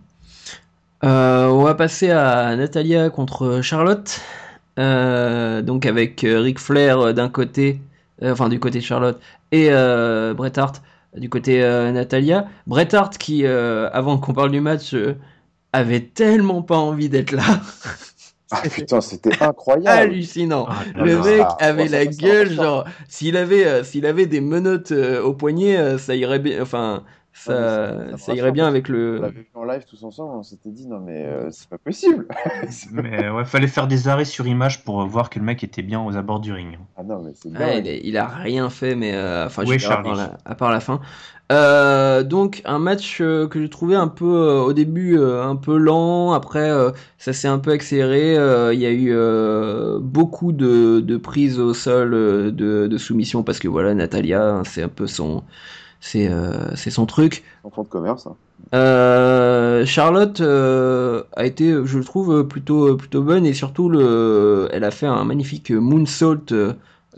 passer 1.01 2.11
à 2.11 2.55
Natalia 2.57 3.11
contre 3.11 3.61
Charlotte, 3.63 4.21
donc 4.77 5.87
avec 5.87 6.21
Ric 6.23 6.59
Flair 6.59 7.15
d'un 7.15 7.29
côté, 7.29 7.81
enfin 8.23 8.49
du 8.49 8.61
côté 8.61 8.79
de 8.79 8.85
Charlotte, 8.85 9.21
et 9.53 9.71
Bret 9.71 10.59
Hart 10.59 10.83
du 11.17 11.29
côté 11.29 11.63
euh, 11.63 11.91
Natalia. 11.93 12.47
Bret 12.67 12.95
Hart 12.95 13.17
qui, 13.19 13.45
euh, 13.45 13.89
avant 13.93 14.19
qu'on 14.19 14.33
parle 14.33 14.51
du 14.51 14.61
match, 14.61 14.95
euh, 14.95 15.17
avait 15.73 16.01
tellement 16.01 16.63
pas 16.63 16.77
envie 16.77 17.09
d'être 17.09 17.33
là. 17.33 17.61
Ah 18.51 18.63
putain, 18.71 19.01
c'était 19.01 19.43
incroyable. 19.43 19.89
Hallucinant. 19.89 20.67
Ah, 20.69 20.83
le 20.97 21.19
mec 21.19 21.47
avait 21.61 21.89
la 21.89 22.07
gueule, 22.07 22.53
genre, 22.53 22.85
s'il 23.09 23.37
avait, 23.37 23.85
s'il 23.85 24.07
avait 24.07 24.27
des 24.27 24.41
menottes 24.41 24.93
au 24.93 25.33
poignet, 25.33 25.99
ça 25.99 26.15
irait 26.15 26.41
bien. 26.41 26.61
Enfin, 26.61 27.05
ça, 27.33 28.17
ça, 28.19 28.35
irait 28.35 28.53
bien 28.53 28.67
avec 28.67 28.89
le. 28.89 29.19
On 29.19 29.23
l'avait 29.23 29.41
vu 29.41 29.49
en 29.55 29.65
live 29.65 29.85
tous 29.89 30.03
ensemble, 30.05 30.35
on 30.35 30.43
s'était 30.43 30.71
dit 30.71 30.87
non 30.87 31.01
mais 31.01 31.27
c'est 31.51 31.69
pas 31.69 31.79
possible. 31.79 32.27
mais 32.93 33.31
ouais, 33.31 33.45
fallait 33.45 33.67
faire 33.67 33.87
des 33.87 34.09
arrêts 34.09 34.25
sur 34.25 34.47
image 34.47 34.85
pour 34.85 35.05
voir 35.07 35.31
que 35.31 35.39
le 35.39 35.45
mec 35.45 35.65
était 35.65 35.83
bien 35.83 36.05
aux 36.05 36.17
abords 36.17 36.41
du 36.41 36.53
ring. 36.53 36.79
Ah 36.97 37.03
non 37.03 37.23
mais 37.23 37.33
c'est 37.35 37.49
il, 38.05 38.17
a 38.17 38.27
rien 38.27 38.69
fait, 38.69 38.95
mais 38.95 39.13
enfin, 39.47 39.63
à, 39.63 40.03
part 40.03 40.15
la, 40.15 40.39
à 40.45 40.55
part 40.55 40.71
la 40.71 40.81
fin. 40.81 41.01
Euh, 41.51 42.23
donc 42.23 42.63
un 42.65 42.79
match 42.79 43.19
euh, 43.21 43.49
que 43.49 43.61
j'ai 43.61 43.69
trouvé 43.69 43.97
un 43.97 44.07
peu 44.07 44.25
euh, 44.25 44.61
au 44.61 44.73
début 44.73 45.19
un 45.19 45.57
peu 45.57 45.77
lent, 45.77 46.33
après 46.33 46.71
ça 47.19 47.33
s'est 47.33 47.49
un 47.49 47.59
peu 47.59 47.73
accéléré. 47.73 48.35
Il 48.73 48.81
y 48.81 48.87
a 48.87 48.93
eu 48.93 49.13
beaucoup 50.01 50.53
de, 50.53 51.01
de, 51.01 51.17
prises 51.17 51.59
au 51.59 51.75
sol 51.75 52.11
de, 52.11 52.87
de, 52.87 52.99
soumission 52.99 53.43
parce 53.43 53.59
que 53.59 53.69
voilà 53.69 53.95
Natalia, 53.95 54.43
hein, 54.43 54.65
c'est 54.65 54.83
un 54.83 54.89
peu 54.89 55.07
son 55.07 55.43
c'est 56.01 56.31
c'est 56.75 56.91
son 56.91 57.07
truc. 57.07 57.45
En 57.65 57.71
fond 57.71 57.83
de 57.83 57.89
commerce. 57.89 58.27
Hein. 58.27 59.85
Charlotte 59.87 60.41
a 60.41 61.47
été, 61.47 61.73
je 61.85 61.99
le 61.99 62.05
trouve, 62.05 62.47
plutôt 62.47 62.97
plutôt 62.97 63.23
bonne 63.23 63.47
et 63.47 63.55
surtout 63.55 63.89
le, 63.89 64.69
elle 64.73 64.85
a 64.85 64.91
fait 64.91 65.07
un 65.07 65.25
magnifique 65.25 65.71
moonsault 65.71 66.53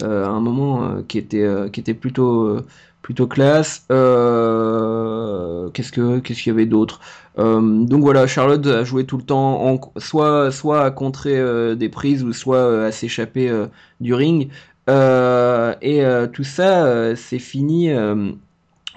à 0.02 0.06
un 0.06 0.40
moment 0.40 1.02
qui 1.08 1.18
était 1.18 1.48
qui 1.72 1.80
était 1.80 1.94
plutôt 1.94 2.62
plutôt 3.02 3.26
classe. 3.26 3.84
Euh, 3.92 5.68
qu'est-ce 5.70 5.92
que 5.92 6.20
qu'est-ce 6.20 6.42
qu'il 6.42 6.52
y 6.52 6.54
avait 6.54 6.66
d'autre? 6.66 7.00
Euh, 7.38 7.60
Donc 7.84 8.02
voilà, 8.02 8.26
Charlotte 8.26 8.66
a 8.66 8.84
joué 8.84 9.04
tout 9.04 9.18
le 9.18 9.24
temps, 9.24 9.66
en, 9.66 9.80
soit 9.98 10.50
soit 10.52 10.84
à 10.84 10.90
contrer 10.90 11.38
euh, 11.38 11.74
des 11.74 11.88
prises 11.88 12.22
ou 12.24 12.32
soit 12.32 12.86
à 12.86 12.92
s'échapper 12.92 13.52
du 14.00 14.14
ring. 14.14 14.50
et 14.88 16.04
tout 16.32 16.44
ça, 16.44 17.16
c'est 17.16 17.38
fini 17.38 17.90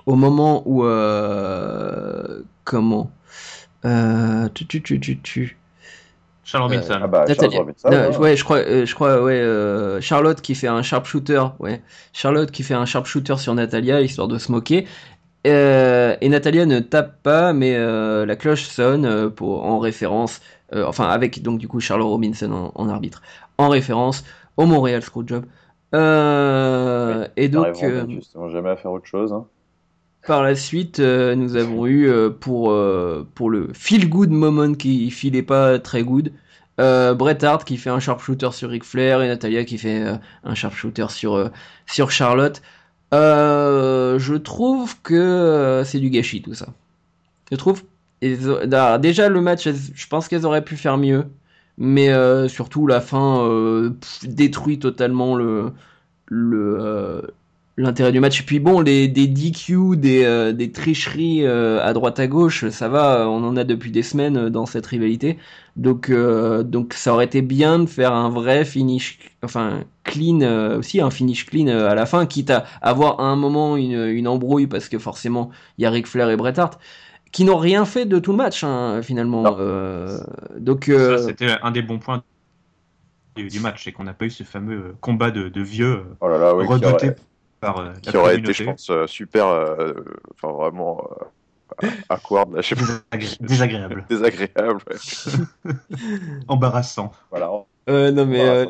au 0.05 0.15
moment 0.15 0.63
où 0.65 0.83
comment 2.63 3.11
tu 3.83 4.65
tu 4.67 4.81
tu 4.81 4.99
tu 4.99 5.19
tu 5.19 5.57
Charles 6.45 6.63
Robinson. 6.63 6.93
Euh, 6.93 6.99
ah 7.01 7.07
bah, 7.07 7.25
Charles 7.27 7.55
Robinson 7.55 7.89
ouais. 7.89 8.17
ouais. 8.17 8.37
je 8.37 8.43
crois, 8.43 8.57
euh, 8.57 8.85
je 8.85 8.93
crois, 8.93 9.21
ouais, 9.21 9.33
euh, 9.33 9.99
Charlotte 9.99 10.39
qui 10.41 10.53
fait 10.53 10.67
un 10.67 10.83
sharpshooter, 10.83 11.43
ouais, 11.59 11.81
Charlotte 12.13 12.51
qui 12.51 12.61
fait 12.61 12.75
un 12.75 12.85
sharpshooter 12.85 13.37
sur 13.37 13.55
Natalia 13.55 14.01
histoire 14.01 14.27
de 14.27 14.37
se 14.37 14.51
moquer. 14.51 14.85
et 15.43 16.29
Natalia 16.29 16.67
ne 16.67 16.79
tape 16.79 17.21
pas, 17.23 17.51
mais 17.51 17.75
la 17.77 18.35
cloche 18.35 18.63
sonne 18.63 19.31
pour, 19.31 19.65
en 19.65 19.79
référence, 19.79 20.39
enfin 20.73 21.09
avec 21.09 21.41
donc 21.41 21.57
du 21.57 21.67
coup 21.67 21.79
Charlotte 21.79 22.07
Robinson 22.07 22.71
en, 22.75 22.89
arbitre, 22.89 23.21
en 23.57 23.69
référence 23.69 24.23
au 24.57 24.65
Montréal 24.65 25.01
Screwjob. 25.01 25.45
Euh, 25.93 27.27
et 27.37 27.47
donc, 27.47 27.75
justement 28.09 28.49
jamais 28.49 28.69
à 28.69 28.75
faire 28.75 28.91
autre 28.91 29.05
chose. 29.05 29.31
Hein. 29.31 29.45
Par 30.25 30.41
la 30.41 30.55
suite, 30.55 30.99
euh, 30.99 31.35
nous 31.35 31.55
avons 31.55 31.85
eu 31.85 32.09
euh, 32.09 32.31
pour, 32.31 32.71
euh, 32.71 33.27
pour 33.35 33.51
le 33.51 33.69
feel 33.73 34.09
good 34.09 34.31
moment 34.31 34.73
qui 34.73 35.11
filait 35.11 35.43
pas 35.43 35.77
très 35.77 36.03
good, 36.03 36.31
Bret 36.77 37.43
Hart 37.43 37.63
qui 37.63 37.77
fait 37.77 37.91
un 37.91 37.99
sharpshooter 37.99 38.49
sur 38.51 38.69
Ric 38.71 38.83
Flair 38.83 39.21
et 39.21 39.27
Natalia 39.27 39.63
qui 39.63 39.77
fait 39.77 40.03
un 40.43 40.55
sharpshooter 40.55 41.07
sur, 41.09 41.51
sur 41.85 42.11
Charlotte. 42.11 42.61
je 43.13 44.35
trouve 44.35 44.99
que 45.01 45.83
c'est 45.85 45.99
du 45.99 46.09
gâchis 46.09 46.41
tout 46.41 46.53
ça. 46.53 46.67
Je 47.51 47.55
trouve. 47.55 47.83
déjà 48.21 49.29
le 49.29 49.41
match, 49.41 49.69
je 49.69 50.07
pense 50.07 50.27
qu'elles 50.27 50.45
auraient 50.45 50.65
pu 50.65 50.75
faire 50.75 50.97
mieux, 50.97 51.25
mais 51.77 52.09
surtout 52.49 52.87
la 52.87 52.99
fin 52.99 53.47
détruit 54.23 54.79
totalement 54.79 55.35
le 55.35 55.71
le 56.27 57.21
l'intérêt 57.77 58.11
du 58.11 58.19
match. 58.19 58.41
Et 58.41 58.43
puis 58.43 58.59
bon, 58.59 58.79
les, 58.79 59.07
des 59.07 59.27
DQ, 59.27 59.97
des, 59.97 60.23
euh, 60.23 60.53
des 60.53 60.71
tricheries 60.71 61.45
euh, 61.45 61.83
à 61.83 61.93
droite 61.93 62.19
à 62.19 62.27
gauche, 62.27 62.69
ça 62.69 62.87
va, 62.87 63.29
on 63.29 63.43
en 63.43 63.57
a 63.57 63.63
depuis 63.63 63.91
des 63.91 64.03
semaines 64.03 64.37
euh, 64.37 64.49
dans 64.49 64.65
cette 64.65 64.85
rivalité. 64.85 65.37
Donc, 65.75 66.09
donc 66.09 66.93
ça 66.93 67.13
aurait 67.13 67.25
été 67.25 67.41
bien 67.41 67.79
de 67.79 67.85
faire 67.85 68.13
un 68.13 68.29
vrai 68.29 68.63
finish, 68.63 69.19
enfin 69.43 69.83
clean 70.05 70.39
aussi, 70.77 71.01
un 71.01 71.09
finish 71.09 71.45
clean 71.45 71.67
à 71.67 71.93
la 71.95 72.05
fin, 72.05 72.25
quitte 72.25 72.49
à 72.49 72.63
avoir 72.81 73.19
à 73.19 73.25
un 73.25 73.35
moment 73.35 73.75
une, 73.75 74.07
une 74.07 74.29
embrouille 74.29 74.67
parce 74.67 74.87
que 74.87 74.97
forcément 74.99 75.51
il 75.77 75.81
y 75.81 75.85
a 75.85 75.89
Ric 75.89 76.07
Flair 76.07 76.29
et 76.29 76.37
Bret 76.37 76.57
Hart 76.57 76.79
qui 77.33 77.43
n'ont 77.43 77.57
rien 77.57 77.83
fait 77.83 78.05
de 78.05 78.19
tout 78.19 78.31
le 78.31 78.37
match 78.37 78.63
hein, 78.63 79.01
finalement. 79.03 79.43
donc 80.57 80.89
c'était 81.17 81.57
un 81.61 81.71
des 81.71 81.81
bons 81.81 81.99
points 81.99 82.23
du, 83.35 83.59
match, 83.59 83.83
c'est 83.83 83.91
qu'on 83.91 84.05
n'a 84.05 84.13
pas 84.13 84.27
eu 84.27 84.29
ce 84.29 84.43
fameux 84.43 84.95
combat 85.01 85.29
de, 85.29 85.49
de 85.49 85.61
vieux 85.61 86.03
oh 86.21 86.29
là 86.29 86.37
là, 86.37 86.53
redouté 86.53 87.11
euh, 87.79 87.93
qui 88.01 88.15
aurait 88.17 88.37
été, 88.37 88.53
je 88.53 88.63
pense, 88.63 88.89
euh, 88.89 89.07
super, 89.07 89.47
euh, 89.47 89.93
enfin 90.33 90.53
vraiment 90.53 91.07
awkward, 92.09 92.55
je 92.57 92.61
sais 92.61 92.75
pas. 92.75 93.17
Désagréable. 93.39 94.05
Désagréable. 94.09 94.81
Embarrassant. 96.47 97.11
Voilà. 97.29 97.49
non 97.87 98.25
mais 98.25 98.67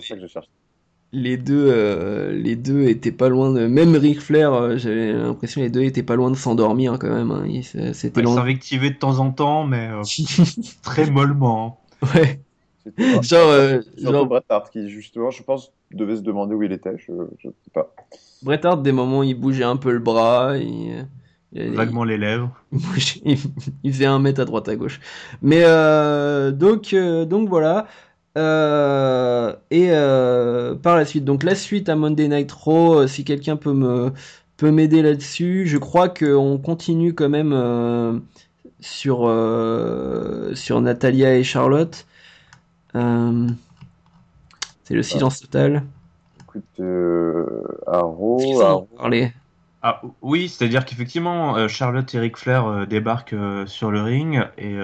les 1.12 1.38
deux, 1.38 2.32
les 2.32 2.56
deux 2.58 2.90
étaient 2.90 3.12
pas 3.12 3.30
loin 3.30 3.52
de. 3.52 3.68
Même 3.68 3.96
Ric 3.96 4.20
Flair, 4.20 4.78
j'avais 4.78 5.14
l'impression 5.14 5.62
les 5.62 5.70
deux 5.70 5.84
étaient 5.84 6.04
pas 6.04 6.16
loin 6.16 6.30
de 6.30 6.36
s'endormir 6.36 6.94
hein, 6.94 6.98
quand 7.00 7.14
même. 7.14 7.32
Hein. 7.32 7.46
C'était 7.94 8.26
ouais, 8.26 8.36
s'invectiver 8.36 8.90
de 8.90 8.98
temps 8.98 9.20
en 9.20 9.32
temps, 9.32 9.66
mais 9.66 9.90
très 10.84 11.10
mollement. 11.10 11.80
Ouais. 12.14 12.42
Genre, 13.22 13.50
euh, 13.50 13.82
genre... 13.98 14.26
Bret 14.26 14.44
Hart 14.50 14.70
qui 14.72 14.90
justement, 14.90 15.32
je 15.32 15.44
pense, 15.44 15.72
devait 15.92 16.18
se 16.18 16.22
demander 16.22 16.56
où 16.56 16.64
il 16.64 16.72
était. 16.72 16.98
Je, 16.98 17.14
je 17.40 17.50
sais 17.50 17.72
pas. 17.74 17.94
Bret 18.44 18.66
Hart, 18.66 18.82
des 18.82 18.92
moments, 18.92 19.24
il 19.24 19.36
bougeait 19.36 19.64
un 19.64 19.78
peu 19.78 19.92
le 19.92 20.00
bras. 20.00 20.58
Il... 20.58 21.06
Vaguement 21.56 22.04
les 22.04 22.18
lèvres. 22.18 22.52
Il, 23.84 23.94
faisait 23.94 24.06
un 24.06 24.20
mètre 24.20 24.42
à 24.42 24.46
droite 24.46 24.68
à 24.68 24.76
gauche. 24.76 25.00
Mais 25.42 25.62
euh, 25.64 26.52
donc, 26.52 26.94
euh, 26.94 27.26
donc 27.26 27.48
voilà. 27.48 27.88
Euh, 28.38 29.56
et 29.72 29.88
par 30.82 30.98
la 30.98 31.06
suite, 31.06 31.24
donc 31.24 31.44
la 31.44 31.56
suite 31.56 31.88
à 31.88 31.96
Monday 31.96 32.28
Night 32.28 32.52
Raw, 32.52 33.08
si 33.08 33.24
quelqu'un 33.24 33.56
peut 33.56 33.74
me 33.74 34.12
peut 34.58 34.72
m'aider 34.72 35.02
là-dessus, 35.02 35.68
je 35.68 35.78
crois 35.78 36.10
qu'on 36.10 36.58
continue 36.58 37.14
quand 37.14 37.30
même 37.30 38.22
sur 38.82 39.20
sur 40.54 40.82
Natalia 40.82 41.36
et 41.38 41.44
Charlotte. 41.44 42.06
C'est 44.86 44.94
le 44.94 45.04
silence 45.04 45.42
total. 45.42 45.84
Euh, 46.80 47.62
Arrow, 47.88 48.88
ah, 49.88 50.02
oui, 50.24 50.50
c'est-à-dire 50.50 50.84
qu'effectivement, 50.84 51.56
euh, 51.58 51.68
Charlotte 51.68 52.12
et 52.16 52.20
Ric 52.20 52.38
Flair 52.38 52.66
euh, 52.66 52.86
débarquent 52.88 53.36
sur 53.68 53.92
le 53.92 54.02
ring 54.02 54.44
et 54.58 54.78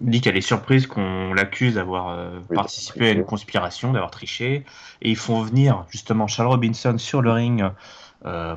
dit 0.00 0.20
qu'elle 0.20 0.36
est 0.36 0.40
surprise 0.40 0.86
qu'on 0.86 1.34
l'accuse 1.34 1.74
d'avoir 1.74 2.16
participé 2.52 3.10
à 3.10 3.12
une 3.12 3.24
conspiration, 3.24 3.92
d'avoir 3.92 4.10
triché. 4.10 4.64
Et 5.02 5.10
ils 5.10 5.16
font 5.16 5.42
venir 5.42 5.84
justement 5.90 6.26
Charles 6.26 6.48
Robinson 6.48 6.96
sur 6.98 7.22
le 7.22 7.32
ring 7.32 7.64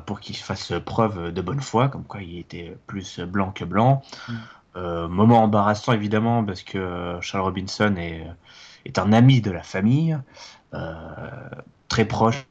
pour 0.06 0.20
qu'il 0.20 0.36
fasse 0.36 0.72
preuve 0.84 1.32
de 1.32 1.40
bonne 1.40 1.60
foi, 1.60 1.88
comme 1.88 2.04
quoi 2.04 2.22
il 2.22 2.38
était 2.38 2.76
plus 2.86 3.20
blanc 3.20 3.52
que 3.52 3.64
blanc. 3.64 4.02
Mm. 4.28 4.32
Moment 4.74 5.42
embarrassant 5.42 5.92
évidemment 5.92 6.44
parce 6.44 6.62
que 6.62 7.18
Charles 7.20 7.44
Robinson 7.44 7.94
est 7.96 8.26
est 8.84 8.98
un 8.98 9.12
ami 9.12 9.40
de 9.40 9.50
la 9.50 9.62
famille, 9.62 10.18
euh, 10.74 10.94
très 11.88 12.04
proche 12.04 12.46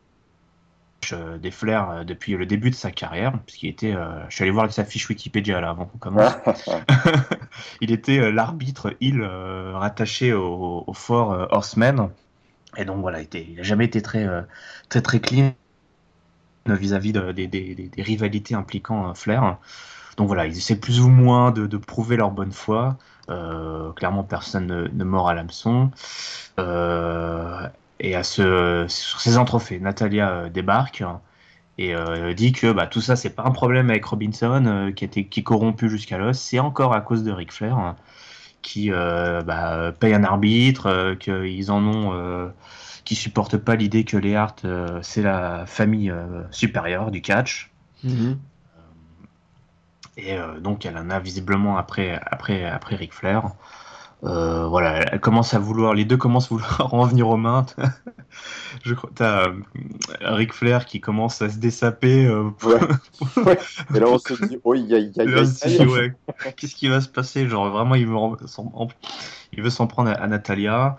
euh, 1.12 1.38
des 1.38 1.52
Flair 1.52 1.90
euh, 1.90 2.04
depuis 2.04 2.36
le 2.36 2.46
début 2.46 2.70
de 2.70 2.76
sa 2.76 2.92
carrière, 2.92 3.34
puisqu'il 3.46 3.70
était, 3.70 3.94
je 4.30 4.36
suis 4.36 4.44
allé 4.44 4.52
voir 4.52 4.72
sa 4.72 4.86
fiche 4.86 5.10
Wikipédia 5.10 5.60
là 5.62 5.70
avant 5.70 5.86
qu'on 5.86 5.98
commence. 5.98 6.34
il 7.82 7.92
était 7.92 8.32
l'arbitre 8.32 8.96
il 9.00 9.24
rattaché 9.24 10.34
au, 10.34 10.92
fort 10.94 11.48
Horseman, 11.52 12.10
et 12.78 12.86
donc 12.86 13.02
voilà, 13.02 13.22
il 13.22 13.56
n'a 13.56 13.64
jamais 13.64 13.86
été 13.86 14.02
très 14.02 14.28
très 14.90 15.02
très 15.02 15.20
clean 15.20 15.54
vis-à-vis 16.66 17.12
des 17.12 17.92
rivalités 17.98 18.56
impliquant 18.56 19.14
Flair. 19.14 19.58
Donc 20.18 20.28
voilà, 20.28 20.46
ils 20.46 20.58
essaient 20.58 20.76
plus 20.76 21.02
ou 21.02 21.10
moins 21.10 21.52
de, 21.52 21.78
prouver 21.78 22.18
leur 22.18 22.32
bonne 22.32 22.52
foi. 22.52 22.98
Euh, 23.30 23.92
clairement, 23.94 24.24
personne 24.24 24.90
ne, 24.92 25.04
mord 25.04 25.30
à 25.30 25.34
l'hameçon. 25.34 25.92
Euh, 26.60 27.68
et 28.00 28.16
à 28.16 28.24
ce, 28.24 28.86
sur 28.88 29.22
ces 29.22 29.38
entrefaits, 29.38 29.82
Natalia 29.82 30.30
euh, 30.30 30.50
débarque 30.50 31.04
et 31.80 31.96
dit 32.36 32.52
que 32.52 32.72
bah, 32.72 32.86
tout 32.86 33.02
ça, 33.02 33.16
c'est 33.16 33.32
pas 33.32 33.44
un 33.46 33.52
problème 33.52 33.90
avec 33.90 34.06
Robinson, 34.06 34.94
qui 34.96 35.06
était 35.06 35.26
qui 35.26 35.44
corrompu 35.44 35.90
jusqu'à 35.90 36.20
l'os, 36.20 36.38
c'est 36.38 36.60
encore 36.60 36.94
à 36.94 37.02
cause 37.02 37.24
de 37.24 37.32
Ric 37.32 37.52
Flair, 37.52 37.76
hein, 37.76 37.96
qui 38.62 38.92
bah, 38.92 39.92
paye 40.00 40.14
un 40.14 40.24
arbitre, 40.24 41.16
qu'ils 41.16 41.72
en 41.72 41.84
ont 41.84 42.52
qui 43.06 43.16
supportent 43.16 43.58
pas 43.58 43.76
l'idée 43.76 44.04
que 44.04 44.18
les 44.18 44.36
Hart 44.36 44.64
c'est 45.02 45.24
la 45.24 45.66
famille 45.66 46.14
supérieure 46.52 47.10
du 47.10 47.24
catch. 47.24 47.72
Mm-hmm. 48.06 48.36
Et 50.18 50.38
euh, 50.38 50.60
donc 50.60 50.86
elle 50.86 50.98
en 50.98 51.10
a 51.10 51.20
visiblement 51.20 51.78
après, 51.78 52.20
après, 52.26 52.66
après 52.66 52.96
Ric 52.96 53.14
Flair. 53.14 53.52
Euh, 54.24 54.68
voilà, 54.68 55.02
elle 55.12 55.20
commence 55.20 55.54
à 55.54 55.60
vouloir, 55.60 55.94
les 55.94 56.06
deux 56.06 56.16
commencent 56.16 56.46
à 56.46 56.56
vouloir 56.56 56.94
en 56.94 57.06
venir 57.06 57.28
aux 57.28 57.38
mains. 57.38 57.66
Je 58.84 58.94
crois, 58.94 59.10
t'as 59.14 59.50
euh, 59.50 59.54
Ric 60.22 60.54
Flair 60.54 60.86
qui 60.86 61.02
commence 61.02 61.42
à 61.42 61.50
se 61.50 61.58
dessaper. 61.58 62.26
Euh, 62.26 62.50
ouais. 63.38 63.60
Et 63.94 64.00
là, 64.00 64.08
on 64.08 64.18
se 64.18 64.34
dit, 64.46 64.60
oh, 64.64 64.74
y 64.76 64.96
a, 64.96 65.00
y 65.00 65.20
a, 65.20 66.52
Qu'est-ce 66.56 66.76
qui 66.76 66.88
va 66.88 67.02
se 67.02 67.10
passer? 67.10 67.48
Genre, 67.50 67.70
vraiment, 67.70 67.96
il 67.96 68.08
veut, 68.08 68.16
il 69.52 69.62
veut 69.62 69.70
s'en 69.70 69.88
prendre 69.88 70.10
à, 70.10 70.28
Natalia, 70.28 70.96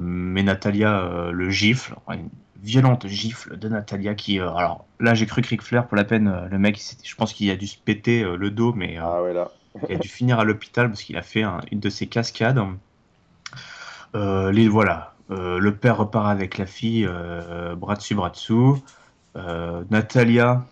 mais 0.00 0.42
Natalia 0.42 1.30
le 1.32 1.50
gifle. 1.50 1.94
Violente 2.62 3.06
gifle 3.06 3.58
de 3.58 3.68
Natalia 3.68 4.14
qui. 4.14 4.38
alors 4.38 4.84
là, 4.98 5.14
j'ai 5.14 5.26
cru 5.26 5.42
que 5.42 5.48
Ric 5.48 5.62
Flair, 5.62 5.86
pour 5.86 5.96
la 5.96 6.04
peine, 6.04 6.48
le 6.50 6.58
mec, 6.58 6.80
je 7.02 7.14
pense 7.14 7.32
qu'il 7.32 7.50
a 7.50 7.56
dû 7.56 7.66
se 7.66 7.78
péter 7.78 8.22
le 8.22 8.50
dos, 8.50 8.72
mais. 8.72 8.98
ah 8.98 9.22
ouais, 9.22 9.32
là 9.32 9.50
il 9.88 9.96
a 9.96 9.98
dû 9.98 10.08
finir 10.08 10.38
à 10.38 10.44
l'hôpital 10.44 10.88
parce 10.88 11.02
qu'il 11.02 11.16
a 11.16 11.22
fait 11.22 11.44
une 11.70 11.80
de 11.80 11.90
ses 11.90 12.06
cascades. 12.06 12.60
Euh, 14.14 14.50
les, 14.50 14.68
voilà, 14.68 15.14
euh, 15.30 15.58
le 15.58 15.74
père 15.74 15.98
repart 15.98 16.28
avec 16.28 16.58
la 16.58 16.66
fille, 16.66 17.06
euh, 17.08 17.74
bras 17.76 17.94
dessus, 17.94 18.14
bras 18.14 18.30
dessous. 18.30 18.82
Natalia, 19.34 20.64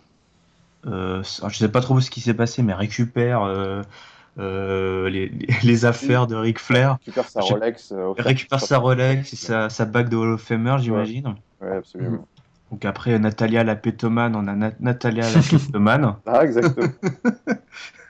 je 0.85 1.19
ne 1.19 1.51
sais 1.53 1.69
pas 1.69 1.81
trop 1.81 2.01
ce 2.01 2.11
qui 2.11 2.21
s'est 2.21 2.35
passé, 2.35 2.63
mais 2.63 2.75
récupère 2.75 3.45
les, 4.37 5.85
affaires 5.85 6.27
de 6.27 6.35
Ric 6.35 6.59
Flair. 6.59 6.99
Récupère 7.05 7.29
sa 7.29 7.41
Rolex. 7.41 7.95
récupère 8.19 8.61
sa 8.61 8.79
Rolex 8.79 9.33
et 9.33 9.37
sa, 9.69 9.85
bague 9.85 10.09
de 10.09 10.17
Hall 10.17 10.33
of 10.33 10.43
Famer, 10.43 10.77
j'imagine. 10.81 11.37
Oui, 11.61 11.69
absolument. 11.69 12.27
Donc 12.71 12.85
après 12.85 13.19
Natalia 13.19 13.65
la 13.65 13.77
pétomane, 13.77 14.37
on 14.37 14.47
a 14.47 14.73
Natalia 14.81 15.25
la 15.31 15.41
pétomane. 15.41 16.17
ah, 16.27 16.45
exactement. 16.45 16.89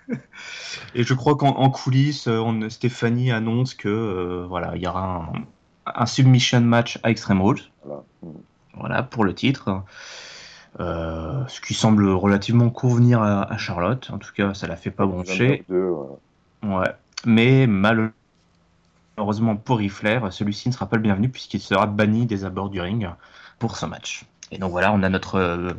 Et 0.95 1.03
je 1.03 1.15
crois 1.15 1.37
qu'en 1.37 1.71
coulisses, 1.71 2.29
euh, 2.29 2.39
on, 2.39 2.69
Stéphanie 2.71 3.31
annonce 3.31 3.75
que 3.75 3.89
euh, 3.89 4.47
voilà, 4.49 4.73
il 4.75 4.83
y 4.83 4.87
aura 4.87 5.31
un, 5.87 6.07
submission 6.07 6.61
match 6.61 6.99
à 7.03 7.11
Extreme 7.11 7.43
Rules. 7.43 7.61
Voilà, 8.75 9.03
pour 9.03 9.25
le 9.25 9.35
titre. 9.35 9.83
Euh, 10.81 11.43
ce 11.49 11.61
qui 11.61 11.75
semble 11.75 12.09
relativement 12.09 12.71
convenir 12.71 13.23
à, 13.23 13.57
Charlotte. 13.59 14.11
En 14.13 14.19
tout 14.19 14.33
cas, 14.35 14.55
ça 14.55 14.67
la 14.67 14.77
fait 14.77 14.91
pas 14.91 15.07
broncher. 15.07 15.65
Ouais. 16.63 16.91
Mais 17.25 17.67
malheureusement 19.19 19.57
pour 19.57 19.79
Rifler, 19.79 20.21
celui-ci 20.31 20.69
ne 20.69 20.75
sera 20.75 20.87
pas 20.87 20.95
le 20.95 21.03
bienvenu 21.03 21.29
puisqu'il 21.29 21.61
sera 21.61 21.87
banni 21.87 22.25
des 22.25 22.45
abords 22.45 22.71
du 22.71 22.81
ring 22.81 23.09
pour 23.59 23.77
ce 23.77 23.85
match. 23.85 24.25
Et 24.53 24.59
donc 24.59 24.71
voilà, 24.71 24.93
on 24.93 25.03
a 25.03 25.09
notre 25.09 25.75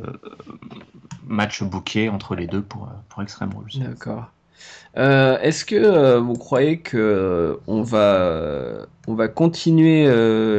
match 1.26 1.62
bouquet 1.62 2.10
entre 2.10 2.34
les 2.34 2.46
deux 2.46 2.60
pour, 2.60 2.90
pour 3.08 3.22
Extreme 3.22 3.50
Rules. 3.56 3.82
D'accord. 3.82 4.30
Euh, 4.98 5.38
est-ce 5.40 5.64
que 5.64 5.76
euh, 5.76 6.20
vous 6.20 6.34
croyez 6.34 6.80
que 6.80 6.98
euh, 6.98 7.56
on 7.66 7.82
va 7.82 8.86
on 9.06 9.14
va 9.14 9.28
continuer 9.28 10.04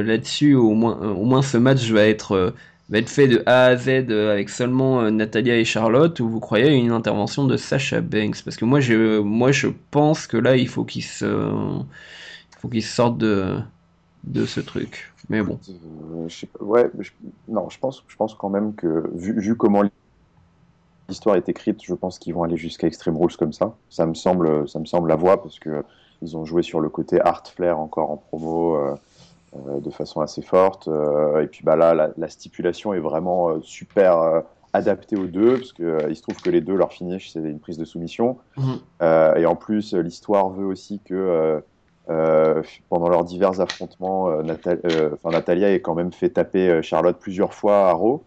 là-dessus 0.03 0.55
au 0.55 0.71
moins 0.71 0.97
au 0.99 1.25
moins 1.25 1.43
ce 1.43 1.57
match 1.57 1.89
va 1.91 2.07
être 2.07 2.53
va 2.89 2.97
être 2.97 3.09
fait 3.09 3.27
de 3.27 3.43
A 3.45 3.65
à 3.65 3.77
Z 3.77 3.89
avec 4.09 4.49
seulement 4.49 5.09
Natalia 5.11 5.55
et 5.55 5.65
Charlotte 5.65 6.19
ou 6.19 6.27
vous 6.27 6.39
croyez 6.39 6.73
une 6.73 6.91
intervention 6.91 7.45
de 7.45 7.57
Sasha 7.57 8.01
Banks? 8.01 8.41
Parce 8.43 8.57
que 8.57 8.65
moi 8.65 8.79
je 8.79 9.19
moi 9.19 9.51
je 9.51 9.67
pense 9.91 10.25
que 10.25 10.37
là 10.37 10.55
il 10.55 10.67
faut 10.67 10.83
qu'il 10.83 11.03
se 11.03 11.25
faut 12.61 12.69
qu'il 12.69 12.83
sorte 12.83 13.17
de 13.17 13.59
de 14.23 14.45
ce 14.45 14.59
truc 14.59 15.13
mais 15.29 15.41
bon 15.41 15.59
ouais 16.59 16.91
non 17.47 17.69
je 17.69 17.79
pense 17.79 18.03
je 18.07 18.15
pense 18.15 18.35
quand 18.35 18.49
même 18.49 18.75
que 18.75 19.09
vu, 19.15 19.39
vu 19.39 19.55
comment 19.55 19.83
l'histoire 21.11 21.35
est 21.35 21.49
écrite, 21.49 21.83
je 21.83 21.93
pense 21.93 22.17
qu'ils 22.19 22.33
vont 22.33 22.43
aller 22.43 22.57
jusqu'à 22.57 22.87
Extreme 22.87 23.17
Rules 23.17 23.35
comme 23.35 23.51
ça. 23.51 23.75
Ça 23.89 24.05
me 24.05 24.13
semble, 24.13 24.67
ça 24.67 24.79
me 24.79 24.85
semble 24.85 25.09
la 25.09 25.17
voie 25.17 25.41
parce 25.41 25.59
que 25.59 25.83
ils 26.21 26.37
ont 26.37 26.45
joué 26.45 26.61
sur 26.63 26.79
le 26.79 26.89
côté 26.89 27.19
art 27.19 27.45
flair 27.47 27.79
encore 27.79 28.11
en 28.11 28.17
promo 28.17 28.75
euh, 28.75 28.95
euh, 29.55 29.79
de 29.79 29.89
façon 29.89 30.21
assez 30.21 30.41
forte. 30.41 30.87
Euh, 30.87 31.41
et 31.41 31.47
puis 31.47 31.63
bah 31.63 31.75
là, 31.75 32.13
la, 32.15 32.29
stipulation 32.29 32.93
est 32.93 32.99
vraiment 32.99 33.61
super 33.61 34.43
adaptée 34.71 35.17
aux 35.17 35.27
deux 35.27 35.55
parce 35.57 35.73
que 35.73 36.09
il 36.09 36.15
se 36.15 36.21
trouve 36.21 36.41
que 36.41 36.49
les 36.49 36.61
deux 36.61 36.75
leur 36.75 36.93
finish 36.93 37.31
c'est 37.31 37.39
une 37.39 37.59
prise 37.59 37.77
de 37.77 37.85
soumission. 37.85 38.37
Mhm. 38.57 38.79
et 39.37 39.45
en 39.45 39.55
plus, 39.55 39.93
l'histoire 39.93 40.49
veut 40.49 40.65
aussi 40.65 41.01
que 41.03 41.61
pendant 42.07 43.09
leurs 43.09 43.23
divers 43.23 43.61
affrontements, 43.61 44.41
Natalia 44.43 45.71
ait 45.71 45.81
quand 45.81 45.95
même 45.95 46.11
fait 46.11 46.29
taper 46.29 46.81
Charlotte 46.81 47.17
plusieurs 47.19 47.53
fois 47.53 47.89
à 47.89 47.93
Raw. 47.93 48.23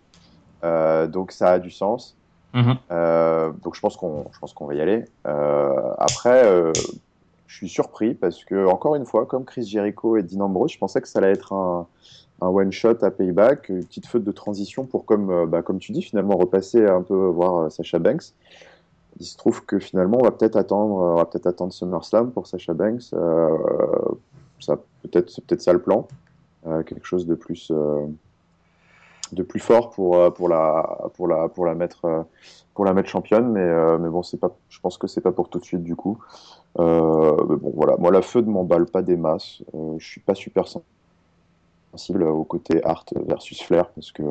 donc 1.08 1.32
ça 1.32 1.52
a 1.52 1.58
du 1.58 1.70
sens. 1.70 2.16
Mhm. 2.54 2.76
Euh, 2.92 3.52
donc 3.62 3.74
je 3.74 3.80
pense 3.80 3.96
qu'on 3.96 4.66
va 4.66 4.74
y 4.74 4.80
aller. 4.80 5.04
Euh, 5.26 5.92
après, 5.98 6.44
euh, 6.44 6.72
je 7.46 7.56
suis 7.56 7.68
surpris 7.68 8.14
parce 8.14 8.44
que 8.44 8.66
encore 8.66 8.94
une 8.94 9.04
fois, 9.04 9.26
comme 9.26 9.44
Chris 9.44 9.66
Jericho 9.66 10.16
et 10.16 10.22
Dean 10.22 10.40
Ambrose, 10.40 10.72
je 10.72 10.78
pensais 10.78 11.00
que 11.00 11.08
ça 11.08 11.18
allait 11.18 11.32
être 11.32 11.52
un, 11.52 11.86
un 12.40 12.46
one 12.46 12.70
shot 12.70 13.02
à 13.02 13.10
payback, 13.10 13.68
une 13.68 13.84
petite 13.84 14.06
feuille 14.06 14.22
de 14.22 14.32
transition 14.32 14.86
pour 14.86 15.04
comme 15.04 15.46
bah, 15.46 15.62
comme 15.62 15.80
tu 15.80 15.92
dis 15.92 16.02
finalement 16.02 16.36
repasser 16.36 16.86
un 16.86 17.02
peu 17.02 17.14
voir 17.14 17.70
Sacha 17.72 17.98
Banks. 17.98 18.32
Il 19.20 19.26
se 19.26 19.36
trouve 19.36 19.64
que 19.64 19.78
finalement 19.78 20.18
on 20.20 20.24
va 20.24 20.32
peut-être 20.32 20.56
attendre, 20.56 20.94
on 20.94 21.14
va 21.16 21.24
peut-être 21.24 21.46
attendre 21.46 21.72
SummerSlam 21.72 22.32
pour 22.32 22.46
Sacha 22.46 22.74
Banks. 22.74 23.02
ça 24.60 24.76
peut-être 25.02 25.30
c'est 25.30 25.44
peut-être 25.44 25.62
ça 25.62 25.72
le 25.72 25.80
plan, 25.80 26.08
quelque 26.64 27.04
chose 27.06 27.26
de 27.26 27.34
plus 27.34 27.70
de 29.34 29.42
plus 29.42 29.60
fort 29.60 29.90
pour, 29.90 30.16
euh, 30.16 30.30
pour, 30.30 30.48
la, 30.48 30.98
pour, 31.14 31.28
la, 31.28 31.48
pour, 31.48 31.66
la 31.66 31.74
mettre, 31.74 32.04
euh, 32.04 32.22
pour 32.74 32.84
la 32.84 32.92
mettre 32.92 33.08
championne. 33.08 33.50
Mais, 33.52 33.60
euh, 33.60 33.98
mais 33.98 34.08
bon, 34.08 34.22
c'est 34.22 34.38
pas, 34.38 34.54
je 34.68 34.80
pense 34.80 34.98
que 34.98 35.06
c'est 35.06 35.20
pas 35.20 35.32
pour 35.32 35.48
tout 35.48 35.58
de 35.58 35.64
suite 35.64 35.82
du 35.82 35.96
coup. 35.96 36.18
mais 36.78 36.84
bon, 36.84 37.72
voilà. 37.74 37.96
Moi, 37.98 38.10
la 38.10 38.22
feu 38.22 38.40
ne 38.40 38.50
m'emballe 38.50 38.86
pas 38.86 39.02
des 39.02 39.16
masses. 39.16 39.62
je 39.98 40.06
suis 40.06 40.20
pas 40.20 40.34
super 40.34 40.66
sensible 41.92 42.24
au 42.24 42.44
côté 42.44 42.84
art 42.84 43.04
versus 43.26 43.62
flair 43.62 43.88
parce 43.90 44.12
que 44.12 44.22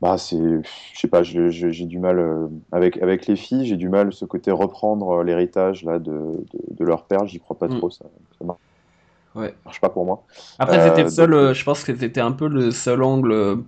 bah 0.00 0.16
c'est 0.16 0.36
je 0.36 0.98
sais 0.98 1.08
pas 1.08 1.22
j'ai 1.22 1.86
du 1.86 1.98
mal 1.98 2.48
avec 2.72 2.96
avec 3.02 3.26
les 3.26 3.36
filles 3.36 3.66
j'ai 3.66 3.76
du 3.76 3.88
mal 3.88 4.12
ce 4.12 4.24
côté 4.24 4.50
reprendre 4.50 5.22
l'héritage 5.22 5.84
là 5.84 5.98
de, 5.98 6.44
de, 6.70 6.84
leur 6.84 7.04
père 7.04 7.26
j'y 7.26 7.38
crois 7.38 7.58
pas 7.58 7.68
mm. 7.68 7.78
trop 7.78 7.90
ça, 7.90 8.06
ça 8.38 8.44
marche, 8.46 8.58
ouais. 9.34 9.54
marche 9.64 9.80
pas 9.80 9.90
pour 9.90 10.06
moi 10.06 10.22
après 10.58 10.88
c'était 10.88 11.02
le 11.02 11.10
seul 11.10 11.54
je 11.54 11.64
pense 11.64 11.84
que 11.84 11.94
c'était 11.94 12.20
un 12.20 12.32
peu 12.32 12.48
le 12.48 12.70
seul 12.70 13.02
angle 13.02 13.62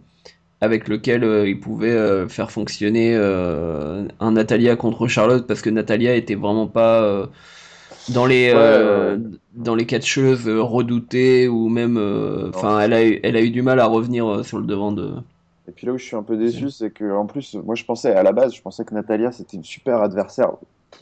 avec 0.62 0.86
lequel 0.86 1.24
euh, 1.24 1.48
il 1.48 1.58
pouvait 1.58 1.90
euh, 1.90 2.28
faire 2.28 2.52
fonctionner 2.52 3.16
euh, 3.16 4.06
un 4.20 4.30
Natalia 4.30 4.76
contre 4.76 5.08
Charlotte 5.08 5.44
parce 5.44 5.60
que 5.60 5.68
Natalia 5.68 6.14
était 6.14 6.36
vraiment 6.36 6.68
pas 6.68 7.28
dans 8.08 8.24
les 8.24 8.54
dans 9.54 9.74
les 9.74 9.86
catcheuses 9.86 10.48
redoutées 10.48 11.48
ou 11.48 11.68
même 11.68 11.98
enfin 12.54 12.78
elle 12.80 12.92
a 12.92 13.04
eu, 13.04 13.20
elle 13.24 13.36
a 13.36 13.42
eu 13.42 13.50
du 13.50 13.60
mal 13.60 13.80
à 13.80 13.86
revenir 13.86 14.44
sur 14.44 14.58
le 14.58 14.64
devant 14.64 14.92
de 14.92 15.10
et 15.68 15.72
puis 15.72 15.86
là 15.86 15.92
où 15.92 15.98
je 15.98 16.04
suis 16.04 16.16
un 16.16 16.22
peu 16.22 16.36
déçu 16.36 16.70
c'est 16.70 16.90
que 16.90 17.12
en 17.12 17.26
plus 17.26 17.54
moi 17.54 17.74
je 17.74 17.84
pensais 17.84 18.12
à 18.12 18.22
la 18.22 18.32
base 18.32 18.54
je 18.54 18.62
pensais 18.62 18.84
que 18.84 18.94
Natalia 18.94 19.32
c'était 19.32 19.56
une 19.56 19.64
super 19.64 20.02
adversaire 20.02 20.52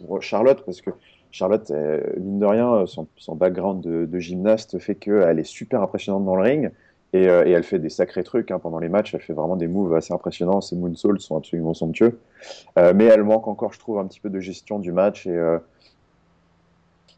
pour 0.07 0.23
Charlotte 0.23 0.63
parce 0.65 0.81
que 0.81 0.91
Charlotte 1.31 1.71
mine 2.19 2.41
de 2.41 2.47
rien 2.47 2.87
son, 2.87 3.07
son 3.17 3.37
background 3.37 3.83
de, 3.83 4.07
de, 4.07 4.19
gymnaste 4.19 4.79
fait 4.79 4.97
qu'elle 4.97 5.39
est 5.39 5.45
super 5.45 5.83
impressionnante 5.83 6.25
dans 6.25 6.37
le 6.37 6.43
ring 6.43 6.71
euh, 7.15 7.45
et, 7.45 7.51
elle 7.51 7.65
fait 7.65 7.79
des 7.79 7.89
sacrés 7.89 8.23
trucs 8.23 8.51
hein, 8.51 8.59
pendant 8.59 8.79
les 8.79 8.89
matchs. 8.89 9.15
Elle 9.15 9.21
fait 9.21 9.33
vraiment 9.33 9.57
des 9.57 9.69
moves 9.69 9.95
assez 9.95 10.13
impressionnants. 10.13 10.61
Ses 10.61 10.77
moonsaults 10.77 11.21
sont 11.21 11.37
absolument 11.37 11.75
somptueux. 11.75 12.19
Euh, 12.79 12.93
mais 12.95 13.05
elle 13.05 13.25
manque 13.25 13.49
encore, 13.49 13.73
je 13.73 13.79
trouve, 13.79 13.99
un 13.99 14.07
petit 14.07 14.21
peu 14.21 14.31
de 14.31 14.41
gestion 14.41 14.79
du 14.79 14.93
match 14.93 15.27
et, 15.27 15.31
euh, 15.31 15.59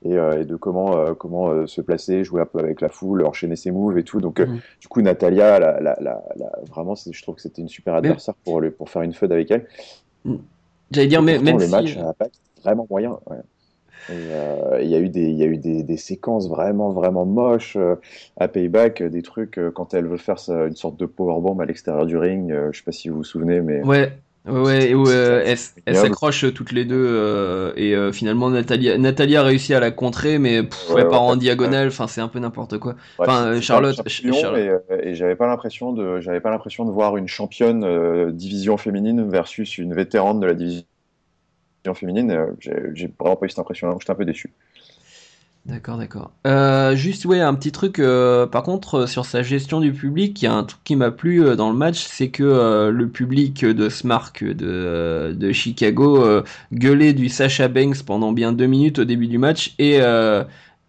et, 0.04 0.44
de 0.44 0.56
comment, 0.56 1.14
comment 1.14 1.66
se 1.66 1.80
placer, 1.80 2.24
jouer 2.24 2.42
un 2.42 2.46
peu 2.46 2.58
avec 2.58 2.80
la 2.80 2.88
foule, 2.88 3.24
enchaîner 3.24 3.56
ses 3.56 3.70
moves 3.70 3.98
et 3.98 4.04
tout. 4.04 4.20
Donc, 4.20 4.40
mhm. 4.40 4.60
du 4.80 4.88
coup, 4.88 5.02
Natalia, 5.02 5.58
la, 5.58 5.80
la, 5.80 6.22
vraiment, 6.68 6.94
je 6.94 7.22
trouve 7.22 7.36
que 7.36 7.42
c'était 7.42 7.62
une 7.62 7.68
super 7.68 7.94
adversaire 7.94 8.34
pour, 8.44 8.62
pour 8.76 8.90
faire 8.90 9.02
une 9.02 9.12
feud 9.12 9.32
avec 9.32 9.50
elle. 9.50 9.66
J'allais 10.90 11.08
dire, 11.08 11.22
mais 11.22 11.38
même 11.38 11.58
le 11.58 11.68
match 11.68 11.96
vraiment 12.62 12.86
moyen. 12.88 13.18
Ouais. 13.26 13.38
Euh, 14.10 14.80
il 14.82 14.88
y 14.88 14.94
a 14.94 14.98
eu 14.98 15.08
des, 15.08 15.28
il 15.28 15.36
y 15.36 15.42
a 15.42 15.46
eu 15.46 15.58
des, 15.58 15.82
des, 15.82 15.96
séquences 15.96 16.48
vraiment, 16.48 16.90
vraiment 16.90 17.24
moches 17.24 17.76
euh, 17.76 17.94
à 18.36 18.48
Payback, 18.48 19.02
des 19.02 19.22
trucs 19.22 19.58
euh, 19.58 19.70
quand 19.70 19.94
elle 19.94 20.06
veut 20.06 20.16
faire 20.16 20.38
une 20.48 20.74
sorte 20.74 20.98
de 20.98 21.06
powerbomb 21.06 21.60
à 21.60 21.66
l'extérieur 21.66 22.06
du 22.06 22.16
ring. 22.16 22.52
je 22.72 22.76
sais 22.76 22.84
pas 22.84 22.92
si 22.92 23.08
vous 23.08 23.18
vous 23.18 23.24
souvenez, 23.24 23.60
mais. 23.60 23.82
Ouais. 23.84 24.12
Ouais, 24.44 24.92
où 24.94 25.08
elles 25.08 25.56
s'accrochent 25.94 26.52
toutes 26.52 26.72
les 26.72 26.84
deux 26.84 27.72
et 27.76 27.94
finalement 28.12 28.50
Nathalie, 28.50 28.98
Nathalie 28.98 29.36
a 29.36 29.42
réussi 29.42 29.72
à 29.72 29.80
la 29.80 29.90
contrer, 29.90 30.38
mais 30.38 30.64
pff, 30.64 30.90
ouais, 30.90 31.08
part 31.08 31.22
en 31.22 31.36
diagonale. 31.36 31.88
Enfin, 31.88 32.08
c'est 32.08 32.20
un 32.20 32.28
peu 32.28 32.40
n'importe 32.40 32.78
quoi. 32.78 32.96
Enfin, 33.18 33.60
Charlotte. 33.60 33.96
Charlotte. 34.08 34.80
Et, 34.90 35.10
et 35.10 35.14
j'avais 35.14 35.36
pas 35.36 35.46
l'impression 35.46 35.92
de, 35.92 36.20
j'avais 36.20 36.40
pas 36.40 36.50
l'impression 36.50 36.84
de 36.84 36.90
voir 36.90 37.16
une 37.16 37.28
championne 37.28 38.32
division 38.32 38.76
féminine 38.76 39.28
versus 39.30 39.78
une 39.78 39.94
vétérane 39.94 40.40
de 40.40 40.46
la 40.46 40.54
division 40.54 40.86
féminine, 41.94 42.30
euh, 42.30 42.46
j'ai 42.94 43.12
vraiment 43.18 43.34
pas 43.34 43.46
eu 43.46 43.48
cette 43.48 43.58
impression 43.58 43.98
j'étais 43.98 44.12
un 44.12 44.14
peu 44.14 44.24
déçu. 44.24 44.52
D'accord, 45.64 45.96
d'accord. 45.96 46.32
Euh, 46.44 46.96
juste, 46.96 47.24
ouais, 47.24 47.38
un 47.38 47.54
petit 47.54 47.70
truc, 47.70 48.00
euh, 48.00 48.48
par 48.48 48.64
contre, 48.64 49.06
sur 49.06 49.24
sa 49.24 49.42
gestion 49.44 49.78
du 49.80 49.92
public, 49.92 50.42
il 50.42 50.46
y 50.46 50.48
a 50.48 50.54
un 50.54 50.64
truc 50.64 50.82
qui 50.82 50.96
m'a 50.96 51.12
plu 51.12 51.54
dans 51.54 51.70
le 51.70 51.76
match, 51.76 52.04
c'est 52.04 52.30
que 52.30 52.90
le 52.90 53.08
public 53.08 53.64
de 53.64 53.88
Smart 53.88 54.32
de, 54.40 55.32
de 55.36 55.52
Chicago 55.52 56.42
gueulait 56.72 57.12
du 57.12 57.28
Sacha 57.28 57.68
Banks 57.68 58.02
pendant 58.02 58.32
bien 58.32 58.52
deux 58.52 58.66
minutes 58.66 58.98
au 58.98 59.04
début 59.04 59.28
du 59.28 59.38
match, 59.38 59.74
et, 59.78 60.00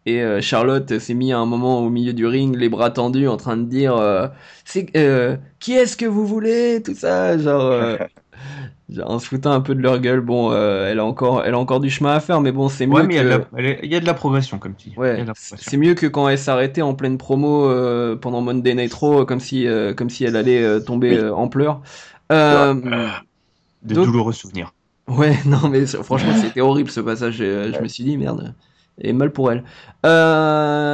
Et 0.05 0.41
Charlotte 0.41 0.97
s'est 0.99 1.13
mis 1.13 1.31
à 1.31 1.37
un 1.39 1.45
moment 1.45 1.79
au 1.79 1.89
milieu 1.89 2.13
du 2.13 2.25
ring, 2.25 2.55
les 2.55 2.67
bras 2.67 2.89
tendus, 2.89 3.27
en 3.27 3.37
train 3.37 3.57
de 3.57 3.65
dire 3.65 4.31
qui 5.59 5.73
est-ce 5.73 5.95
que 5.97 6.05
vous 6.05 6.25
voulez, 6.25 6.81
tout 6.83 6.95
ça, 6.95 7.37
genre 7.37 7.97
en 9.01 9.19
se 9.19 9.27
foutant 9.27 9.51
un 9.51 9.61
peu 9.61 9.75
de 9.75 9.81
leur 9.81 9.99
gueule. 9.99 10.21
Bon, 10.21 10.51
euh, 10.51 10.89
elle, 10.89 10.99
a 10.99 11.05
encore, 11.05 11.43
elle 11.45 11.53
a 11.53 11.59
encore 11.59 11.79
du 11.79 11.89
chemin 11.89 12.13
à 12.13 12.19
faire, 12.19 12.41
mais 12.41 12.51
bon, 12.51 12.69
c'est 12.69 12.85
mieux. 12.85 12.95
Ouais, 12.95 13.03
mais 13.03 13.15
il 13.83 13.91
y, 13.91 13.95
a 13.95 13.99
de 13.99 14.05
la 14.05 14.13
progression, 14.13 14.59
comme 14.59 14.75
tu 14.75 14.89
dis. 14.89 14.95
Ouais, 14.97 15.25
c'est 15.35 15.77
mieux 15.77 15.93
que 15.93 16.07
quand 16.07 16.27
elle 16.27 16.37
s'arrêtait 16.37 16.81
en 16.81 16.93
pleine 16.93 17.17
promo 17.17 17.65
euh, 17.65 18.15
pendant 18.15 18.41
Monday 18.41 18.75
Night 18.75 18.93
Raw, 18.93 19.25
comme 19.25 19.39
si, 19.39 19.67
euh, 19.67 19.93
comme 19.93 20.09
si 20.09 20.23
elle 20.25 20.35
allait 20.35 20.81
tomber 20.81 21.21
en 21.29 21.47
pleurs. 21.47 21.81
de 22.29 23.13
douloureux 23.83 24.33
souvenirs. 24.33 24.73
Ouais, 25.07 25.37
non, 25.45 25.69
mais 25.69 25.85
franchement, 25.85 26.33
c'était 26.41 26.61
horrible 26.61 26.89
ce 26.89 27.01
passage. 27.01 27.37
Je 27.37 27.81
me 27.81 27.87
suis 27.87 28.03
dit, 28.03 28.17
merde. 28.17 28.53
Et 29.01 29.11
mal 29.11 29.31
pour 29.31 29.51
elle. 29.51 29.63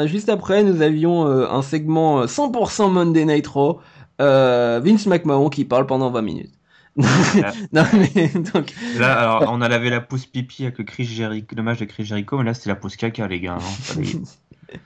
juste 0.08 0.30
après, 0.30 0.64
nous 0.64 0.82
avions 0.82 1.26
un 1.26 1.62
segment 1.62 2.26
100% 2.26 2.92
Monday 2.92 3.26
Night 3.26 3.48
Raw. 3.48 3.80
Vince 4.20 5.06
McMahon 5.08 5.50
qui 5.50 5.66
parle 5.66 5.86
pendant 5.86 6.10
20 6.12 6.22
minutes. 6.22 6.59
non, 7.74 7.84
mais, 7.94 8.28
donc... 8.54 8.74
Là, 8.98 9.14
alors, 9.14 9.50
on 9.54 9.62
a 9.62 9.70
lavé 9.70 9.90
la 9.90 10.02
pause 10.02 10.26
pipi 10.26 10.64
avec 10.64 10.78
le, 10.78 10.84
Chris 10.84 11.06
Jericho, 11.06 11.56
le 11.56 11.64
match 11.64 11.80
de 11.80 11.86
Chris 11.86 12.06
Jericho, 12.06 12.38
mais 12.38 12.44
là, 12.44 12.54
c'était 12.54 12.70
la 12.70 12.76
pause 12.76 12.96
caca, 12.96 13.28
les 13.28 13.40
gars. 13.40 13.58
Hein, 13.58 14.78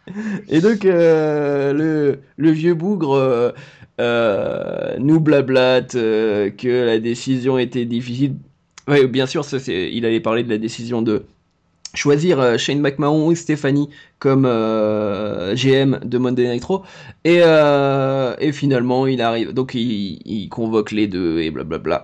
Et 0.48 0.62
donc, 0.62 0.86
euh, 0.86 1.74
le, 1.74 2.20
le, 2.38 2.52
vieux 2.52 2.74
bougre 2.74 3.16
euh, 3.16 3.52
euh 4.00 4.96
nous 5.00 5.20
blablate 5.20 5.94
que 5.94 6.86
la 6.86 7.00
décision 7.00 7.58
était 7.58 7.86
difficile. 7.86 8.36
Oui, 8.88 9.08
bien 9.08 9.26
sûr, 9.26 9.44
ça, 9.44 9.58
il 9.68 10.06
allait 10.06 10.20
parler 10.20 10.44
de 10.44 10.50
la 10.50 10.58
décision 10.58 11.02
de 11.02 11.26
choisir 11.94 12.40
euh, 12.40 12.58
Shane 12.58 12.80
McMahon 12.80 13.28
ou 13.28 13.36
Stéphanie 13.36 13.90
comme 14.20 14.46
euh, 14.46 15.56
GM 15.56 16.00
de 16.04 16.18
Monday 16.18 16.52
Night 16.52 16.64
Raw. 16.64 16.84
Et, 17.24 17.40
euh, 17.42 18.36
et 18.40 18.52
finalement 18.52 19.06
il 19.08 19.22
arrive 19.22 19.54
donc 19.54 19.74
il, 19.76 20.20
il, 20.26 20.50
convoque 20.50 20.92
les 20.92 21.08
deux 21.08 21.40
et 21.40 21.52
blablabla 21.52 22.04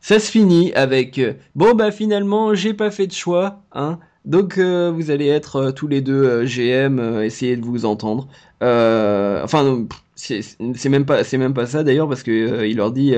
ça 0.00 0.18
se 0.18 0.30
finit 0.30 0.72
avec 0.74 1.20
bon 1.54 1.74
bah 1.74 1.90
finalement 1.90 2.54
j'ai 2.54 2.74
pas 2.74 2.90
fait 2.90 3.06
de 3.06 3.12
choix 3.12 3.62
hein. 3.72 3.98
Donc 4.26 4.58
vous 4.58 5.10
allez 5.10 5.28
être 5.28 5.70
tous 5.70 5.88
les 5.88 6.02
deux 6.02 6.44
GM 6.44 7.22
essayer 7.22 7.56
de 7.56 7.64
vous 7.64 7.86
entendre. 7.86 8.28
Enfin 8.60 9.86
c'est 10.14 10.88
même 10.90 11.06
pas 11.06 11.24
c'est 11.24 11.38
même 11.38 11.54
pas 11.54 11.64
ça 11.64 11.82
d'ailleurs 11.82 12.06
parce 12.06 12.22
que 12.22 12.66
il 12.66 12.76
leur 12.76 12.92
dit 12.92 13.14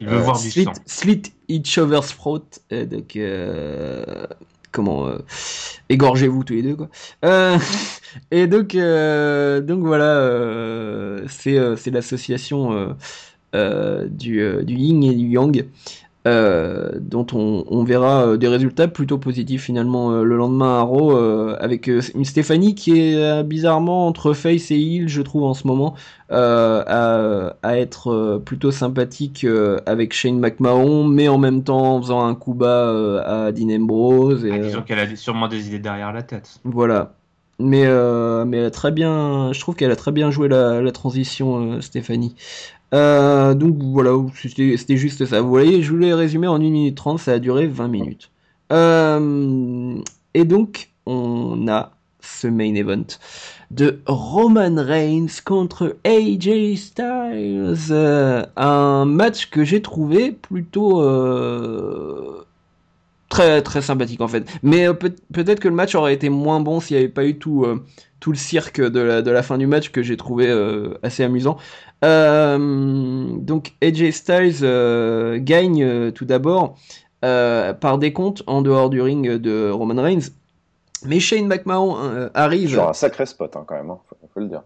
il 0.00 0.06
veut 0.08 0.16
voir 0.16 0.38
slit, 0.38 0.66
slit 0.86 1.22
each 1.48 1.76
other's 1.76 2.16
throat 2.16 2.44
donc 2.70 3.18
comment 4.78 5.08
euh, 5.08 5.18
égorgez-vous 5.88 6.44
tous 6.44 6.52
les 6.52 6.62
deux 6.62 6.76
quoi. 6.76 6.88
Euh, 7.24 7.58
et 8.30 8.46
donc 8.46 8.76
euh, 8.76 9.60
donc 9.60 9.80
voilà 9.80 11.26
c'est 11.28 11.90
l'association 11.90 12.94
du, 13.52 14.64
du 14.64 14.74
yin 14.74 15.02
et 15.02 15.14
du 15.14 15.26
yang 15.26 15.64
euh, 16.26 16.90
dont 17.00 17.26
on, 17.32 17.84
verra 17.84 18.26
euh, 18.26 18.36
des 18.36 18.48
résultats 18.48 18.88
plutôt 18.88 19.18
positifs 19.18 19.62
finalement. 19.62 20.10
Euh, 20.10 20.24
le 20.24 20.36
lendemain 20.36 20.80
à 20.80 20.82
Raw 20.82 21.16
avec 21.60 21.86
une 21.86 22.24
Stéphanie 22.24 22.74
qui 22.74 23.00
est 23.00 23.42
bizarrement 23.44 24.06
entre 24.06 24.32
face 24.32 24.70
et 24.70 24.78
heel 24.78 25.08
je 25.08 25.22
trouve 25.22 25.44
en 25.44 25.54
ce 25.54 25.66
moment 25.66 25.94
à, 26.28 27.54
être 27.62 28.42
plutôt 28.44 28.70
sympathique 28.70 29.46
avec 29.86 30.12
Shane 30.12 30.38
McMahon 30.38 31.04
mais 31.04 31.28
en 31.28 31.38
même 31.38 31.62
temps 31.62 31.96
en 31.96 32.02
faisant 32.02 32.24
un 32.24 32.34
coup 32.34 32.54
bas 32.54 33.22
à 33.24 33.52
Dean 33.52 33.70
Ambrose 33.70 34.44
et, 34.44 34.52
ah, 34.52 34.58
disons 34.58 34.82
qu'elle 34.82 34.98
a 34.98 35.16
sûrement 35.16 35.48
des 35.48 35.68
idées 35.68 35.78
derrière 35.78 36.12
la 36.12 36.22
tête. 36.22 36.60
voilà 36.64 37.12
mais, 37.58 37.86
mais 38.44 38.56
elle 38.58 38.64
a 38.64 38.70
très 38.70 38.92
bien 38.92 39.52
je 39.52 39.60
trouve 39.60 39.74
qu'elle 39.74 39.90
a 39.90 39.96
très 39.96 40.12
bien 40.12 40.30
joué 40.30 40.48
la, 40.48 40.92
transition 40.92 41.80
Stéphanie 41.80 42.34
euh, 42.94 43.54
donc 43.54 43.76
voilà, 43.82 44.12
c'était 44.34 44.96
juste 44.96 45.26
ça. 45.26 45.40
Vous 45.40 45.48
voyez, 45.48 45.82
je 45.82 45.90
voulais 45.90 46.14
résumer 46.14 46.46
en 46.46 46.56
1 46.56 46.58
minute 46.58 46.96
30, 46.96 47.18
ça 47.18 47.32
a 47.32 47.38
duré 47.38 47.66
20 47.66 47.88
minutes. 47.88 48.30
Euh, 48.72 50.00
et 50.34 50.44
donc, 50.44 50.90
on 51.06 51.68
a 51.68 51.92
ce 52.20 52.46
main 52.46 52.74
event 52.74 53.06
de 53.70 54.00
Roman 54.06 54.74
Reigns 54.76 55.42
contre 55.44 55.96
AJ 56.04 56.76
Styles. 56.76 57.76
Euh, 57.90 58.44
un 58.56 59.04
match 59.04 59.50
que 59.50 59.64
j'ai 59.64 59.82
trouvé 59.82 60.32
plutôt 60.32 61.02
très 63.28 63.62
très 63.62 63.82
sympathique 63.82 64.20
en 64.20 64.28
fait. 64.28 64.44
Mais 64.62 64.86
peut-être 64.94 65.60
que 65.60 65.68
le 65.68 65.74
match 65.74 65.94
aurait 65.94 66.14
été 66.14 66.28
moins 66.28 66.60
bon 66.60 66.80
s'il 66.80 66.96
n'y 66.96 67.02
avait 67.02 67.12
pas 67.12 67.24
eu 67.24 67.38
tout, 67.38 67.66
tout 68.20 68.32
le 68.32 68.38
cirque 68.38 68.80
de 68.80 69.00
la, 69.00 69.22
de 69.22 69.30
la 69.30 69.42
fin 69.42 69.58
du 69.58 69.66
match 69.66 69.90
que 69.90 70.02
j'ai 70.02 70.16
trouvé 70.16 70.50
assez 71.02 71.22
amusant. 71.22 71.58
Euh, 72.04 73.26
donc 73.38 73.74
AJ 73.82 74.12
Styles 74.12 74.58
euh, 74.62 75.38
gagne 75.40 75.82
euh, 75.82 76.10
tout 76.12 76.24
d'abord 76.24 76.76
par 77.20 77.98
décompte 77.98 78.44
en 78.46 78.62
dehors 78.62 78.90
du 78.90 79.02
ring 79.02 79.28
de 79.28 79.70
Roman 79.70 80.00
Reigns. 80.00 80.30
Mais 81.04 81.20
Shane 81.20 81.46
McMahon 81.46 82.30
arrive. 82.34 82.70
Genre 82.70 82.90
un 82.90 82.92
sacré 82.92 83.26
spot 83.26 83.54
hein, 83.56 83.64
quand 83.66 83.74
même, 83.74 83.90
hein, 83.90 83.98
faut, 84.32 84.40
le 84.40 84.46
dire. 84.46 84.62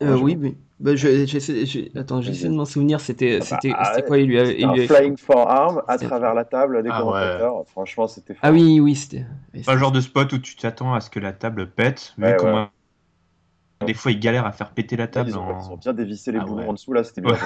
oui, 0.00 0.36
oui. 0.40 0.56
Bah, 0.78 0.94
j'essaie, 0.94 1.90
attends, 1.94 2.20
j'essaie 2.20 2.48
de 2.48 2.54
m'en 2.54 2.66
souvenir. 2.66 3.00
C'était, 3.00 3.40
ah 3.40 3.58
bah, 3.62 3.84
c'était, 3.94 4.06
quoi 4.06 4.18
Il 4.18 4.26
lui 4.26 4.38
avait, 4.38 4.60
il 4.60 4.68
lui 4.68 4.82
un 4.82 4.86
flying 4.86 5.16
forearm 5.16 5.82
à 5.88 5.96
travers 5.96 6.34
la 6.34 6.44
table 6.44 6.82
des 6.82 6.90
ah 6.92 7.00
commentateurs. 7.00 7.64
Franchement, 7.68 8.06
c'était. 8.06 8.36
Ah 8.42 8.52
oui, 8.52 8.78
oui, 8.80 8.94
c'était. 8.94 9.24
Pas 9.64 9.72
le 9.72 9.80
genre 9.80 9.92
de 9.92 10.02
spot 10.02 10.32
où 10.34 10.38
tu 10.38 10.54
t'attends 10.56 10.92
à 10.92 11.00
ce 11.00 11.08
que 11.08 11.18
la 11.18 11.32
table 11.32 11.70
pète, 11.70 12.12
mais 12.18 12.36
comment 12.38 12.68
des 13.84 13.94
fois, 13.94 14.10
il 14.10 14.20
galère 14.20 14.46
à 14.46 14.52
faire 14.52 14.70
péter 14.70 14.96
la 14.96 15.06
table. 15.06 15.30
Ils, 15.30 15.36
ont, 15.36 15.76
bien 15.76 15.92
dévissé 15.92 16.32
les 16.32 16.38
ah 16.40 16.44
boulons 16.44 16.70
en 16.70 16.72
dessous, 16.72 16.92
là, 16.92 17.04
c'était 17.04 17.20
bien. 17.20 17.36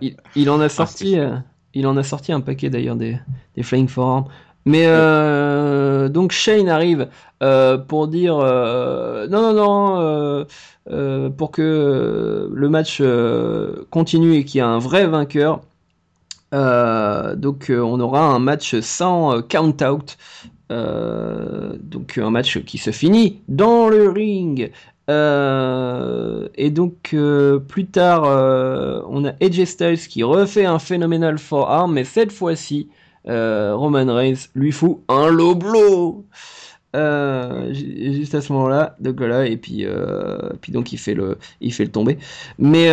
il, 0.34 0.48
en 0.48 0.60
a 0.60 0.64
ah, 0.64 0.68
sorti, 0.70 1.18
euh, 1.18 1.36
il 1.74 1.86
en 1.86 1.96
a 1.98 2.02
sorti 2.02 2.32
un 2.32 2.40
paquet 2.40 2.70
d'ailleurs 2.70 2.96
des, 2.96 3.18
des 3.54 3.62
Flying 3.62 3.88
Forearms. 3.88 4.28
Mais 4.64 4.84
euh, 4.86 5.89
donc 6.08 6.32
Shane 6.32 6.68
arrive 6.68 7.08
euh, 7.42 7.78
pour 7.78 8.08
dire 8.08 8.36
non 8.36 9.28
non 9.28 9.54
non 9.54 10.46
pour 11.36 11.50
que 11.50 12.50
le 12.52 12.68
match 12.68 13.02
continue 13.90 14.34
et 14.34 14.44
qu'il 14.44 14.58
y 14.58 14.60
ait 14.60 14.66
un 14.66 14.78
vrai 14.78 15.06
vainqueur. 15.06 15.60
donc 16.52 17.70
on 17.70 18.00
aura 18.00 18.22
un 18.22 18.38
match 18.38 18.78
sans 18.80 19.42
count 19.42 19.76
out. 19.82 20.16
donc 20.70 22.18
un 22.18 22.30
match 22.30 22.60
qui 22.64 22.78
se 22.78 22.90
finit 22.90 23.40
dans 23.48 23.88
le 23.88 24.08
ring 24.08 24.70
euh, 25.10 26.48
et 26.54 26.70
donc 26.70 27.10
euh, 27.14 27.58
plus 27.58 27.86
tard, 27.86 28.24
euh, 28.24 29.02
on 29.08 29.24
a 29.24 29.32
AJ 29.40 29.64
Styles 29.64 30.08
qui 30.08 30.22
refait 30.22 30.66
un 30.66 30.78
phénoménal 30.78 31.38
forearm, 31.38 31.92
mais 31.92 32.04
cette 32.04 32.30
fois-ci, 32.30 32.88
Roman 33.26 34.14
Reigns 34.14 34.48
lui 34.54 34.72
fout 34.72 35.00
un 35.08 35.28
low 35.28 35.54
blow. 35.54 36.24
juste 36.94 38.34
à 38.34 38.40
ce 38.40 38.52
moment-là, 38.52 38.96
donc 38.98 39.16
voilà, 39.18 39.46
et 39.46 39.56
puis, 39.56 39.86
puis 40.60 40.72
donc 40.72 40.92
il 40.92 40.98
fait 40.98 41.14
le, 41.14 41.38
il 41.60 41.72
fait 41.72 41.84
le 41.84 41.92
tomber. 41.92 42.18
Mais, 42.58 42.90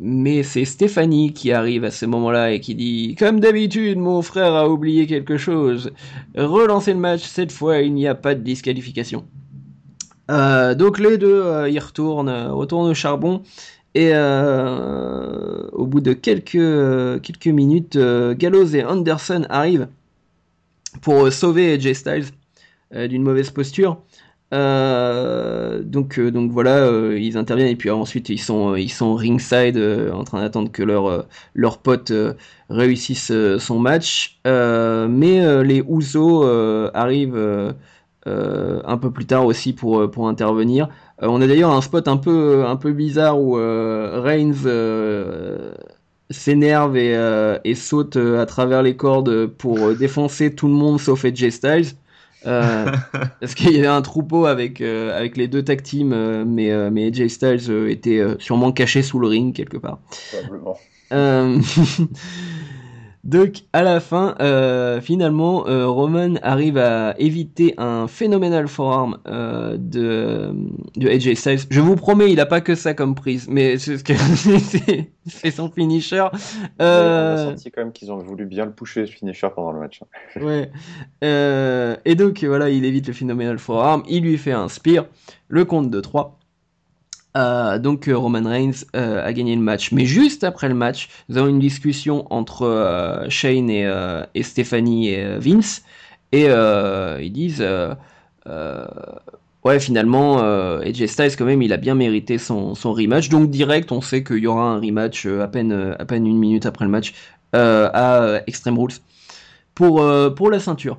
mais 0.00 0.42
c'est 0.42 0.64
Stéphanie 0.64 1.32
qui 1.32 1.52
arrive 1.52 1.84
à 1.84 1.90
ce 1.90 2.06
moment-là 2.06 2.52
et 2.52 2.60
qui 2.60 2.74
dit, 2.74 3.16
comme 3.18 3.40
d'habitude, 3.40 3.98
mon 3.98 4.22
frère 4.22 4.54
a 4.54 4.68
oublié 4.68 5.06
quelque 5.06 5.36
chose. 5.36 5.92
Relancez 6.36 6.92
le 6.92 7.00
match, 7.00 7.22
cette 7.22 7.52
fois 7.52 7.78
il 7.80 7.92
n'y 7.94 8.06
a 8.06 8.14
pas 8.14 8.34
de 8.34 8.40
disqualification. 8.40 9.24
Euh, 10.30 10.74
donc 10.74 10.98
les 10.98 11.18
deux, 11.18 11.42
euh, 11.42 11.68
ils 11.68 11.78
retournent, 11.78 12.28
euh, 12.28 12.52
retournent 12.52 12.90
au 12.90 12.94
charbon. 12.94 13.42
Et 13.94 14.12
au 15.72 15.86
bout 15.86 16.00
de 16.00 16.12
quelques, 16.12 17.22
quelques 17.22 17.46
minutes, 17.46 17.96
Gallows 17.96 18.74
et 18.74 18.84
Anderson 18.84 19.46
arrivent 19.48 19.88
pour 21.00 21.32
sauver 21.32 21.72
AJ 21.74 21.92
Styles 21.92 22.24
d'une 22.92 23.22
mauvaise 23.22 23.50
posture. 23.50 23.98
donc, 24.50 26.18
donc 26.18 26.50
voilà, 26.50 26.90
ils 27.16 27.36
interviennent 27.36 27.68
et 27.68 27.76
puis 27.76 27.90
ensuite 27.90 28.30
ils 28.30 28.38
sont, 28.38 28.74
ils 28.74 28.90
sont 28.90 29.14
ringside 29.14 29.78
en 30.12 30.24
train 30.24 30.40
d'attendre 30.40 30.72
que 30.72 30.82
leur, 30.82 31.26
leur 31.54 31.78
pote 31.78 32.12
réussisse 32.70 33.30
son 33.58 33.78
match. 33.78 34.40
mais 34.44 35.62
les 35.64 35.82
Ouzo 35.82 36.44
arrivent 36.94 37.74
euh, 38.26 38.80
un 38.86 38.96
peu 38.96 39.10
plus 39.10 39.26
tard 39.26 39.44
aussi 39.44 39.74
pour, 39.74 40.00
euh, 40.00 40.10
pour 40.10 40.28
intervenir. 40.28 40.88
Euh, 41.24 41.28
on 41.28 41.40
a 41.40 41.46
d'ailleurs 41.46 41.72
un 41.72 41.80
spot 41.80 42.06
un 42.06 42.16
peu, 42.16 42.64
un 42.66 42.76
peu 42.76 42.92
bizarre 42.92 43.40
où 43.40 43.54
Reigns 43.54 44.54
s'énerve 46.30 46.96
et, 46.96 47.58
et, 47.64 47.74
saute 47.74 48.16
à 48.16 48.46
travers 48.46 48.82
les 48.82 48.96
cordes 48.96 49.46
pour 49.46 49.94
défoncer 49.94 50.54
tout 50.54 50.68
le 50.68 50.74
monde 50.74 51.00
sauf 51.00 51.24
AJ 51.24 51.50
Styles. 51.50 51.86
parce 52.44 53.54
qu'il 53.54 53.72
y 53.72 53.78
avait 53.78 53.86
un 53.86 54.02
troupeau 54.02 54.44
avec, 54.44 54.82
avec 54.82 55.38
les 55.38 55.48
deux 55.48 55.62
tag 55.62 55.82
teams, 55.82 56.44
mais, 56.44 56.90
mais 56.90 57.06
AJ 57.06 57.28
Styles 57.28 57.70
était 57.88 58.22
sûrement 58.38 58.70
caché 58.70 59.02
sous 59.02 59.18
le 59.18 59.28
ring 59.28 59.54
quelque 59.54 59.78
part. 59.78 59.98
Donc 63.24 63.62
à 63.72 63.82
la 63.82 64.00
fin, 64.00 64.34
euh, 64.40 65.00
finalement, 65.00 65.66
euh, 65.66 65.88
Roman 65.88 66.34
arrive 66.42 66.76
à 66.76 67.14
éviter 67.18 67.74
un 67.78 68.06
phénoménal 68.06 68.68
forearm 68.68 69.16
euh, 69.26 69.78
de, 69.78 70.52
de 70.96 71.08
AJ 71.08 71.34
Styles. 71.34 71.60
Je 71.70 71.80
vous 71.80 71.96
promets, 71.96 72.30
il 72.30 72.38
a 72.38 72.44
pas 72.44 72.60
que 72.60 72.74
ça 72.74 72.92
comme 72.92 73.14
prise, 73.14 73.48
mais 73.48 73.78
c'est 73.78 73.96
ce 73.96 74.04
que 74.04 74.12
c'est 75.26 75.50
son 75.50 75.70
finisher. 75.70 76.26
On 76.78 76.84
a 76.84 77.36
senti 77.38 77.70
quand 77.70 77.80
même 77.80 77.92
qu'ils 77.92 78.12
ont 78.12 78.18
voulu 78.18 78.44
bien 78.44 78.66
le 78.66 78.72
pousser 78.72 79.06
ce 79.06 79.12
finisher 79.12 79.48
pendant 79.54 79.72
le 79.72 79.80
match. 79.80 80.02
ouais. 80.36 80.70
Euh, 81.24 81.96
et 82.04 82.16
donc 82.16 82.44
voilà, 82.44 82.68
il 82.68 82.84
évite 82.84 83.06
le 83.06 83.14
phénoménal 83.14 83.58
forearm, 83.58 84.02
il 84.06 84.24
lui 84.24 84.36
fait 84.36 84.52
un 84.52 84.68
spear, 84.68 85.06
le 85.48 85.64
compte 85.64 85.88
de 85.90 86.00
3. 86.00 86.38
Euh, 87.36 87.78
donc 87.80 88.06
euh, 88.06 88.16
Roman 88.16 88.48
Reigns 88.48 88.84
euh, 88.94 89.24
a 89.24 89.32
gagné 89.32 89.56
le 89.56 89.62
match. 89.62 89.92
Mais 89.92 90.06
juste 90.06 90.44
après 90.44 90.68
le 90.68 90.74
match, 90.74 91.08
nous 91.28 91.38
avons 91.38 91.48
une 91.48 91.58
discussion 91.58 92.26
entre 92.30 93.26
Shane 93.28 93.70
et, 93.70 94.42
Stephanie 94.42 95.08
et 95.08 95.38
Vince. 95.38 95.82
Et 96.32 96.46
ils 96.46 97.32
disent 97.32 97.64
Ouais, 99.64 99.80
finalement, 99.80 100.40
AJ 100.80 101.06
Styles, 101.06 101.36
quand 101.36 101.46
même, 101.46 101.62
il 101.62 101.72
a 101.72 101.78
bien 101.78 101.94
mérité 101.94 102.36
son, 102.36 102.74
son 102.74 102.92
rematch. 102.92 103.30
Donc, 103.30 103.50
direct, 103.50 103.92
on 103.92 104.02
sait 104.02 104.22
qu'il 104.22 104.38
y 104.38 104.46
aura 104.46 104.64
un 104.64 104.78
rematch 104.78 105.24
à 105.26 105.48
peine, 105.48 105.96
à 105.98 106.04
peine 106.04 106.26
une 106.26 106.38
minute 106.38 106.66
après 106.66 106.84
le 106.84 106.90
match 106.90 107.14
à 107.52 108.40
Extreme 108.46 108.78
Rules 108.78 108.94
pour, 109.74 110.04
pour 110.34 110.50
la 110.50 110.58
ceinture. 110.58 110.98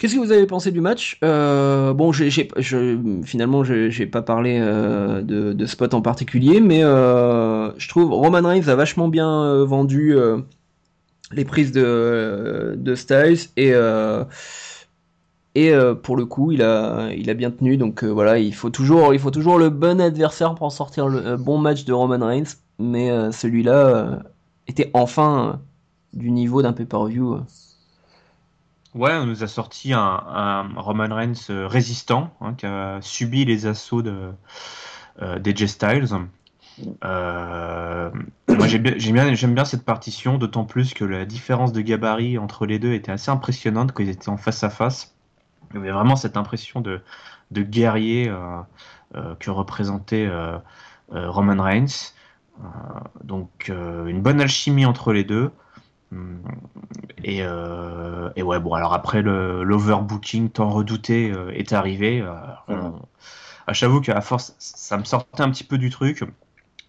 Qu'est-ce 0.00 0.14
que 0.14 0.20
vous 0.20 0.32
avez 0.32 0.46
pensé 0.46 0.70
du 0.72 0.80
match? 0.80 1.18
Euh, 1.22 1.92
Bon, 1.92 2.10
je, 2.10 2.24
finalement, 3.22 3.64
j'ai 3.64 4.06
pas 4.06 4.22
parlé 4.22 4.58
euh, 4.58 5.20
de, 5.20 5.66
spot 5.66 5.92
en 5.92 6.00
particulier, 6.00 6.60
mais 6.60 6.82
euh, 6.82 7.70
je 7.76 7.86
trouve 7.86 8.10
Roman 8.10 8.40
Reigns 8.48 8.66
a 8.68 8.76
vachement 8.76 9.08
bien 9.08 9.62
vendu 9.64 10.16
les 11.32 11.44
prises 11.44 11.72
de, 11.72 12.94
Styles 12.94 13.50
et 15.54 15.72
pour 16.02 16.16
le 16.16 16.24
coup, 16.24 16.50
il 16.50 16.62
a 16.62 17.34
bien 17.34 17.50
tenu. 17.50 17.76
Donc 17.76 18.02
voilà, 18.02 18.38
il 18.38 18.54
faut 18.54 18.70
toujours 18.70 19.12
il 19.12 19.20
faut 19.20 19.30
toujours 19.30 19.58
le 19.58 19.68
bon 19.68 20.00
adversaire 20.00 20.54
pour 20.54 20.72
sortir 20.72 21.08
le 21.08 21.36
bon 21.36 21.58
match 21.58 21.84
de 21.84 21.92
Roman 21.92 22.24
Reigns, 22.26 22.56
mais 22.78 23.10
celui-là 23.32 24.22
était 24.66 24.90
enfin 24.94 25.60
du 26.14 26.30
niveau 26.30 26.62
d'un 26.62 26.72
pay-per-view. 26.72 27.40
Ouais, 28.94 29.12
on 29.12 29.26
nous 29.26 29.44
a 29.44 29.46
sorti 29.46 29.92
un, 29.92 30.68
Roman 30.76 31.14
Reigns 31.14 31.48
euh, 31.50 31.68
résistant 31.68 32.34
hein, 32.40 32.54
qui 32.54 32.66
a 32.66 32.98
subi 33.00 33.44
les 33.44 33.66
assauts 33.66 34.02
de 34.02 34.32
euh, 35.22 35.38
d'AJ 35.38 35.66
Styles. 35.66 36.08
Euh, 37.04 38.10
moi 38.48 38.66
j'aime 38.66 39.54
bien, 39.54 39.64
cette 39.64 39.84
partition, 39.84 40.38
d'autant 40.38 40.64
plus 40.64 40.92
que 40.92 41.04
la 41.04 41.24
différence 41.24 41.72
de 41.72 41.80
gabarit 41.82 42.36
entre 42.36 42.66
les 42.66 42.80
deux 42.80 42.92
était 42.92 43.12
assez 43.12 43.30
impressionnante 43.30 43.92
quand 43.92 44.02
ils 44.02 44.08
étaient 44.08 44.28
en 44.28 44.36
face 44.36 44.64
à 44.64 44.70
face. 44.70 45.14
Il 45.70 45.76
y 45.76 45.78
avait 45.78 45.92
vraiment 45.92 46.16
cette 46.16 46.36
impression 46.36 46.80
de, 46.80 47.00
de 47.52 47.62
guerrier 47.62 48.32
que 49.38 49.50
représentait 49.50 50.28
Roman 51.10 51.62
Reigns. 51.62 52.12
donc 53.22 53.68
une 53.68 54.22
bonne 54.22 54.40
alchimie 54.40 54.86
entre 54.86 55.12
les 55.12 55.22
deux. 55.22 55.52
Et, 57.22 57.42
euh, 57.42 58.30
et, 58.36 58.42
ouais, 58.42 58.58
bon, 58.58 58.74
alors 58.74 58.94
après 58.94 59.22
l'overbooking 59.22 60.50
tant 60.50 60.70
redouté 60.70 61.30
euh, 61.30 61.50
est 61.50 61.72
arrivé. 61.72 62.20
Euh, 62.68 62.90
J'avoue 63.68 64.00
qu'à 64.00 64.20
force, 64.20 64.54
ça 64.58 64.96
me 64.96 65.04
sortait 65.04 65.42
un 65.42 65.50
petit 65.50 65.64
peu 65.64 65.78
du 65.78 65.90
truc. 65.90 66.24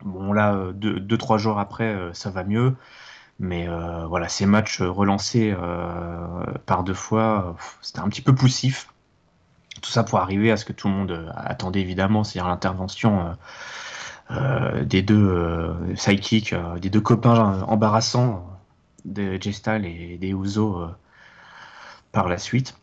Bon, 0.03 0.33
là, 0.33 0.71
deux, 0.73 0.99
deux 0.99 1.17
trois 1.17 1.37
jours 1.37 1.59
après, 1.59 1.95
ça 2.13 2.31
va 2.31 2.43
mieux. 2.43 2.75
Mais 3.39 3.67
voilà, 4.07 4.27
ces 4.27 4.47
matchs 4.47 4.81
relancés 4.81 5.55
par 6.65 6.83
deux 6.83 6.95
fois, 6.95 7.55
c'était 7.81 7.99
un 7.99 8.09
petit 8.09 8.23
peu 8.23 8.33
poussif. 8.33 8.87
Tout 9.81 9.91
ça 9.91 10.03
pour 10.03 10.19
arriver 10.19 10.51
à 10.51 10.57
ce 10.57 10.65
que 10.65 10.73
tout 10.73 10.87
le 10.87 10.95
monde 10.95 11.31
attendait 11.35 11.81
évidemment, 11.81 12.23
c'est-à-dire 12.23 12.49
l'intervention 12.49 13.37
des 14.81 15.03
deux 15.03 15.75
sidekicks, 15.95 16.55
des 16.79 16.89
deux 16.89 17.01
copains 17.01 17.61
embarrassants 17.67 18.51
de 19.05 19.37
J-Style 19.39 19.85
et 19.85 20.17
des 20.17 20.29
Uso 20.29 20.77
euh, 20.77 20.87
par 22.11 22.27
la 22.27 22.37
suite. 22.37 22.77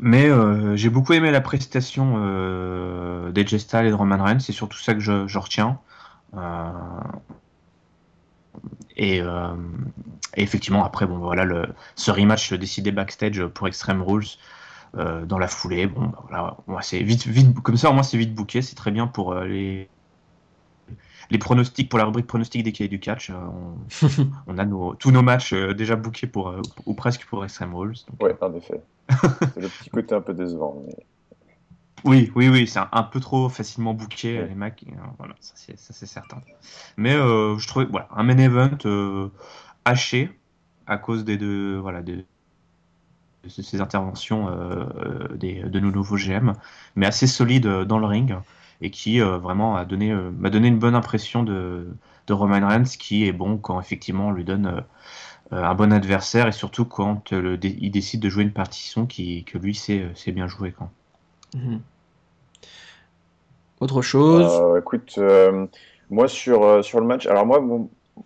Mais 0.00 0.26
euh, 0.26 0.74
j'ai 0.76 0.88
beaucoup 0.88 1.12
aimé 1.12 1.30
la 1.30 1.40
prestation 1.40 2.14
euh, 2.16 3.30
des 3.30 3.46
J-Style 3.46 3.86
et 3.86 3.90
de 3.90 3.94
Roman 3.94 4.22
Reigns, 4.22 4.40
c'est 4.40 4.52
surtout 4.52 4.78
ça 4.78 4.94
que 4.94 5.00
je, 5.00 5.38
retiens. 5.38 5.78
Et, 8.96 9.20
effectivement, 10.36 10.84
après, 10.84 11.06
bon, 11.06 11.18
voilà, 11.18 11.44
le, 11.44 11.66
ce 11.94 12.10
rematch 12.10 12.52
décidé 12.54 12.90
backstage 12.92 13.44
pour 13.46 13.68
Extreme 13.68 14.02
Rules 14.02 14.26
dans 14.94 15.38
la 15.38 15.48
foulée. 15.48 15.86
Bon, 15.86 16.12
bah, 16.30 16.56
voilà, 16.66 16.82
c'est 16.82 17.02
vite, 17.02 17.26
vite, 17.26 17.58
comme 17.60 17.76
ça, 17.76 17.90
au 17.90 17.92
moins 17.92 18.02
c'est 18.02 18.18
vite 18.18 18.34
bouqué, 18.34 18.62
c'est 18.62 18.76
très 18.76 18.90
bien 18.90 19.06
pour 19.06 19.34
les, 19.34 19.88
les 21.30 21.38
pronostics 21.38 21.88
pour 21.88 21.98
la 21.98 22.04
rubrique 22.04 22.26
pronostics 22.26 22.62
des 22.62 22.72
cahiers 22.72 22.88
du 22.88 23.00
catch. 23.00 23.30
Euh, 23.30 23.34
on, 24.46 24.58
a 24.58 24.94
tous 24.98 25.10
nos 25.10 25.22
matchs 25.22 25.52
euh, 25.52 25.74
déjà 25.74 25.96
bookés 25.96 26.26
pour, 26.26 26.48
euh, 26.48 26.62
ou 26.86 26.94
presque 26.94 27.24
pour 27.26 27.44
Extreme 27.44 27.74
Rules. 27.74 27.96
Oui, 28.20 28.30
en 28.40 28.54
effet. 28.54 28.82
c'est 29.10 29.60
le 29.60 29.68
petit 29.68 29.90
côté 29.90 30.14
un 30.14 30.20
peu 30.20 30.34
décevant. 30.34 30.82
Oui, 32.04 32.32
oui, 32.34 32.48
oui, 32.48 32.66
c'est 32.66 32.80
un, 32.80 33.02
peu 33.04 33.20
trop 33.20 33.48
facilement 33.48 33.94
booké, 33.94 34.44
les 34.44 34.56
mecs. 34.56 34.84
voilà, 35.18 35.36
ça 35.38 35.54
c'est 35.76 36.06
certain. 36.06 36.42
Mais 36.96 37.12
je 37.12 37.66
trouvais, 37.68 37.84
voilà, 37.84 38.08
un 38.10 38.24
main 38.24 38.38
event 38.38 38.76
haché 39.84 40.36
à 40.88 40.98
cause 40.98 41.24
des 41.24 41.36
deux, 41.36 41.76
voilà, 41.76 42.02
de 42.02 42.24
ces 43.46 43.80
interventions 43.80 44.50
des, 45.36 45.62
de 45.62 45.78
nos 45.78 45.92
nouveaux 45.92 46.16
GM, 46.16 46.54
mais 46.96 47.06
assez 47.06 47.28
solide 47.28 47.68
dans 47.68 48.00
le 48.00 48.06
ring 48.06 48.34
et 48.82 48.90
qui 48.90 49.20
euh, 49.20 49.38
vraiment 49.38 49.76
a 49.76 49.84
donné, 49.84 50.10
euh, 50.10 50.30
m'a 50.36 50.50
donné 50.50 50.68
une 50.68 50.78
bonne 50.78 50.96
impression 50.96 51.44
de, 51.44 51.86
de 52.26 52.32
Roman 52.32 52.66
Reigns 52.66 52.96
qui 52.98 53.26
est 53.26 53.32
bon 53.32 53.56
quand 53.56 53.80
effectivement 53.80 54.28
on 54.28 54.30
lui 54.32 54.44
donne 54.44 54.84
euh, 55.52 55.62
un 55.64 55.74
bon 55.74 55.92
adversaire 55.92 56.48
et 56.48 56.52
surtout 56.52 56.84
quand 56.84 57.30
le, 57.30 57.58
il 57.64 57.90
décide 57.90 58.20
de 58.20 58.28
jouer 58.28 58.42
une 58.42 58.52
partition 58.52 59.06
qui, 59.06 59.44
que 59.44 59.56
lui 59.56 59.74
sait, 59.74 60.12
bien 60.28 60.48
jouer. 60.48 60.74
Quand. 60.76 60.90
Mhm. 61.54 61.80
Autre 63.80 64.02
chose 64.02 64.78
Écoute, 64.78 65.18
moi 66.10 66.28
sur, 66.28 66.84
sur 66.84 67.00
le 67.00 67.06
match, 67.06 67.26
alors 67.26 67.44
moi, 67.44 67.60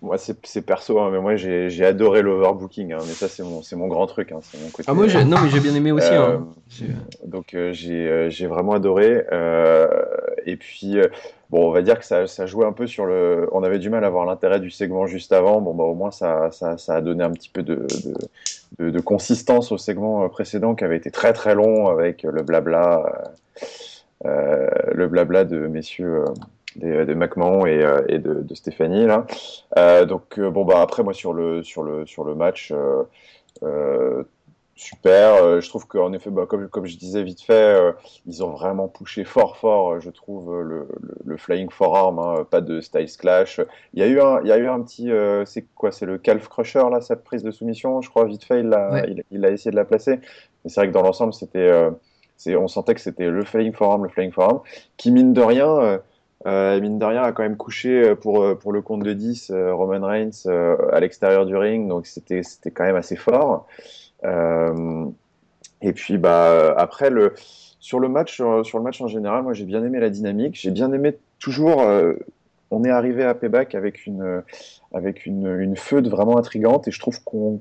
moi, 0.03 0.17
c'est 0.19 0.63
perso, 0.63 0.99
hein, 1.01 1.11
mais 1.13 1.21
moi 1.21 1.37
j'ai 1.37 1.85
adoré 1.85 2.23
l'overbooking, 2.23 2.93
hein, 2.93 2.99
mais 3.07 3.13
ça 3.13 3.29
c'est 3.29 3.43
mon, 3.43 3.63
mon 3.77 3.87
grand 3.87 4.07
truc, 4.07 4.33
hein, 4.33 4.41
c'est 4.43 4.61
mon 4.61 4.69
côté. 4.69 4.85
Ah 4.89 4.95
moi 4.95 5.07
non 5.25 5.37
mais 5.43 5.49
j'ai 5.49 5.61
bien 5.61 5.75
aimé 5.75 5.93
aussi. 5.93 6.13
Hein. 6.13 6.45
Euh, 6.83 6.87
donc 7.25 7.55
euh, 7.55 7.73
euh, 7.89 8.29
j'ai 8.29 8.47
vraiment 8.47 8.73
adoré. 8.73 9.25
et 10.45 10.57
puis 10.57 10.97
bon, 11.51 11.69
on 11.69 11.71
va 11.71 11.83
dire 11.83 11.99
que 11.99 12.05
ça, 12.05 12.27
ça, 12.27 12.47
jouait 12.47 12.67
un 12.67 12.73
peu 12.73 12.87
sur 12.87 13.07
le. 13.07 13.49
On 13.53 13.63
avait 13.63 13.79
du 13.79 13.89
mal 13.89 14.05
à 14.05 14.11
voir 14.11 14.27
l'intérêt 14.27 14.61
du 14.61 14.71
segment 14.71 15.07
juste 15.07 15.33
avant. 15.33 15.61
Bon 15.61 15.73
bah 15.73 15.85
au 15.85 15.95
moins 15.95 16.11
ça, 16.11 16.51
ça, 16.51 16.79
ça 16.79 16.97
a 16.97 17.01
donné 17.01 17.23
un 17.23 17.31
petit 17.31 17.49
peu 17.49 17.63
de, 17.63 17.87
de, 18.79 18.91
de, 18.91 19.01
consistance 19.01 19.71
au 19.71 19.79
segment 19.79 20.29
précédent 20.29 20.75
qui 20.75 20.85
avait 20.85 20.97
été 20.97 21.13
très 21.13 21.33
très 21.33 21.55
long 21.55 21.89
avec 21.89 22.25
le 22.25 22.43
blabla, 22.43 23.23
le 24.25 25.07
blabla 25.07 25.45
de 25.45 25.69
messieurs 25.69 26.25
de 26.79 27.15
McMahon 27.15 27.67
et, 27.67 27.83
euh, 27.83 28.03
et 28.09 28.19
de, 28.19 28.55
Stéphanie 28.55 29.07
là. 29.07 29.27
Euh, 29.77 30.05
donc 30.05 30.39
euh, 30.39 30.51
bon 30.51 30.65
bah 30.65 30.81
après 30.81 31.03
moi 31.03 31.13
sur 31.13 31.33
le 31.33 31.63
sur 31.63 31.83
le 31.83 32.07
sur 32.07 32.25
le 32.25 32.35
match 32.35 32.73
super. 34.79 35.63
je 35.63 35.69
trouve 35.71 35.87
qu'en 35.87 36.13
effet, 36.13 36.29
bah, 36.29 36.45
comme, 36.47 36.69
comme 36.69 36.85
je 36.85 36.99
disais 36.99 37.23
vite 37.23 37.41
fait, 37.41 37.81
ils 38.27 38.45
ont 38.45 38.51
vraiment 38.51 38.89
poussé 38.89 39.25
fort, 39.25 39.57
fort, 39.57 40.01
je 40.01 40.11
trouve, 40.11 40.61
le, 40.61 40.87
le, 41.25 41.37
Flying 41.39 41.71
Forearm, 41.71 42.19
hein, 42.19 42.47
pas 42.51 42.61
de 42.61 42.83
Styles 42.83 43.17
Clash. 43.17 43.59
Il 43.95 44.01
y 44.01 44.03
a 44.03 44.07
eu 44.07 44.21
un, 44.21 44.43
il 44.43 44.49
y 44.49 44.53
a 44.53 44.59
eu 44.59 44.69
un 44.69 44.83
petit, 44.83 45.11
c'est 45.47 45.65
quoi, 45.75 45.93
c'est 45.93 46.05
le 46.05 46.19
Calf 46.19 46.47
Crusher, 46.49 46.85
là, 46.91 47.01
cette 47.01 47.25
prise 47.25 47.43
de 47.43 47.51
soumission, 47.51 48.03
je 48.03 48.11
crois, 48.11 48.27
vite 48.27 48.45
fait, 48.45 48.61
il 48.61 48.71
a, 48.75 49.07
il, 49.31 49.47
a 49.47 49.51
essayé 49.51 49.71
de 49.71 49.77
la 49.77 49.87
placer. 49.87 50.21
Mais 50.63 50.71
c'est 50.71 50.81
vrai 50.81 50.89
que 50.89 50.93
dans 50.93 51.03
l'ensemble, 51.03 51.33
c'était, 51.33 51.73
on 52.49 52.69
sentait 52.69 52.95
que 52.95 53.01
c'était 53.01 53.31
le 53.31 53.45
Flying 53.45 53.73
Forearm, 53.73 54.05
le 54.05 54.11
Flying 54.11 54.31
Forearm, 54.31 54.61
qui, 54.99 55.11
mine 55.11 55.33
de 55.33 55.41
rien, 55.41 56.01
euh, 56.45 56.81
mine 56.81 56.99
de 56.99 57.05
a 57.05 57.33
quand 57.33 57.43
même 57.43 57.57
couché 57.57 58.11
euh, 58.11 58.15
pour, 58.15 58.43
euh, 58.43 58.55
pour 58.55 58.73
le 58.73 58.83
compte 58.83 59.03
de 59.03 59.13
10 59.13 59.53
Roman 59.73 60.07
Reigns 60.07 60.47
à 60.93 61.01
l'extérieur 61.01 61.47
du 61.47 61.57
ring, 61.57 61.89
donc 61.89 62.07
c'était 62.07 62.43
quand 62.73 62.85
même 62.85 62.97
assez 62.97 63.17
fort. 63.17 63.67
et 64.23 65.93
puis 65.93 66.19
bah, 66.19 66.75
après, 66.77 67.11
le, 67.11 67.35
sur, 67.81 68.01
le 68.01 68.09
match, 68.09 68.37
sur 68.37 68.79
le 68.79 68.83
match 68.83 69.01
en 69.01 69.09
général, 69.09 69.43
moi 69.43 69.55
j'ai 69.55 69.65
bien 69.65 69.85
aimé 69.85 69.99
la 69.99 70.11
dynamique, 70.11 70.59
j'ai 70.61 70.71
bien 70.71 70.93
aimé 70.93 71.17
toujours. 71.39 71.83
on 72.71 72.85
est 72.85 72.91
arrivé 72.91 73.25
à 73.25 73.35
Payback 73.35 73.75
avec 73.75 74.07
une, 74.07 74.43
avec 74.93 75.27
une, 75.27 75.47
une 75.59 75.77
feud 75.77 76.09
vraiment 76.09 76.39
intrigante 76.39 76.87
et 76.89 76.91
je 76.91 77.01
trouve 77.01 77.23
qu'on 77.25 77.61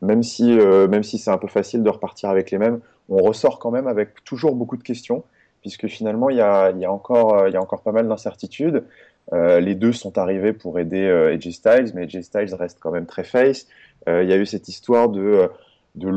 même 0.00 0.22
si, 0.24 0.52
même 0.52 1.02
si 1.04 1.18
c'est 1.18 1.30
un 1.30 1.38
peu 1.38 1.48
facile 1.48 1.82
de 1.82 1.90
repartir 1.90 2.28
avec 2.28 2.50
les 2.50 2.58
mêmes, 2.58 2.80
on 3.08 3.18
ressort 3.18 3.58
quand 3.58 3.70
même 3.70 3.86
avec 3.86 4.24
toujours 4.24 4.54
beaucoup 4.54 4.76
de 4.76 4.82
questions 4.82 5.24
puisque 5.62 5.86
finalement, 5.86 6.28
il 6.30 6.36
y 6.36 6.40
a, 6.40 6.72
encore, 6.88 7.34
euh, 7.34 7.48
il 7.48 7.54
y 7.54 7.56
a 7.56 7.62
encore 7.62 7.82
pas 7.82 7.92
mal 7.92 8.06
d'incertitudes. 8.08 8.84
les 9.32 9.74
deux 9.74 9.92
sont 9.92 10.18
arrivés 10.18 10.52
pour 10.52 10.78
aider 10.78 11.06
AJ 11.06 11.50
Styles, 11.52 11.92
mais 11.94 12.02
AJ 12.02 12.22
Styles 12.22 12.54
reste 12.54 12.78
quand 12.80 12.90
même 12.90 13.06
très 13.06 13.24
face. 13.24 13.66
Il 14.06 14.28
y 14.28 14.32
a 14.32 14.36
eu 14.36 14.46
cette 14.46 14.68
histoire 14.68 15.08
de 15.08 15.48
de 15.94 16.08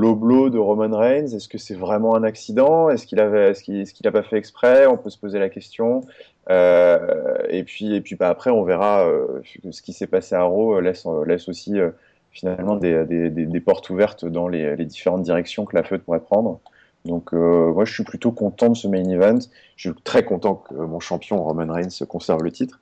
de 0.50 0.58
Roman 0.58 0.98
Reigns 0.98 1.28
Est-ce 1.28 1.50
que 1.50 1.58
c'est 1.58 1.76
vraiment 1.76 2.16
un 2.16 2.24
accident? 2.24 2.90
Est-ce 2.90 3.06
qu'il 3.06 3.18
ce 3.20 4.10
pas 4.10 4.24
fait 4.24 4.38
exprès? 4.38 4.88
On 4.88 4.98
peut 4.98 5.10
se 5.10 5.18
poser 5.18 5.40
la 5.40 5.50
question. 5.50 6.02
Euh, 6.50 7.38
et 7.50 7.64
puis, 7.64 8.02
bah, 8.18 8.30
après, 8.30 8.52
on 8.52 8.64
verra 8.64 9.06
euh, 9.06 9.42
ce 9.72 9.82
qui 9.82 9.94
s'est 9.94 10.08
passé 10.08 10.36
à 10.36 10.44
Raw 10.44 10.80
laisse, 10.80 11.06
aussi 11.50 11.80
euh, 11.80 11.90
finalement 12.32 12.76
des, 12.76 13.62
portes 13.66 13.90
ouvertes 13.90 14.26
dans 14.26 14.48
les, 14.48 14.76
les, 14.76 14.86
différentes 14.86 15.24
directions 15.24 15.66
que 15.66 15.76
la 15.76 15.84
feud 15.84 16.02
pourrait 16.02 16.22
prendre. 16.22 16.60
Donc 17.06 17.34
moi, 17.34 17.86
je 17.86 17.94
suis 17.94 18.04
plutôt 18.04 18.32
content 18.32 18.70
de 18.70 18.76
ce 18.76 18.88
main 18.88 19.08
event. 19.10 19.40
Je 19.76 19.90
suis 19.90 20.02
très 20.04 20.24
content 20.24 20.56
que 20.56 20.74
mon 20.74 21.00
champion 21.00 21.44
Roman 21.44 21.72
Reigns 21.72 22.06
conserve 22.08 22.44
le 22.44 22.52
titre. 22.52 22.82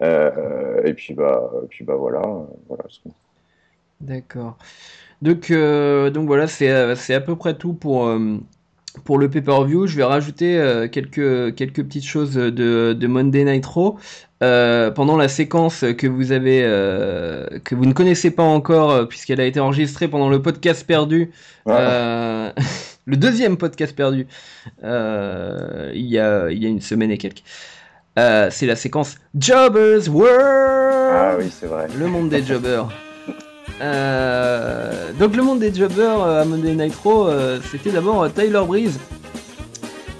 et 0.00 0.94
puis 0.94 1.14
bah, 1.14 1.50
puis 1.68 1.84
bah 1.84 1.96
voilà, 1.96 2.22
voilà. 2.68 2.84
D'accord. 4.00 4.56
Donc, 5.22 5.50
euh, 5.50 6.10
donc 6.10 6.26
voilà, 6.26 6.46
c'est 6.46 6.70
euh, 6.70 6.94
à 7.08 7.20
peu 7.20 7.36
près 7.36 7.54
tout 7.54 7.72
pour, 7.72 8.06
euh, 8.06 8.36
pour 9.04 9.18
le 9.18 9.30
pay-per-view. 9.30 9.86
Je 9.86 9.96
vais 9.96 10.04
rajouter 10.04 10.88
quelques, 10.92 11.54
quelques 11.54 11.82
petites 11.84 12.04
choses 12.06 12.34
de, 12.34 12.50
de 12.92 13.06
Monday 13.06 13.44
Nitro. 13.44 13.98
pendant 14.40 15.16
la 15.16 15.28
séquence 15.28 15.84
que 15.96 16.06
vous 16.06 16.32
avez 16.32 16.60
que 17.64 17.74
vous 17.74 17.86
ne 17.86 17.92
connaissez 17.92 18.30
pas 18.30 18.42
encore 18.42 19.08
puisqu'elle 19.08 19.40
a 19.40 19.46
été 19.46 19.60
enregistrée 19.60 20.08
pendant 20.08 20.28
le 20.28 20.42
podcast 20.42 20.86
perdu 20.86 21.30
le 23.06 23.16
deuxième 23.16 23.56
podcast 23.56 23.94
perdu 23.96 24.26
il, 24.82 26.06
y 26.06 26.18
a, 26.18 26.50
il 26.50 26.62
y 26.62 26.66
a 26.66 26.68
une 26.68 26.80
semaine 26.80 27.10
et 27.10 27.18
quelques 27.18 27.42
c'est 28.16 28.66
la 28.66 28.76
séquence 28.76 29.16
Jobbers 29.38 30.08
World 30.08 31.12
ah 31.12 31.36
oui 31.38 31.50
c'est 31.50 31.66
vrai 31.66 31.86
le 31.98 32.06
monde 32.06 32.28
des 32.28 32.42
jobbers 32.42 32.88
euh, 33.80 35.12
donc 35.18 35.36
le 35.36 35.42
monde 35.42 35.58
des 35.58 35.74
jobbers 35.74 36.22
euh, 36.22 36.42
à 36.42 36.44
Monday 36.44 36.74
Nitro, 36.74 37.28
euh, 37.28 37.58
c'était 37.70 37.90
d'abord 37.90 38.32
Tyler 38.32 38.62
Breeze 38.66 38.98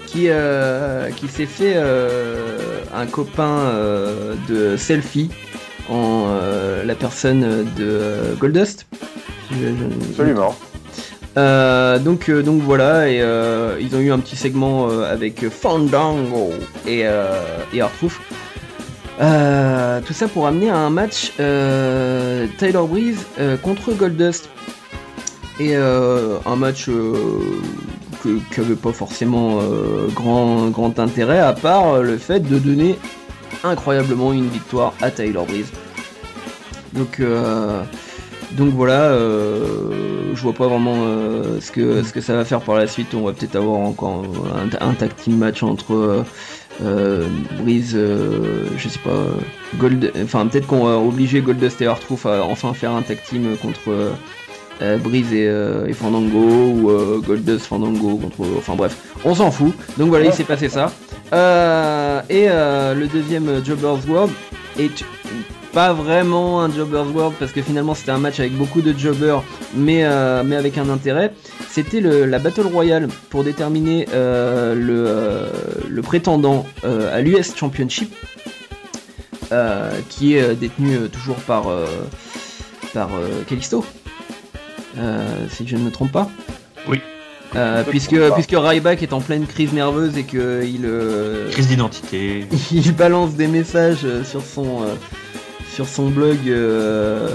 qui, 0.05 0.29
qui 1.17 1.27
s'est 1.27 1.45
fait 1.45 1.75
un 1.75 3.05
copain 3.05 3.71
de 4.47 4.75
selfie 4.75 5.29
en 5.89 6.27
la 6.83 6.95
personne 6.95 7.67
de 7.77 8.35
Goldust. 8.39 8.87
Absolument. 10.09 10.55
Donc, 11.37 12.31
donc 12.31 12.61
voilà, 12.61 13.09
et 13.09 13.17
ils 13.79 13.95
ont 13.95 13.99
eu 13.99 14.11
un 14.11 14.19
petit 14.19 14.35
segment 14.35 14.89
avec 14.89 15.47
Fandango 15.49 16.51
et, 16.85 17.05
et 17.73 17.81
euh, 19.19 19.99
tout 20.01 20.13
ça 20.13 20.27
pour 20.27 20.45
amener 20.45 20.69
à 20.69 20.77
un 20.77 20.91
match 20.91 21.33
euh, 21.39 22.45
Tyler 22.59 22.83
Breeze 22.87 23.25
euh, 23.39 23.57
contre 23.57 23.93
Goldust. 23.93 24.49
Et 25.59 25.75
un 25.75 26.55
match 26.55 26.87
qui 28.21 28.59
n'avait 28.61 28.75
pas 28.75 28.91
forcément 28.91 29.59
grand, 30.13 30.67
grand 30.67 30.99
intérêt, 30.99 31.39
à 31.39 31.53
part 31.53 32.03
le 32.03 32.19
fait 32.19 32.41
de 32.41 32.59
donner 32.59 32.95
incroyablement 33.63 34.33
une 34.33 34.49
victoire 34.49 34.93
à 35.01 35.09
Tyler 35.09 35.41
Breeze. 35.47 35.71
Donc, 36.93 37.19
donc 38.51 38.73
voilà, 38.73 39.13
je 40.33 40.41
vois 40.41 40.53
pas 40.53 40.67
vraiment 40.67 40.95
ce, 41.59 41.71
que, 41.71 42.03
ce 42.03 42.13
que 42.13 42.21
ça 42.21 42.35
va 42.35 42.45
faire 42.45 42.61
par 42.61 42.75
la 42.75 42.87
suite. 42.87 43.13
On 43.13 43.21
va 43.21 43.33
peut-être 43.33 43.55
avoir 43.55 43.79
encore 43.79 44.23
un, 44.55 44.87
un 44.87 44.93
tag 44.93 45.15
team 45.15 45.37
match 45.37 45.63
entre 45.63 46.23
euh, 46.83 47.25
Breeze, 47.59 47.93
euh, 47.95 48.67
je 48.77 48.87
sais 48.87 48.99
pas, 48.99 49.25
Gold, 49.77 50.11
enfin 50.23 50.45
peut-être 50.45 50.67
qu'on 50.67 50.85
va 50.85 50.97
obliger 50.97 51.41
Goldust 51.41 51.81
et 51.81 51.87
Artruth 51.87 52.25
à 52.25 52.43
enfin 52.43 52.73
faire 52.73 52.91
un 52.91 53.01
tag 53.01 53.17
team 53.23 53.57
contre 53.57 54.13
euh, 54.81 54.97
Breeze 54.99 55.33
et, 55.33 55.93
Fandango 55.93 56.37
ou 56.37 57.21
Goldust 57.25 57.65
Fandango 57.65 58.17
contre, 58.17 58.41
enfin 58.57 58.75
bref, 58.75 58.95
on 59.25 59.33
s'en 59.33 59.49
fout. 59.49 59.73
Donc 59.97 60.09
voilà, 60.09 60.25
il 60.25 60.33
s'est 60.33 60.43
passé 60.43 60.69
ça. 60.69 60.91
et 62.29 62.47
le 62.47 63.07
deuxième 63.07 63.65
Jobbers 63.65 64.07
World 64.07 64.31
est 64.77 65.03
pas 65.77 65.93
vraiment 65.93 66.63
un 66.63 66.73
Jobbers 66.73 67.15
World 67.15 67.35
parce 67.37 67.51
que 67.51 67.61
finalement 67.61 67.93
c'était 67.93 68.09
un 68.09 68.17
match 68.17 68.39
avec 68.39 68.53
beaucoup 68.57 68.81
de 68.81 68.97
jobbers 68.97 69.43
mais, 69.75 70.03
mais 70.43 70.55
avec 70.55 70.79
un 70.79 70.89
intérêt 70.89 71.33
c'était 71.69 72.01
la 72.01 72.39
Battle 72.39 72.65
Royale 72.65 73.07
pour 73.29 73.43
déterminer 73.43 74.07
euh, 74.11 74.73
euh, 74.75 75.47
le, 75.87 76.01
prétendant 76.01 76.65
euh, 76.83 77.15
à 77.15 77.21
l'US 77.21 77.55
Championship, 77.55 78.11
qui 80.09 80.33
est 80.33 80.55
détenu 80.55 81.07
toujours 81.09 81.35
par, 81.35 81.65
par 82.95 83.09
Kalisto, 83.47 83.85
si 85.49 85.67
je 85.67 85.77
ne 85.77 85.83
me 85.83 85.91
trompe 85.91 86.11
pas. 86.11 86.31
Oui. 86.89 86.99
puisque, 87.91 88.19
puisque 88.33 88.55
Ryback 88.57 89.03
est 89.03 89.13
en 89.13 89.21
pleine 89.21 89.45
crise 89.45 89.71
nerveuse 89.71 90.17
et 90.17 90.23
qu'il. 90.23 90.89
crise 91.51 91.67
d'identité. 91.67 92.47
Il 92.71 92.95
balance 92.95 93.35
des 93.35 93.47
messages 93.47 94.07
sur 94.23 94.41
son, 94.41 94.81
sur 95.77 95.87
son 95.87 96.09
blog 96.09 96.39
euh, 96.47 97.29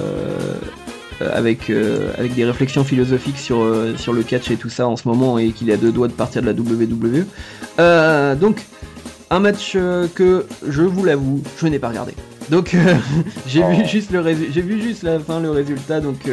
avec, 1.21 1.71
euh, 1.71 2.13
avec 2.19 2.35
des 2.35 2.45
réflexions 2.45 2.83
philosophiques 2.83 3.39
sur, 3.39 3.61
euh, 3.61 3.95
sur 3.97 4.13
le 4.13 4.25
catch 4.25 4.51
et 4.51 4.57
tout 4.57 4.69
ça 4.69 4.89
en 4.89 4.97
ce 4.97 5.07
moment 5.07 5.39
et 5.39 5.51
qu'il 5.51 5.71
a 5.71 5.77
deux 5.77 5.93
doigts 5.93 6.09
de 6.09 6.13
partir 6.13 6.43
de 6.43 6.49
la 6.49 6.53
WWE. 6.53 7.25
donc, 8.41 8.67
un 9.31 9.39
match 9.39 9.77
que, 10.17 10.45
je 10.67 10.83
vous 10.83 11.05
l'avoue, 11.05 11.41
je 11.57 11.69
n'ai 11.69 11.79
pas 11.79 11.91
regardé. 11.91 12.15
Donc 12.51 12.75
j'ai 13.47 13.61
vu 13.61 13.83
oh. 13.85 13.87
juste 13.87 14.11
le 14.11 14.25
j'ai 14.25 14.61
vu 14.61 14.83
juste 14.83 15.05
la 15.05 15.21
fin 15.21 15.39
le 15.39 15.53
résultat 15.53 16.01
donc 16.01 16.29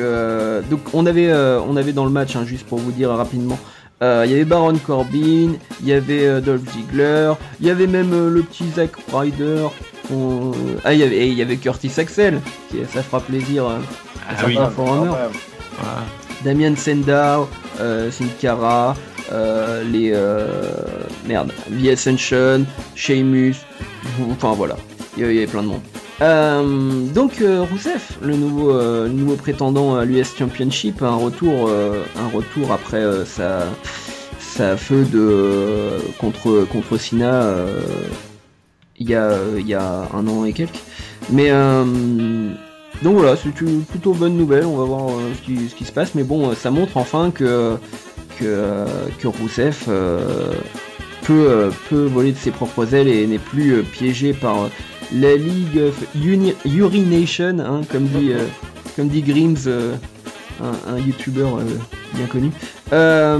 donc 0.71 0.79
on 0.93 1.05
avait 1.05 1.31
on 1.31 1.77
avait 1.77 1.93
dans 1.93 2.05
le 2.05 2.09
match 2.09 2.35
hein, 2.35 2.45
juste 2.45 2.65
pour 2.65 2.79
vous 2.79 2.91
dire 2.91 3.11
rapidement 3.11 3.59
il 4.01 4.31
y 4.31 4.33
avait 4.33 4.45
Baron 4.45 4.77
Corbin, 4.77 5.53
il 5.81 5.87
y 5.87 5.93
avait 5.93 6.41
Dolph 6.41 6.61
Ziggler, 6.71 7.33
il 7.59 7.67
y 7.67 7.69
avait 7.69 7.87
même 7.87 8.11
le 8.11 8.41
petit 8.43 8.65
Zack 8.75 8.91
Ryder. 9.11 9.67
Ah, 10.83 10.93
il 10.93 10.99
y 10.99 11.03
avait, 11.03 11.27
il 11.27 11.33
y 11.33 11.41
avait 11.41 11.57
Curtis 11.57 11.91
Axel, 11.97 12.41
qui, 12.69 12.77
ça 12.91 13.03
fera 13.03 13.19
plaisir 13.19 13.65
ah 13.67 14.45
oui. 14.47 14.57
Damien 16.43 16.75
Sendao, 16.75 17.49
euh, 17.79 18.09
Sin 18.11 18.27
Cara, 18.39 18.95
euh, 19.31 19.83
les 19.83 20.11
euh, 20.13 20.47
merde, 21.27 21.51
The 21.69 21.87
Ascension, 21.89 22.65
Sheamus, 22.95 23.55
enfin 24.31 24.53
voilà, 24.53 24.77
il 25.17 25.23
y, 25.23 25.37
avait 25.37 25.47
plein 25.47 25.63
de 25.63 25.67
monde. 25.67 25.81
Euh, 26.21 27.05
donc 27.13 27.41
Rousseff, 27.71 28.17
le 28.21 28.35
nouveau, 28.35 28.73
nouveau 29.07 29.35
prétendant 29.35 29.95
à 29.95 30.05
l'US 30.05 30.35
Championship, 30.37 31.01
un 31.01 31.15
retour, 31.15 31.69
un 31.69 32.27
retour 32.35 32.71
après 32.71 33.03
sa, 33.25 33.63
sa 34.39 34.75
feu 34.75 35.05
de 35.05 35.91
contre 36.19 36.65
contre 36.65 36.97
Sina 36.97 37.53
il 38.97 39.09
y 39.09 39.15
a 39.15 39.37
il 39.57 39.67
y 39.67 39.73
a 39.73 40.09
un 40.13 40.27
an 40.27 40.43
et 40.43 40.51
quelques. 40.51 40.83
Mais 41.29 41.51
donc 43.01 43.15
voilà, 43.15 43.37
c'est 43.37 43.61
une 43.61 43.83
plutôt 43.83 44.13
bonne 44.13 44.35
nouvelle, 44.35 44.65
on 44.65 44.75
va 44.75 44.83
voir 44.83 45.09
euh, 45.09 45.31
ce, 45.41 45.75
qui, 45.75 45.85
se 45.85 45.91
passe, 45.91 46.15
mais 46.15 46.23
bon, 46.23 46.53
ça 46.53 46.69
montre 46.69 46.97
enfin 46.97 47.31
que, 47.31 47.77
que, 48.37 48.45
euh, 48.45 48.85
Rousseff 49.23 49.85
euh, 49.87 50.51
peut, 51.23 51.69
peut 51.89 52.03
voler 52.03 52.33
de 52.33 52.37
ses 52.37 52.51
propres 52.51 52.93
ailes 52.93 53.07
et 53.07 53.25
n'est 53.25 53.39
plus 53.39 53.83
piégé 53.83 54.33
par 54.33 54.69
la 55.13 55.35
League 55.35 55.77
of 55.77 56.15
Urination, 56.65 57.59
hein, 57.59 57.81
comme, 57.91 58.07
dit, 58.07 58.31
comme 58.95 59.09
dit 59.09 59.21
Grims, 59.21 59.67
un, 60.61 60.97
youtubeur 60.99 61.59
bien 62.13 62.27
connu. 62.27 62.51
voilà, 62.91 63.39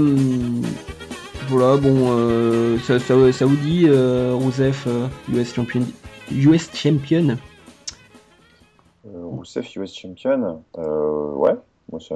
bon, 1.76 2.78
ça, 2.86 2.98
ça, 2.98 3.14
vous 3.14 3.56
dit, 3.56 3.88
Rousseff, 3.88 4.86
US 5.32 5.54
Champion, 5.54 5.86
US 6.32 6.68
Champion? 6.74 7.38
Rousseff 9.40 9.74
US 9.76 9.96
Champion, 9.96 10.62
euh, 10.78 11.32
ouais. 11.34 11.54
ça, 11.98 12.14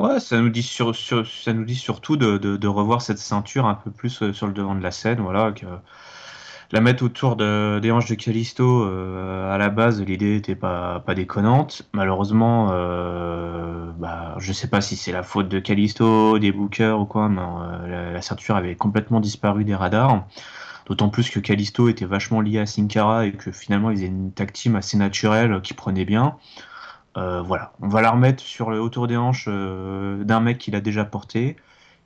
ouais, 0.00 0.20
ça 0.20 0.40
nous 0.40 0.50
dit 0.50 0.62
sur, 0.62 0.94
ça 0.94 1.52
nous 1.52 1.64
dit 1.64 1.74
surtout 1.74 2.16
de, 2.16 2.38
de, 2.38 2.68
revoir 2.68 3.02
cette 3.02 3.18
ceinture 3.18 3.66
un 3.66 3.74
peu 3.74 3.90
plus 3.90 4.22
euh, 4.22 4.32
sur 4.32 4.46
le 4.46 4.52
devant 4.52 4.76
de 4.76 4.82
la 4.82 4.92
scène, 4.92 5.20
voilà, 5.20 5.50
que 5.50 5.66
la 6.72 6.80
mettre 6.80 7.04
autour 7.04 7.36
de, 7.36 7.78
des 7.80 7.90
hanches 7.90 8.08
de 8.08 8.14
Callisto, 8.14 8.84
euh, 8.84 9.54
à 9.54 9.58
la 9.58 9.68
base, 9.68 10.02
l'idée 10.02 10.34
n'était 10.34 10.54
pas, 10.54 11.00
pas 11.00 11.14
déconnante. 11.14 11.88
Malheureusement, 11.92 12.70
euh, 12.72 13.90
bah, 13.98 14.34
je 14.38 14.52
sais 14.52 14.68
pas 14.68 14.80
si 14.80 14.96
c'est 14.96 15.12
la 15.12 15.22
faute 15.22 15.48
de 15.48 15.58
Callisto, 15.58 16.38
des 16.38 16.52
bookers 16.52 17.00
ou 17.00 17.06
quoi, 17.06 17.28
mais 17.28 17.42
la, 17.88 18.12
la, 18.12 18.22
ceinture 18.22 18.56
avait 18.56 18.74
complètement 18.74 19.20
disparu 19.20 19.64
des 19.64 19.74
radars. 19.74 20.26
D'autant 20.86 21.08
plus 21.08 21.30
que 21.30 21.40
Callisto 21.40 21.88
était 21.88 22.04
vachement 22.04 22.40
lié 22.40 22.60
à 22.60 22.66
Sin 22.66 22.86
Cara 22.86 23.26
et 23.26 23.32
que 23.32 23.50
finalement 23.50 23.90
ils 23.90 23.98
avaient 23.98 24.06
une 24.06 24.32
tag 24.32 24.52
assez 24.76 24.96
naturelle 24.96 25.60
qui 25.60 25.74
prenait 25.74 26.04
bien. 26.04 26.36
Euh, 27.16 27.40
voilà, 27.42 27.72
on 27.80 27.88
va 27.88 28.02
la 28.02 28.10
remettre 28.10 28.42
sur 28.42 28.70
le 28.70 28.80
autour 28.80 29.06
des 29.06 29.16
hanches 29.16 29.46
euh, 29.48 30.22
d'un 30.24 30.40
mec 30.40 30.58
qui 30.58 30.70
l'a 30.70 30.80
déjà 30.80 31.04
porté. 31.04 31.56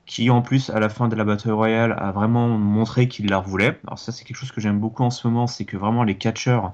Qui 0.05 0.29
en 0.29 0.41
plus 0.41 0.69
à 0.69 0.79
la 0.79 0.89
fin 0.89 1.07
de 1.07 1.15
la 1.15 1.23
Battle 1.23 1.51
Royale 1.51 1.95
a 1.97 2.11
vraiment 2.11 2.47
montré 2.47 3.07
qu'il 3.07 3.29
la 3.29 3.39
voulait. 3.39 3.79
Alors 3.85 3.99
ça 3.99 4.11
c'est 4.11 4.23
quelque 4.23 4.37
chose 4.37 4.51
que 4.51 4.61
j'aime 4.61 4.79
beaucoup 4.79 5.03
en 5.03 5.09
ce 5.09 5.27
moment, 5.27 5.47
c'est 5.47 5.65
que 5.65 5.77
vraiment 5.77 6.03
les 6.03 6.17
catcheurs 6.17 6.73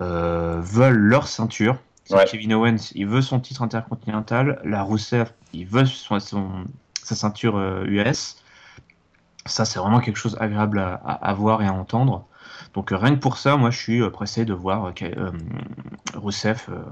euh, 0.00 0.60
veulent 0.60 0.96
leur 0.96 1.28
ceinture. 1.28 1.78
Kevin 2.30 2.52
Owens, 2.52 2.92
il 2.94 3.06
veut 3.06 3.22
son 3.22 3.40
titre 3.40 3.62
intercontinental, 3.62 4.60
la 4.62 4.82
Rousseff, 4.82 5.32
il 5.54 5.66
veut 5.66 5.86
son, 5.86 6.18
sa 7.02 7.14
ceinture 7.14 7.58
US. 7.86 8.36
Ça 9.46 9.64
c'est 9.64 9.78
vraiment 9.78 10.00
quelque 10.00 10.18
chose 10.18 10.36
agréable 10.40 10.78
à, 10.78 10.94
à, 10.94 11.34
voir 11.34 11.62
et 11.62 11.66
à 11.66 11.72
entendre. 11.72 12.26
Donc 12.74 12.90
rien 12.92 13.14
que 13.14 13.20
pour 13.20 13.38
ça, 13.38 13.56
moi 13.56 13.70
je 13.70 13.78
suis 13.78 14.10
pressé 14.10 14.44
de 14.44 14.52
voir 14.52 14.92
Rousseff 16.14 16.68
euh, 16.68 16.82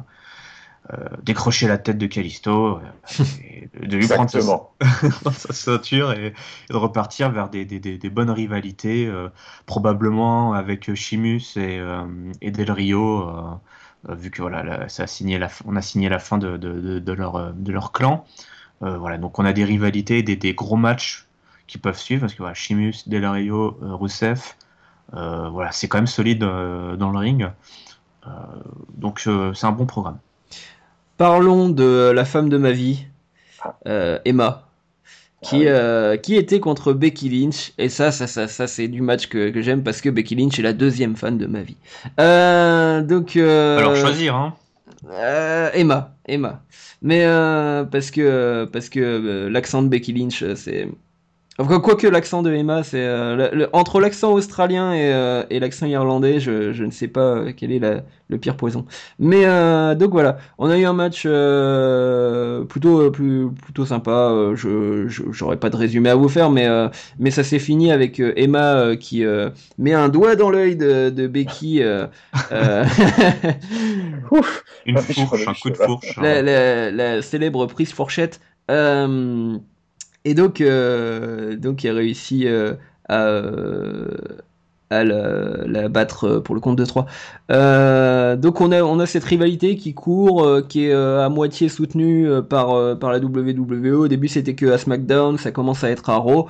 décrocher 1.22 1.68
la 1.68 1.78
tête 1.78 1.96
de 1.96 2.06
Callisto, 2.06 2.78
euh, 2.78 3.86
de 3.86 3.96
lui 3.96 4.08
prendre 4.08 4.28
sa, 4.28 5.52
ceinture 5.52 6.12
et, 6.12 6.34
de 6.70 6.76
repartir 6.76 7.30
vers 7.30 7.48
des, 7.48 7.64
bonnes 8.10 8.30
rivalités, 8.30 9.06
euh, 9.06 9.28
probablement 9.66 10.54
avec 10.54 10.92
Chimus 10.94 11.56
et, 11.56 12.50
Del 12.50 12.70
Rio, 12.72 13.60
vu 14.08 14.30
que 14.30 14.42
voilà, 14.42 14.88
ça 14.88 15.04
a 15.04 15.06
signé 15.06 15.38
la, 15.38 15.48
on 15.64 15.76
a 15.76 15.82
signé 15.82 16.08
la 16.08 16.18
fin 16.18 16.36
de, 16.36 16.58
leur, 17.14 17.54
de 17.54 17.72
leur 17.72 17.92
clan. 17.92 18.24
voilà, 18.80 19.18
donc 19.18 19.38
on 19.38 19.44
a 19.44 19.52
des 19.52 19.64
rivalités, 19.64 20.22
des, 20.22 20.54
gros 20.54 20.76
matchs 20.76 21.28
qui 21.68 21.78
peuvent 21.78 21.98
suivre, 21.98 22.22
parce 22.22 22.34
que 22.34 22.38
voilà, 22.38 22.54
Chimus, 22.54 23.04
Del 23.06 23.24
Rio, 23.24 23.78
Rousseff, 23.80 24.56
voilà, 25.12 25.70
c'est 25.70 25.86
quand 25.86 25.98
même 25.98 26.06
solide 26.08 26.40
dans 26.40 27.10
le 27.10 27.18
ring. 27.18 27.48
donc 28.96 29.20
c'est 29.20 29.64
un 29.64 29.72
bon 29.72 29.86
programme. 29.86 30.18
Parlons 31.22 31.68
de 31.68 32.10
la 32.10 32.24
femme 32.24 32.48
de 32.48 32.56
ma 32.56 32.72
vie, 32.72 33.04
ah. 33.62 33.76
euh, 33.86 34.18
Emma, 34.24 34.66
qui, 35.40 35.68
ah 35.68 35.70
euh, 35.70 36.16
qui 36.16 36.34
était 36.34 36.58
contre 36.58 36.92
Becky 36.92 37.28
Lynch. 37.28 37.74
Et 37.78 37.88
ça, 37.90 38.10
ça, 38.10 38.26
ça, 38.26 38.48
ça 38.48 38.66
c'est 38.66 38.88
du 38.88 39.02
match 39.02 39.28
que, 39.28 39.52
j'aime 39.62 39.84
parce 39.84 40.00
que 40.00 40.08
Becky 40.08 40.34
Lynch 40.34 40.58
est 40.58 40.62
la 40.62 40.72
deuxième 40.72 41.14
fan 41.14 41.38
de 41.38 41.46
ma 41.46 41.62
vie. 41.62 41.76
Euh, 42.18 43.02
donc. 43.02 43.36
Alors 43.36 43.94
choisir, 43.94 44.34
hein. 44.34 44.54
Emma, 45.74 46.12
Emma. 46.26 46.60
Mais 47.02 47.24
parce 47.92 48.10
que 48.10 48.64
parce 48.72 48.88
que 48.88 49.46
l'accent 49.46 49.84
de 49.84 49.88
Becky 49.88 50.12
Lynch, 50.12 50.42
c'est 50.56 50.88
quoique 51.58 52.06
l'accent 52.06 52.42
de 52.42 52.52
Emma, 52.52 52.82
c'est 52.82 53.04
euh, 53.04 53.66
entre 53.72 54.00
l'accent 54.00 54.32
australien 54.32 54.94
et, 54.94 55.12
euh, 55.12 55.44
et 55.50 55.60
l'accent 55.60 55.86
irlandais, 55.86 56.40
je, 56.40 56.72
je, 56.72 56.84
ne 56.84 56.90
sais 56.90 57.08
pas 57.08 57.36
euh, 57.36 57.52
quel 57.54 57.72
est 57.72 57.78
la, 57.78 58.02
le 58.28 58.38
pire 58.38 58.56
poison. 58.56 58.86
Mais 59.18 59.44
donc 59.96 60.12
voilà, 60.12 60.38
on 60.58 60.70
a 60.70 60.78
eu 60.78 60.84
un 60.84 60.94
match 60.94 61.22
plutôt 62.68 63.10
plus, 63.10 63.50
plutôt 63.50 63.84
sympa. 63.84 64.52
je 64.54 65.06
j'aurais 65.08 65.58
pas 65.58 65.68
de 65.68 65.76
résumé 65.76 66.08
à 66.08 66.14
vous 66.14 66.28
faire, 66.28 66.50
mais 66.50 66.66
mais 67.18 67.30
ça 67.30 67.44
s'est 67.44 67.58
fini 67.58 67.92
avec 67.92 68.20
Emma 68.20 68.96
qui 68.96 69.24
met 69.76 69.92
un 69.92 70.08
doigt 70.08 70.36
dans 70.36 70.48
l'œil 70.48 70.76
de, 70.76 71.10
de 71.10 71.26
Becky. 71.26 71.82
Une 74.86 74.98
fourche, 74.98 75.46
un 75.46 75.54
coup 75.54 75.70
de 75.70 75.76
fourche. 75.76 76.16
La, 76.16 76.40
la, 76.40 76.90
la 76.90 77.20
célèbre 77.22 77.66
prise 77.66 77.92
fourchette. 77.92 78.40
Euh, 78.70 79.58
et 80.24 80.34
donc, 80.34 80.60
euh, 80.60 81.56
donc 81.56 81.84
il 81.84 81.90
a 81.90 81.94
réussi 81.94 82.46
euh, 82.46 82.74
à, 83.08 83.26
euh, 83.26 84.06
la, 84.90 85.88
battre 85.88 86.38
pour 86.38 86.54
le 86.54 86.60
compte 86.60 86.76
de 86.76 86.84
3. 86.84 87.06
donc 88.36 88.60
on 88.60 88.72
a, 88.72 88.82
on 88.82 89.00
a 89.00 89.06
cette 89.06 89.24
rivalité 89.24 89.76
qui 89.76 89.94
court, 89.94 90.46
qui 90.68 90.84
est 90.86 90.92
à 90.92 91.28
moitié 91.30 91.68
soutenue 91.70 92.28
par, 92.48 92.98
par 92.98 93.10
la 93.10 93.18
WWE. 93.18 93.94
Au 93.94 94.08
début 94.08 94.28
c'était 94.28 94.54
que 94.54 94.66
à 94.66 94.78
SmackDown, 94.78 95.38
ça 95.38 95.50
commence 95.50 95.82
à 95.82 95.90
être 95.90 96.10
à 96.10 96.16
Raw. 96.16 96.48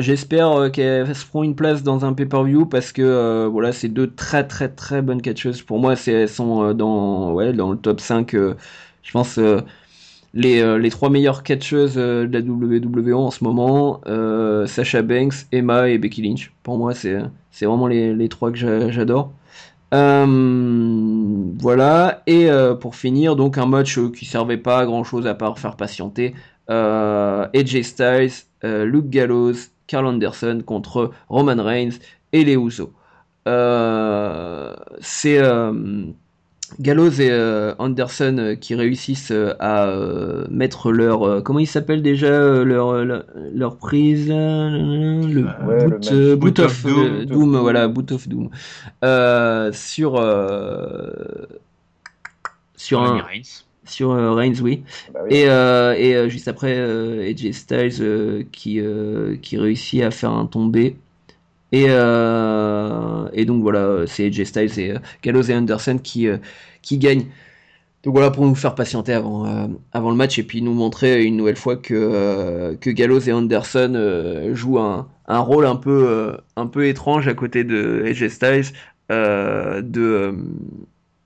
J'espère 0.00 0.72
qu'elles 0.72 1.14
se 1.14 1.26
feront 1.26 1.42
une 1.42 1.54
place 1.54 1.82
dans 1.82 2.06
un 2.06 2.14
pay-per-view 2.14 2.66
parce 2.66 2.90
que 2.90 3.46
voilà, 3.46 3.72
c'est 3.72 3.88
deux 3.88 4.10
très 4.10 4.44
très 4.46 4.70
très 4.70 5.02
bonnes 5.02 5.22
catcheuses. 5.22 5.60
Pour 5.62 5.78
moi, 5.78 5.94
elles 6.06 6.28
sont 6.28 6.72
dans, 6.72 7.32
ouais, 7.34 7.52
dans 7.52 7.70
le 7.70 7.76
top 7.76 8.00
5. 8.00 8.32
je 8.32 9.12
pense 9.12 9.38
les, 10.34 10.60
euh, 10.60 10.78
les 10.78 10.90
trois 10.90 11.10
meilleures 11.10 11.42
catcheuses 11.44 11.94
euh, 11.96 12.26
de 12.26 12.38
la 12.38 12.44
WWE 12.44 13.14
en 13.14 13.30
ce 13.30 13.44
moment, 13.44 14.00
euh, 14.06 14.66
Sasha 14.66 15.02
Banks, 15.02 15.46
Emma 15.52 15.88
et 15.88 15.98
Becky 15.98 16.22
Lynch. 16.22 16.52
Pour 16.64 16.76
moi, 16.76 16.92
c'est 16.92 17.22
vraiment 17.62 17.86
les, 17.86 18.12
les, 18.14 18.28
trois 18.28 18.50
que 18.50 18.90
j'adore. 18.90 19.32
voilà, 19.92 20.12
et 22.26 22.48
pour 22.80 22.96
finir, 22.96 23.36
donc 23.36 23.58
un 23.58 23.66
match 23.66 23.98
qui 24.12 24.24
servait 24.24 24.58
pas 24.58 24.80
à 24.80 24.86
grand 24.86 25.04
chose 25.04 25.26
à 25.26 25.34
part 25.34 25.58
faire 25.58 25.76
patienter. 25.76 26.34
AJ 26.68 27.82
Styles, 27.82 28.32
Luke 28.62 29.10
Gallows, 29.10 29.54
Carl 29.86 30.06
Anderson 30.06 30.62
contre 30.66 31.10
Roman 31.28 31.62
Reigns 31.62 31.98
et 32.32 32.44
les 32.44 32.56
Usos. 32.56 32.92
c'est 35.00 35.38
Gallows 36.80 37.20
et 37.20 37.30
euh, 37.30 37.74
Anderson 37.78 38.36
euh, 38.38 38.54
qui 38.54 38.74
réussissent 38.74 39.30
euh, 39.30 39.54
à 39.60 39.86
mettre 40.50 40.90
leur 40.90 41.42
comment 41.42 41.58
ils 41.58 41.66
s'appellent 41.66 42.02
déjà 42.02 42.64
leur, 42.64 43.04
leur, 43.04 43.76
prise 43.76 44.28
le, 44.28 45.44
boot, 46.34 46.58
of, 46.58 46.86
Doom, 47.26 47.56
voilà 47.58 47.88
boot 47.88 48.12
of 48.12 48.28
Doom. 48.28 48.50
Sur 49.72 50.12
sur 52.76 53.02
un 53.02 53.22
sur 53.86 54.34
Reigns 54.34 54.60
oui, 54.62 54.82
bah 55.12 55.20
et, 55.28 55.42
et 55.44 56.30
juste 56.30 56.48
après 56.48 56.78
AJ 57.30 57.52
Styles 57.52 58.46
qui 58.50 58.80
qui 59.42 59.58
réussit 59.58 60.02
à 60.02 60.10
faire 60.10 60.32
un 60.32 60.46
tombé 60.46 60.96
et, 61.74 61.86
euh, 61.88 63.28
et 63.32 63.44
donc 63.46 63.62
voilà, 63.62 64.06
c'est 64.06 64.26
AJ 64.26 64.44
Styles 64.44 64.78
et 64.78 64.90
euh, 64.92 64.98
Gallows 65.24 65.42
et 65.42 65.54
Anderson 65.56 65.98
qui, 66.00 66.28
euh, 66.28 66.38
qui 66.82 66.98
gagnent. 66.98 67.26
Donc 68.04 68.14
voilà 68.14 68.30
pour 68.30 68.46
nous 68.46 68.54
faire 68.54 68.76
patienter 68.76 69.12
avant, 69.12 69.68
avant 69.92 70.10
le 70.10 70.16
match 70.16 70.38
et 70.38 70.44
puis 70.44 70.62
nous 70.62 70.74
montrer 70.74 71.24
une 71.24 71.36
nouvelle 71.36 71.56
fois 71.56 71.76
que, 71.76 72.76
que 72.80 72.90
Gallows 72.90 73.20
et 73.20 73.32
Anderson 73.32 74.50
jouent 74.52 74.78
un, 74.78 75.08
un, 75.26 75.38
rôle 75.38 75.64
un 75.64 75.76
peu, 75.76 76.36
un 76.56 76.66
peu 76.66 76.86
étrange 76.86 77.28
à 77.28 77.34
côté 77.34 77.64
de 77.64 78.04
AJ 78.06 78.28
Styles, 78.28 78.72
de 79.08 80.34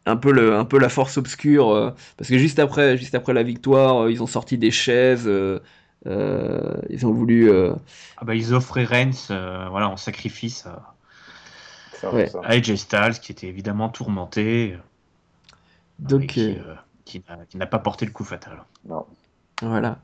un 0.07 0.16
peu, 0.16 0.32
le, 0.32 0.55
un 0.55 0.64
peu 0.64 0.78
la 0.78 0.88
force 0.88 1.18
obscure, 1.18 1.94
parce 2.16 2.30
que 2.30 2.38
juste 2.38 2.61
après, 2.61 2.96
juste 2.96 3.16
après 3.16 3.34
la 3.34 3.42
victoire, 3.42 4.09
ils 4.09 4.22
ont 4.22 4.28
sorti 4.28 4.57
des 4.57 4.70
chaises, 4.70 5.24
euh, 5.26 5.59
ils 6.07 7.07
ont 7.07 7.12
voulu. 7.12 7.51
Euh, 7.51 7.72
ah 8.16 8.24
bah, 8.24 8.34
ils 8.34 8.55
offraient 8.55 8.84
Reigns 8.84 9.30
euh, 9.30 9.66
voilà, 9.70 9.88
en 9.88 9.96
sacrifice 9.96 10.66
à, 10.66 10.94
AJ 12.44 12.76
Styles, 12.76 13.18
qui 13.20 13.32
était 13.32 13.49
évidemment 13.49 13.88
tourmenté. 13.88 14.76
Donc, 15.99 16.38
qui, 17.05 17.22
n'a 17.55 17.66
pas 17.66 17.80
porté 17.80 18.07
le 18.07 18.12
coup 18.12 18.24
fatal. 18.24 18.62
Non. 18.88 19.05
Voilà. 19.62 19.99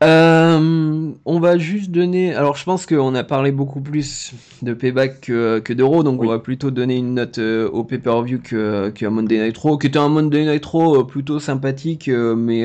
on 0.00 1.38
va 1.40 1.58
juste 1.58 1.90
donner. 1.90 2.34
Alors, 2.34 2.56
je 2.56 2.64
pense 2.64 2.86
qu'on 2.86 3.14
a 3.14 3.24
parlé 3.24 3.52
beaucoup 3.52 3.82
plus 3.82 4.32
de 4.62 4.72
Payback 4.72 5.20
que, 5.20 5.58
que 5.58 5.74
d'Euro, 5.74 6.02
donc 6.02 6.22
on 6.22 6.26
va 6.26 6.38
plutôt 6.38 6.70
donner 6.70 6.96
une 6.96 7.14
note 7.14 7.38
au 7.38 7.84
pay-per-view 7.84 8.40
qu'à 8.40 9.10
Monday 9.10 9.44
Night 9.44 9.58
Raw, 9.58 9.76
qui 9.76 9.88
était 9.88 9.98
un 9.98 10.08
Monday 10.08 10.46
Night 10.46 10.64
Raw 10.64 11.04
plutôt 11.04 11.38
sympathique, 11.38 12.08
mais 12.08 12.64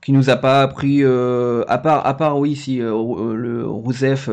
qui 0.00 0.12
nous 0.12 0.30
a 0.30 0.36
pas 0.36 0.62
appris 0.62 1.02
euh, 1.02 1.64
à 1.68 1.78
part 1.78 2.06
à 2.06 2.14
part 2.16 2.38
oui 2.38 2.56
si 2.56 2.80
euh, 2.80 2.92
euh, 2.94 3.34
le 3.34 3.66
Rousseff 3.66 4.28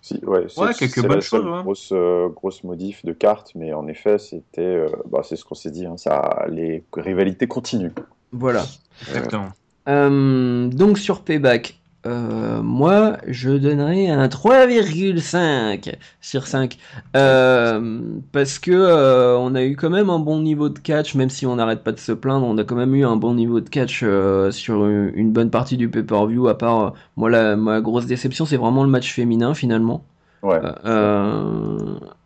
si, 0.00 0.20
ouais, 0.24 0.46
ouais 0.56 0.74
quelques 0.74 1.06
bonnes 1.06 1.20
choses 1.20 1.46
hein. 1.46 1.62
grosse 1.62 1.92
grosse 2.34 2.64
modif 2.64 3.04
de 3.04 3.12
cartes 3.12 3.52
mais 3.54 3.72
en 3.72 3.86
effet 3.86 4.18
c'était 4.18 4.86
bah, 5.08 5.20
c'est 5.22 5.36
ce 5.36 5.44
qu'on 5.44 5.54
s'est 5.54 5.70
dit 5.70 5.86
hein, 5.86 5.96
ça 5.96 6.46
les 6.48 6.84
rivalités 6.96 7.46
continuent. 7.46 7.92
Voilà. 8.32 8.64
Exactement. 9.08 9.52
Donc 9.86 10.98
sur 10.98 11.22
Payback 11.22 11.81
euh, 12.04 12.62
moi, 12.62 13.18
je 13.28 13.50
donnerais 13.50 14.08
un 14.08 14.26
3,5 14.26 15.94
sur 16.20 16.46
5. 16.46 16.76
Euh, 17.16 18.00
parce 18.32 18.58
que 18.58 18.72
euh, 18.72 19.36
on 19.38 19.54
a 19.54 19.62
eu 19.62 19.76
quand 19.76 19.90
même 19.90 20.10
un 20.10 20.18
bon 20.18 20.40
niveau 20.40 20.68
de 20.68 20.78
catch, 20.78 21.14
même 21.14 21.30
si 21.30 21.46
on 21.46 21.56
n'arrête 21.56 21.84
pas 21.84 21.92
de 21.92 22.00
se 22.00 22.12
plaindre, 22.12 22.46
on 22.46 22.58
a 22.58 22.64
quand 22.64 22.74
même 22.74 22.94
eu 22.94 23.04
un 23.04 23.16
bon 23.16 23.34
niveau 23.34 23.60
de 23.60 23.68
catch 23.68 24.04
sur 24.50 24.86
une, 24.86 25.32
bonne 25.32 25.50
partie 25.50 25.76
du 25.76 25.88
pay-per-view, 25.88 26.48
à 26.48 26.58
part, 26.58 26.94
moi, 27.16 27.30
la, 27.30 27.56
ma 27.56 27.80
grosse 27.80 28.06
déception, 28.06 28.46
c'est 28.46 28.56
vraiment 28.56 28.82
le 28.82 28.90
match 28.90 29.12
féminin, 29.12 29.54
finalement. 29.54 30.04
Ouais. 30.42 30.58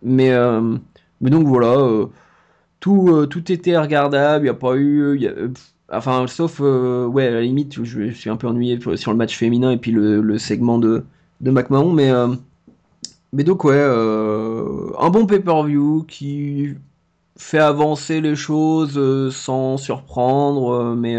mais, 0.03 0.33
mais 1.20 1.31
donc 1.31 1.47
voilà, 1.47 2.07
tout, 2.81 3.27
tout 3.29 3.53
était 3.53 3.77
regardable, 3.77 4.45
il 4.45 4.49
n'y 4.49 4.51
a 4.51 4.55
pas 4.55 4.74
eu... 4.77 5.18
Y 5.18 5.29
a, 5.29 5.33
Enfin, 5.93 6.26
sauf, 6.26 6.61
euh, 6.61 7.07
ouais, 7.07 7.28
à 7.28 7.30
la 7.30 7.43
limite, 7.43 7.84
je, 7.84 8.11
suis 8.11 8.28
un 8.28 8.37
peu 8.37 8.49
ennuyé 8.49 8.78
sur 8.97 9.12
le 9.12 9.16
match 9.16 9.37
féminin 9.37 9.70
et 9.70 9.76
puis 9.76 9.93
le, 9.93 10.39
segment 10.39 10.78
de, 10.78 11.05
McMahon, 11.41 11.93
mais, 11.93 12.11
euh, 12.11 12.34
donc, 13.32 13.64
ouais, 13.64 13.74
euh, 13.76 14.91
un 14.99 15.11
bon 15.11 15.26
pay-per-view 15.26 16.05
qui 16.09 16.74
fait 17.37 17.59
avancer 17.59 18.20
les 18.20 18.34
choses 18.34 19.30
sans 19.32 19.76
surprendre, 19.76 20.95
mais, 20.97 21.16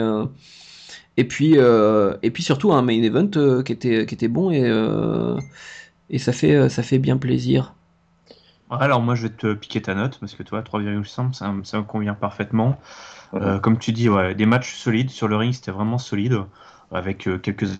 et 1.15 1.24
puis 1.24 1.55
et 1.55 2.32
puis 2.32 2.43
surtout 2.43 2.74
un 2.74 2.82
main 2.82 3.01
event 3.03 3.61
qui 3.63 3.72
était 3.72 4.05
qui 4.05 4.15
était 4.15 4.28
bon 4.28 4.51
et 4.51 4.68
et 6.09 6.18
ça 6.18 6.32
fait 6.32 6.70
ça 6.70 6.82
fait 6.82 6.97
bien 6.97 7.18
plaisir. 7.18 7.76
Alors 8.72 9.01
moi 9.01 9.13
je 9.13 9.24
vais 9.28 9.34
te 9.34 9.53
piquer 9.53 9.82
ta 9.82 9.93
note 9.93 10.18
parce 10.20 10.34
que 10.34 10.41
toi 10.41 10.61
3,5 10.61 11.34
ça, 11.34 11.53
ça 11.63 11.78
me 11.78 11.84
convient 11.84 12.15
parfaitement. 12.15 12.78
Comme 13.32 13.78
tu 13.78 13.91
dis, 13.91 14.09
ouais, 14.09 14.36
des 14.36 14.45
matchs 14.45 14.75
solides 14.75 15.09
sur 15.09 15.28
le 15.28 15.36
ring, 15.36 15.53
c'était 15.53 15.71
vraiment 15.71 15.97
solide, 15.97 16.43
avec 16.91 17.30
quelques 17.41 17.80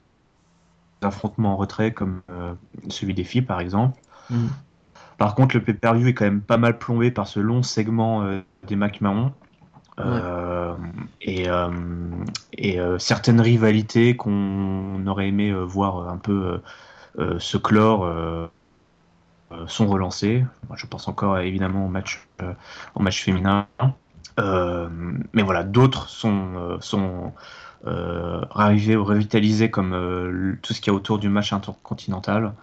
affrontements 1.02 1.54
en 1.54 1.58
retrait 1.58 1.92
comme 1.92 2.22
celui 2.90 3.14
des 3.14 3.24
filles 3.24 3.44
par 3.44 3.60
exemple. 3.60 4.00
Mm. 4.30 4.48
Par 5.18 5.34
contre, 5.34 5.56
le 5.56 5.64
pay-per-view 5.64 6.08
est 6.08 6.14
quand 6.14 6.26
même 6.26 6.42
pas 6.42 6.58
mal 6.58 6.78
plombé 6.78 7.12
par 7.12 7.28
ce 7.28 7.40
long 7.40 7.64
segment 7.64 8.24
euh, 8.24 8.42
des 8.68 8.76
McMahon. 8.76 9.34
Euh, 10.00 10.76
et, 11.22 11.50
euh, 11.50 11.70
et 12.54 12.78
certaines 13.00 13.42
rivalités 13.42 14.16
qu'on 14.16 15.08
aurait 15.08 15.28
aimé 15.28 15.52
voir 15.52 16.08
un 16.08 16.18
peu 16.18 16.62
se 17.40 17.58
clore 17.58 18.08
sont 19.66 19.88
relancées. 19.88 20.46
Je 20.76 20.86
pense 20.86 21.08
encore 21.08 21.40
évidemment 21.40 21.88
au 21.88 21.90
match, 21.90 22.28
au 22.94 23.02
match 23.02 23.24
féminin. 23.24 23.66
Mais 24.38 25.44
voilà, 25.44 25.64
d'autres 25.64 26.10
sont, 26.10 26.78
sont 26.80 27.34
arrivés 27.86 28.96
ou 28.96 29.04
revitalisés 29.04 29.70
comme 29.70 30.58
tout 30.62 30.74
ce 30.74 30.82
qu'il 30.82 30.92
y 30.92 30.96
a 30.96 30.98
autour 30.98 31.20
du 31.20 31.30
match 31.30 31.54
intercontinental. 31.54 32.54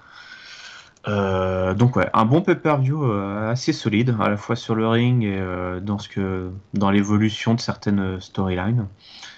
Euh, 1.07 1.75
donc 1.75 1.97
ouais, 1.97 2.09
un 2.14 2.25
bon 2.25 2.41
pay-per-view 2.41 3.05
euh, 3.05 3.51
assez 3.51 3.72
solide, 3.72 4.16
à 4.20 4.29
la 4.29 4.37
fois 4.37 4.57
sur 4.57 4.75
le 4.75 4.89
ring 4.89 5.22
et 5.22 5.39
euh, 5.39 5.81
dans 5.81 5.99
ce 5.99 6.09
que 6.09 6.51
dans 6.72 6.91
l'évolution 6.91 7.55
de 7.55 7.61
certaines 7.61 8.20
storylines, 8.20 8.89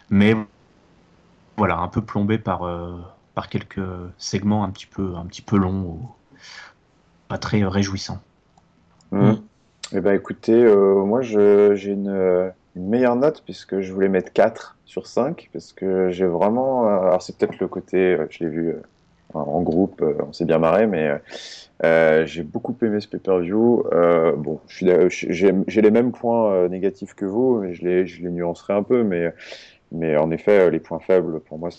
mais 0.09 0.37
voilà, 1.57 1.79
un 1.79 1.89
peu 1.89 2.03
plombé 2.03 2.39
par 2.39 2.63
par 3.35 3.49
quelques 3.49 3.81
segments 4.19 4.63
un 4.65 4.71
petit 4.71 4.87
peu 4.87 5.17
un 5.17 5.27
petit 5.27 5.43
peu 5.43 5.57
longs 5.57 5.83
ou 5.83 6.11
pas 7.29 7.39
très 7.39 7.65
réjouissants. 7.65 8.21
Mmh. 9.11 9.35
Eh 9.93 10.01
ben 10.01 10.15
écoutez, 10.15 10.65
moi 10.65 11.23
j'ai 11.23 11.93
une, 11.93 12.53
une, 12.75 12.89
meilleure 12.89 13.17
note 13.17 13.43
puisque 13.45 13.81
je 13.81 13.93
voulais 13.93 14.09
mettre 14.09 14.33
4 14.33 14.77
sur 14.85 15.07
5 15.07 15.49
parce 15.53 15.73
que 15.73 16.11
j'ai 16.11 16.27
vraiment 16.27 16.89
alors 16.89 17.23
c'est 17.23 17.37
peut-être 17.37 17.59
le 17.61 17.69
côté 17.69 18.19
je 18.31 18.45
l'ai 18.45 18.51
vu 18.51 18.77
en 19.35 19.63
groupe, 19.63 20.03
euh, 20.03 20.15
on 20.27 20.33
s'est 20.33 20.45
bien 20.45 20.59
marré, 20.59 20.87
mais 20.87 21.09
euh, 21.09 21.19
euh, 21.85 22.27
j'ai 22.27 22.43
beaucoup 22.43 22.75
aimé 22.83 23.01
ce 23.01 23.09
pay-per-view. 23.09 23.85
bon, 24.37 24.61
j'ai 24.69 25.83
les 25.83 25.91
mêmes 25.91 26.13
points 26.13 26.69
négatifs 26.69 27.15
que 27.15 27.25
vous, 27.25 27.61
mais 27.61 27.75
je 27.75 27.85
les, 27.85 28.07
je 28.07 28.23
les 28.23 28.31
nuancerai 28.31 28.73
un 28.73 28.83
peu, 28.83 29.03
mais, 29.03 29.33
mais 29.93 30.17
en 30.17 30.31
effet, 30.31 30.71
les 30.71 30.81
points 30.81 31.01
faibles 31.01 31.41
pour 31.41 31.59
moi, 31.59 31.71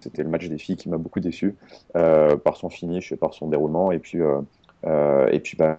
c'était 0.00 0.22
le 0.22 0.30
match 0.30 0.48
des 0.48 0.58
filles 0.58 0.76
qui 0.76 0.88
m'a 0.88 0.98
beaucoup 0.98 1.20
déçu 1.20 1.54
par 1.92 2.56
son 2.56 2.68
finish 2.68 3.12
et 3.12 3.16
par 3.16 3.34
son 3.34 3.48
déroulement, 3.48 3.92
et 3.92 3.98
puis, 3.98 4.18
et 4.18 5.40
puis 5.40 5.56
bah, 5.56 5.78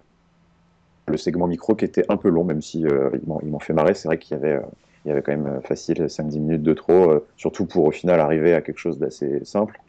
le 1.08 1.16
segment 1.16 1.46
micro 1.46 1.74
qui 1.74 1.84
était 1.84 2.04
un 2.08 2.16
peu 2.16 2.28
long, 2.28 2.44
même 2.44 2.62
si 2.62 2.80
ils 2.80 3.26
m'ont 3.26 3.58
fait 3.58 3.72
marrer. 3.72 3.94
C'est 3.94 4.08
vrai 4.08 4.18
qu'il 4.18 4.36
y 4.36 4.40
avait 4.40 4.60
il 5.04 5.08
y 5.08 5.10
avait 5.10 5.22
quand 5.22 5.36
même 5.36 5.60
facile 5.64 6.04
5-10 6.04 6.38
minutes 6.38 6.62
de 6.62 6.74
trop, 6.74 7.24
surtout 7.36 7.66
pour 7.66 7.84
au 7.84 7.90
final 7.90 8.20
arriver 8.20 8.54
à 8.54 8.60
quelque 8.60 8.78
chose 8.78 8.98
d'assez 8.98 9.44
simple. 9.44 9.80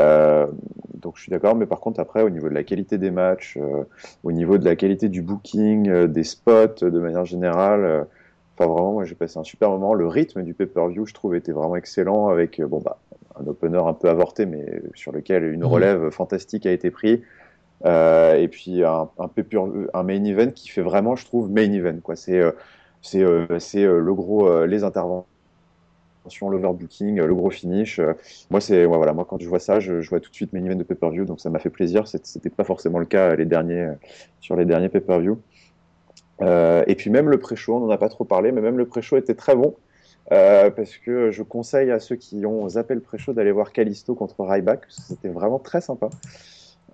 Euh, 0.00 0.46
donc 0.94 1.16
je 1.16 1.22
suis 1.22 1.30
d'accord, 1.30 1.54
mais 1.54 1.66
par 1.66 1.80
contre 1.80 2.00
après 2.00 2.22
au 2.22 2.30
niveau 2.30 2.48
de 2.48 2.54
la 2.54 2.64
qualité 2.64 2.98
des 2.98 3.10
matchs, 3.10 3.58
euh, 3.60 3.84
au 4.24 4.32
niveau 4.32 4.58
de 4.58 4.64
la 4.64 4.76
qualité 4.76 5.08
du 5.08 5.22
booking, 5.22 5.88
euh, 5.88 6.06
des 6.06 6.24
spots 6.24 6.82
de 6.82 6.98
manière 6.98 7.24
générale, 7.24 8.06
enfin 8.56 8.70
vraiment 8.70 8.92
moi 8.92 9.04
j'ai 9.04 9.14
passé 9.14 9.38
un 9.38 9.44
super 9.44 9.70
moment. 9.70 9.94
Le 9.94 10.06
rythme 10.06 10.42
du 10.42 10.54
pay-per-view 10.54 11.06
je 11.06 11.14
trouve 11.14 11.34
était 11.34 11.52
vraiment 11.52 11.76
excellent 11.76 12.28
avec 12.28 12.60
bon 12.62 12.80
bah 12.80 12.98
un 13.38 13.46
opener 13.46 13.78
un 13.78 13.94
peu 13.94 14.08
avorté 14.08 14.46
mais 14.46 14.82
sur 14.94 15.12
lequel 15.12 15.44
une 15.44 15.62
mmh. 15.62 15.66
relève 15.66 16.10
fantastique 16.10 16.66
a 16.66 16.72
été 16.72 16.90
prise. 16.90 17.20
Et 17.84 18.48
puis 18.48 18.84
un, 18.84 19.08
un, 19.18 19.30
un, 19.94 20.02
main 20.02 20.24
event 20.24 20.50
qui 20.50 20.68
fait 20.68 20.82
vraiment, 20.82 21.16
je 21.16 21.24
trouve, 21.24 21.50
main 21.50 21.72
event. 21.72 21.98
C'est, 22.14 22.40
c'est, 23.02 23.24
c'est 23.58 23.84
le 23.84 24.14
gros, 24.14 24.64
les 24.66 24.84
interventions 24.84 25.26
l'overbooking, 26.40 27.20
le 27.20 27.34
gros 27.34 27.50
finish. 27.50 27.98
Euh, 27.98 28.14
moi, 28.50 28.60
c'est 28.60 28.84
voilà, 28.84 29.12
moi 29.12 29.26
quand 29.28 29.40
je 29.40 29.48
vois 29.48 29.58
ça, 29.58 29.80
je, 29.80 30.08
vois 30.08 30.20
tout 30.20 30.30
de 30.30 30.34
suite 30.34 30.52
mes 30.52 30.64
event 30.64 30.76
de 30.76 30.84
pay-per-view, 30.84 31.24
donc 31.24 31.40
ça 31.40 31.50
m'a 31.50 31.58
fait 31.58 31.70
plaisir. 31.70 32.06
C'était 32.06 32.50
pas 32.50 32.64
forcément 32.64 32.98
le 32.98 33.06
cas 33.06 33.30
euh, 33.30 33.94
sur 34.40 34.56
les 34.56 34.64
derniers 34.64 34.88
pay-per-view. 34.88 35.40
Euh, 36.40 36.82
et 36.86 36.94
puis 36.94 37.10
même 37.10 37.28
le 37.28 37.38
pré-show, 37.38 37.76
on 37.76 37.80
n'en 37.80 37.90
a 37.90 37.98
pas 37.98 38.08
trop 38.08 38.24
parlé, 38.24 38.52
mais 38.52 38.60
même 38.60 38.78
le 38.78 38.86
pré-show 38.86 39.16
était 39.16 39.34
très 39.34 39.54
bon. 39.54 39.74
parce 40.28 40.96
que 40.96 41.30
je 41.30 41.42
conseille 41.42 41.90
à 41.90 41.98
ceux 41.98 42.16
qui 42.16 42.46
ont 42.46 42.68
zappé 42.68 42.94
le 42.94 43.00
pré-show 43.00 43.32
d'aller 43.32 43.52
voir 43.52 43.72
Callisto 43.72 44.14
contre 44.14 44.42
Ryback, 44.44 44.84
c'était 44.88 45.28
vraiment 45.28 45.58
très 45.58 45.80
sympa. 45.80 46.08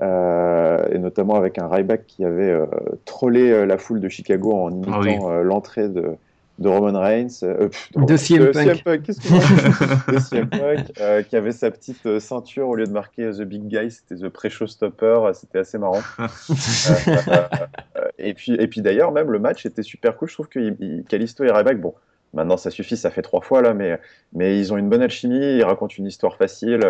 Et 0.01 0.99
notamment 0.99 1.35
avec 1.35 1.59
un 1.59 1.69
Ryback 1.69 2.07
qui 2.07 2.25
avait 2.25 2.57
trollé 3.05 3.67
la 3.67 3.79
foule 3.79 4.01
de 4.01 4.09
Chicago 4.09 4.53
en 4.53 4.69
ah 4.69 4.73
imitant 4.73 5.43
l'entrée 5.43 5.89
de, 5.89 6.17
de 6.59 6.69
Roman 6.69 6.99
Reigns, 6.99 7.43
euh, 7.43 7.69
de, 7.95 8.17
CM 8.17 8.51
Punk, 8.51 9.07
de 9.07 10.19
CM 10.19 10.49
Punk 10.49 10.93
euh, 11.01 11.23
qui 11.23 11.37
avait 11.37 11.53
sa 11.53 11.71
petite 11.71 12.05
euh, 12.07 12.19
ceinture 12.19 12.69
au 12.69 12.75
lieu 12.75 12.87
de 12.87 12.93
marquer 12.93 13.31
The 13.31 13.43
Big 13.43 13.69
Guy, 13.69 13.91
c'était 13.91 14.17
The 14.17 14.29
Pre-Show 14.29 14.67
Stopper, 14.67 15.31
c'était 15.35 15.61
assez 15.61 15.79
marrant. 15.79 16.03
et 18.19 18.35
puis, 18.35 18.55
et 18.55 18.67
puis 18.67 18.83
d'ailleurs, 18.83 19.13
même 19.13 19.31
le 19.31 19.39
match 19.39 19.67
était 19.67 19.83
super 19.83 20.17
cool. 20.17 20.29
Je 20.29 20.35
trouve 20.35 20.49
que 20.49 21.03
Kalisto 21.03 21.45
et 21.45 21.51
Ryback, 21.51 21.81
bon, 21.81 21.95
maintenant 22.35 22.57
ça 22.57 22.71
suffit, 22.71 22.97
ça 22.97 23.11
fait 23.11 23.23
trois 23.23 23.41
fois 23.41 23.63
là, 23.63 23.75
mais, 23.75 23.99
mais 24.33 24.59
ils 24.59 24.73
ont 24.73 24.77
une 24.77 24.89
bonne 24.89 25.03
alchimie, 25.03 25.57
ils 25.57 25.65
racontent 25.65 25.95
une 25.99 26.07
histoire 26.07 26.37
facile 26.37 26.81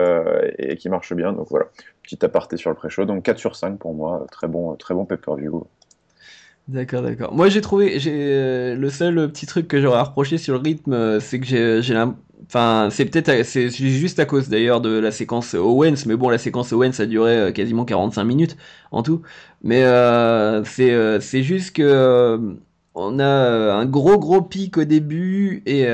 et, 0.59 0.77
qui 0.77 0.89
marche 0.89 1.13
bien. 1.15 1.33
Donc 1.33 1.49
voilà, 1.51 1.67
petit 2.03 2.25
aparté 2.25 2.57
sur 2.57 2.71
le 2.71 2.77
pré-show. 2.77 3.05
Donc 3.05 3.23
4 3.25 3.39
sur 3.39 3.57
5 3.57 3.79
pour 3.79 3.95
moi, 3.95 4.27
très 4.31 4.49
bon, 4.49 4.75
très 4.77 4.95
bon 4.95 5.05
pay-per-view. 5.05 5.67
D'accord, 6.69 7.01
d'accord. 7.01 7.33
Moi, 7.35 7.49
j'ai 7.49 7.63
trouvé, 7.63 7.99
j'ai 7.99 8.13
euh, 8.15 8.77
le 8.77 8.91
seul 8.91 9.33
petit 9.33 9.47
truc 9.47 9.69
que 9.69 9.81
j'aurais 9.81 10.03
reproché 10.03 10.37
sur 10.37 10.53
le 10.53 10.61
rythme, 10.61 10.93
euh, 10.93 11.19
c'est 11.19 11.41
que 11.41 11.47
j'ai, 11.47 11.81
j'ai 11.81 11.97
enfin, 12.45 12.89
c'est 12.91 13.07
peut-être, 13.07 13.43
c'est 13.47 13.71
juste 13.71 14.19
à 14.19 14.27
cause 14.27 14.51
d'ailleurs 14.51 14.83
de 14.83 14.91
la 14.91 15.11
séquence 15.11 15.55
Owens, 15.55 16.05
mais 16.05 16.15
bon, 16.15 16.29
la 16.29 16.37
séquence 16.37 16.75
Owens 16.75 17.01
a 17.01 17.07
duré 17.07 17.39
euh, 17.39 17.53
quasiment 17.53 17.87
45 17.87 18.23
minutes 18.25 18.59
en 18.91 19.03
tout. 19.03 19.23
Mais 19.63 19.83
c'est, 20.65 21.21
c'est 21.21 21.43
juste 21.43 21.75
que 21.75 22.39
on 22.99 23.19
a 23.19 23.25
un 23.25 23.87
gros 23.87 24.19
gros 24.19 24.43
pic 24.43 24.77
au 24.79 24.85
début 24.85 25.63
et 25.67 25.85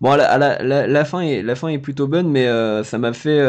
bon, 0.00 0.14
la, 0.14 0.38
la, 0.38 0.86
la, 0.86 1.04
fin 1.04 1.20
est, 1.20 1.42
la 1.42 1.54
fin 1.54 1.68
est 1.68 1.78
plutôt 1.78 2.06
bonne, 2.06 2.28
mais 2.28 2.46
ça 2.84 2.98
m'a 2.98 3.12
fait 3.12 3.40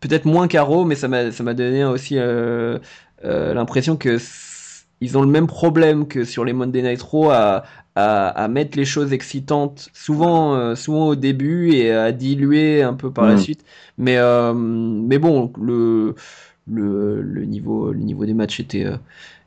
peut-être 0.00 0.24
moins 0.24 0.48
carreau, 0.48 0.84
mais 0.84 0.94
ça 0.94 1.08
m'a, 1.08 1.30
ça 1.30 1.42
m'a 1.42 1.54
donné 1.54 1.84
aussi 1.84 2.16
l'impression 3.22 3.96
que 3.96 4.18
ils 5.02 5.18
ont 5.18 5.22
le 5.22 5.28
même 5.28 5.48
problème 5.48 6.06
que 6.06 6.24
sur 6.24 6.44
les 6.44 6.52
Monday 6.52 6.82
Night 6.82 7.02
Raw 7.02 7.30
à, 7.30 7.64
à, 7.94 8.48
mettre 8.48 8.78
les 8.78 8.84
choses 8.84 9.12
excitantes 9.12 9.88
souvent, 9.92 10.54
euh, 10.54 10.74
souvent 10.74 11.08
au 11.08 11.16
début 11.16 11.72
et 11.72 11.92
à 11.92 12.12
diluer 12.12 12.82
un 12.82 12.94
peu 12.94 13.10
par 13.10 13.26
la 13.26 13.34
mm. 13.34 13.38
suite. 13.38 13.64
Mais, 13.98 14.16
euh, 14.16 14.54
mais 14.54 15.18
bon, 15.18 15.52
le, 15.60 16.14
le, 16.66 17.20
le, 17.20 17.44
niveau, 17.44 17.92
le 17.92 17.98
niveau 17.98 18.24
des 18.24 18.34
matchs 18.34 18.60
était, 18.60 18.86
euh, 18.86 18.96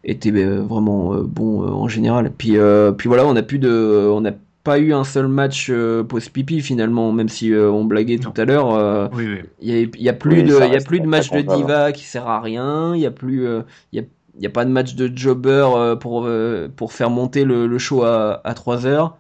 était 0.06 0.32
vraiment 0.32 1.16
bon 1.16 1.62
en 1.62 1.88
général. 1.88 2.32
Puis, 2.38 2.58
puis 2.98 3.08
voilà, 3.08 3.26
on 3.26 3.36
a 3.36 3.44
plus 3.44 3.60
de, 3.60 4.10
on 4.12 4.22
n'a 4.22 4.32
pas 4.64 4.80
eu 4.80 4.94
un 4.94 5.04
seul 5.04 5.28
match 5.28 5.72
post 6.08 6.32
pipi 6.32 6.62
finalement, 6.62 7.12
même 7.12 7.30
si 7.30 7.52
on 7.54 7.84
blaguait 7.86 8.18
tout 8.18 8.34
à 8.38 8.46
l'heure. 8.46 9.10
Il 9.18 9.44
n'y 9.62 9.90
y 9.98 10.10
a, 10.10 10.14
plus 10.14 10.44
de, 10.44 10.56
il 10.66 10.74
y 10.74 10.76
a 10.76 10.82
plus 10.82 11.00
de 11.00 11.08
match 11.08 11.32
de 11.32 11.42
diva 11.42 11.92
qui 11.92 12.04
sert 12.06 12.28
à 12.28 12.40
rien. 12.40 12.96
Il 12.96 13.02
y 13.02 13.06
a 13.06 13.12
plus, 13.12 13.48
il 13.92 13.98
y 13.98 14.00
a 14.00 14.04
il 14.36 14.42
n'y 14.42 14.48
a 14.48 14.52
pas 14.52 14.66
de 14.66 14.70
match 14.70 14.96
de 14.96 15.12
jobber 15.16 15.68
euh, 15.76 15.96
pour, 15.96 16.26
euh, 16.26 16.68
pour 16.76 16.94
faire 16.94 17.10
monter 17.10 17.44
le, 17.46 17.78
show 17.78 18.04
à, 18.04 18.42
à 18.44 18.54
3 18.54 18.86
heures. 18.86 19.18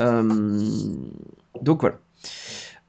Euh, 0.00 0.22
donc 1.62 1.80
voilà. 1.80 1.96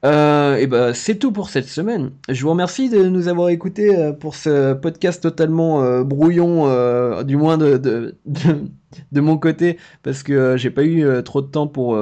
Et 0.02 0.66
ben 0.66 0.94
c'est 0.94 1.16
tout 1.16 1.32
pour 1.32 1.50
cette 1.50 1.68
semaine. 1.68 2.12
Je 2.28 2.42
vous 2.42 2.50
remercie 2.50 2.88
de 2.88 3.06
nous 3.08 3.28
avoir 3.28 3.50
écoutés 3.50 4.12
pour 4.18 4.34
ce 4.34 4.72
podcast 4.72 5.22
totalement 5.22 6.00
brouillon, 6.02 7.22
du 7.22 7.36
moins 7.36 7.58
de, 7.58 7.76
de, 7.76 8.16
de, 8.24 9.20
mon 9.20 9.36
côté, 9.36 9.78
parce 10.02 10.22
que 10.22 10.56
j'ai 10.56 10.70
pas 10.70 10.84
eu 10.84 11.22
trop 11.22 11.42
de 11.42 11.48
temps 11.48 11.66
pour, 11.66 11.98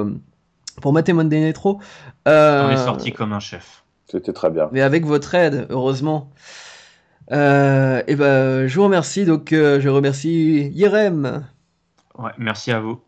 pour 0.81 0.93
mater 0.93 1.13
Monday 1.13 1.41
Night 1.41 1.57
On 1.65 2.69
est 2.69 2.77
sorti 2.77 3.11
comme 3.11 3.33
un 3.33 3.39
chef. 3.39 3.83
C'était 4.09 4.33
très 4.33 4.49
bien. 4.49 4.69
Mais 4.71 4.81
avec 4.81 5.05
votre 5.05 5.35
aide, 5.35 5.67
heureusement. 5.69 6.31
Euh, 7.31 8.01
et 8.07 8.15
ben, 8.15 8.67
je 8.67 8.75
vous 8.75 8.83
remercie. 8.83 9.25
Donc, 9.25 9.53
euh, 9.53 9.79
je 9.79 9.89
remercie 9.89 10.71
Yerem. 10.73 11.45
Ouais, 12.17 12.31
merci 12.37 12.71
à 12.71 12.79
vous. 12.79 12.99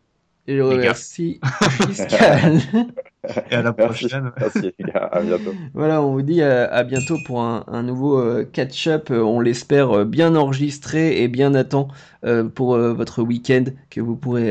Et 0.48 0.58
je 0.58 0.62
remercie 0.62 1.40
Fiscal. 1.88 2.60
et 3.50 3.56
à 3.56 3.62
la 3.62 3.74
prochaine. 3.74 4.32
Merci. 4.40 4.74
À 4.94 5.22
bientôt. 5.22 5.54
Voilà, 5.74 6.02
on 6.02 6.12
vous 6.12 6.22
dit 6.22 6.42
à, 6.42 6.84
bientôt 6.84 7.18
pour 7.26 7.42
un, 7.42 7.64
un 7.68 7.84
nouveau 7.84 8.20
euh, 8.20 8.44
catch-up. 8.52 9.10
On 9.12 9.40
l'espère 9.40 10.06
bien 10.06 10.36
enregistré 10.36 11.22
et 11.22 11.28
bien 11.28 11.54
à 11.56 11.64
temps 11.64 11.88
pour 12.56 12.78
votre 12.78 13.24
week-end 13.24 13.64
que 13.90 14.00
vous 14.00 14.16
pourrez, 14.16 14.50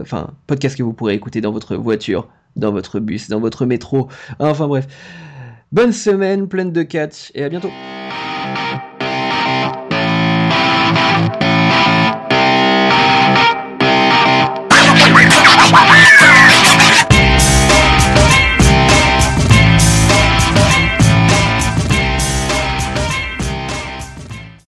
enfin, 0.00 0.30
podcast 0.46 0.76
que 0.76 0.82
vous 0.82 0.92
pourrez 0.92 1.14
écouter 1.14 1.40
dans 1.40 1.52
votre 1.52 1.76
voiture. 1.76 2.28
dans 2.56 2.72
votre 2.72 3.00
bus, 3.00 3.28
dans 3.28 3.40
votre 3.40 3.66
métro. 3.66 4.08
Enfin 4.38 4.66
bref. 4.66 4.86
Bonne 5.72 5.92
semaine, 5.92 6.48
pleine 6.48 6.72
de 6.72 6.82
catch, 6.82 7.32
et 7.34 7.42
à 7.44 7.48
bientôt. 7.48 7.70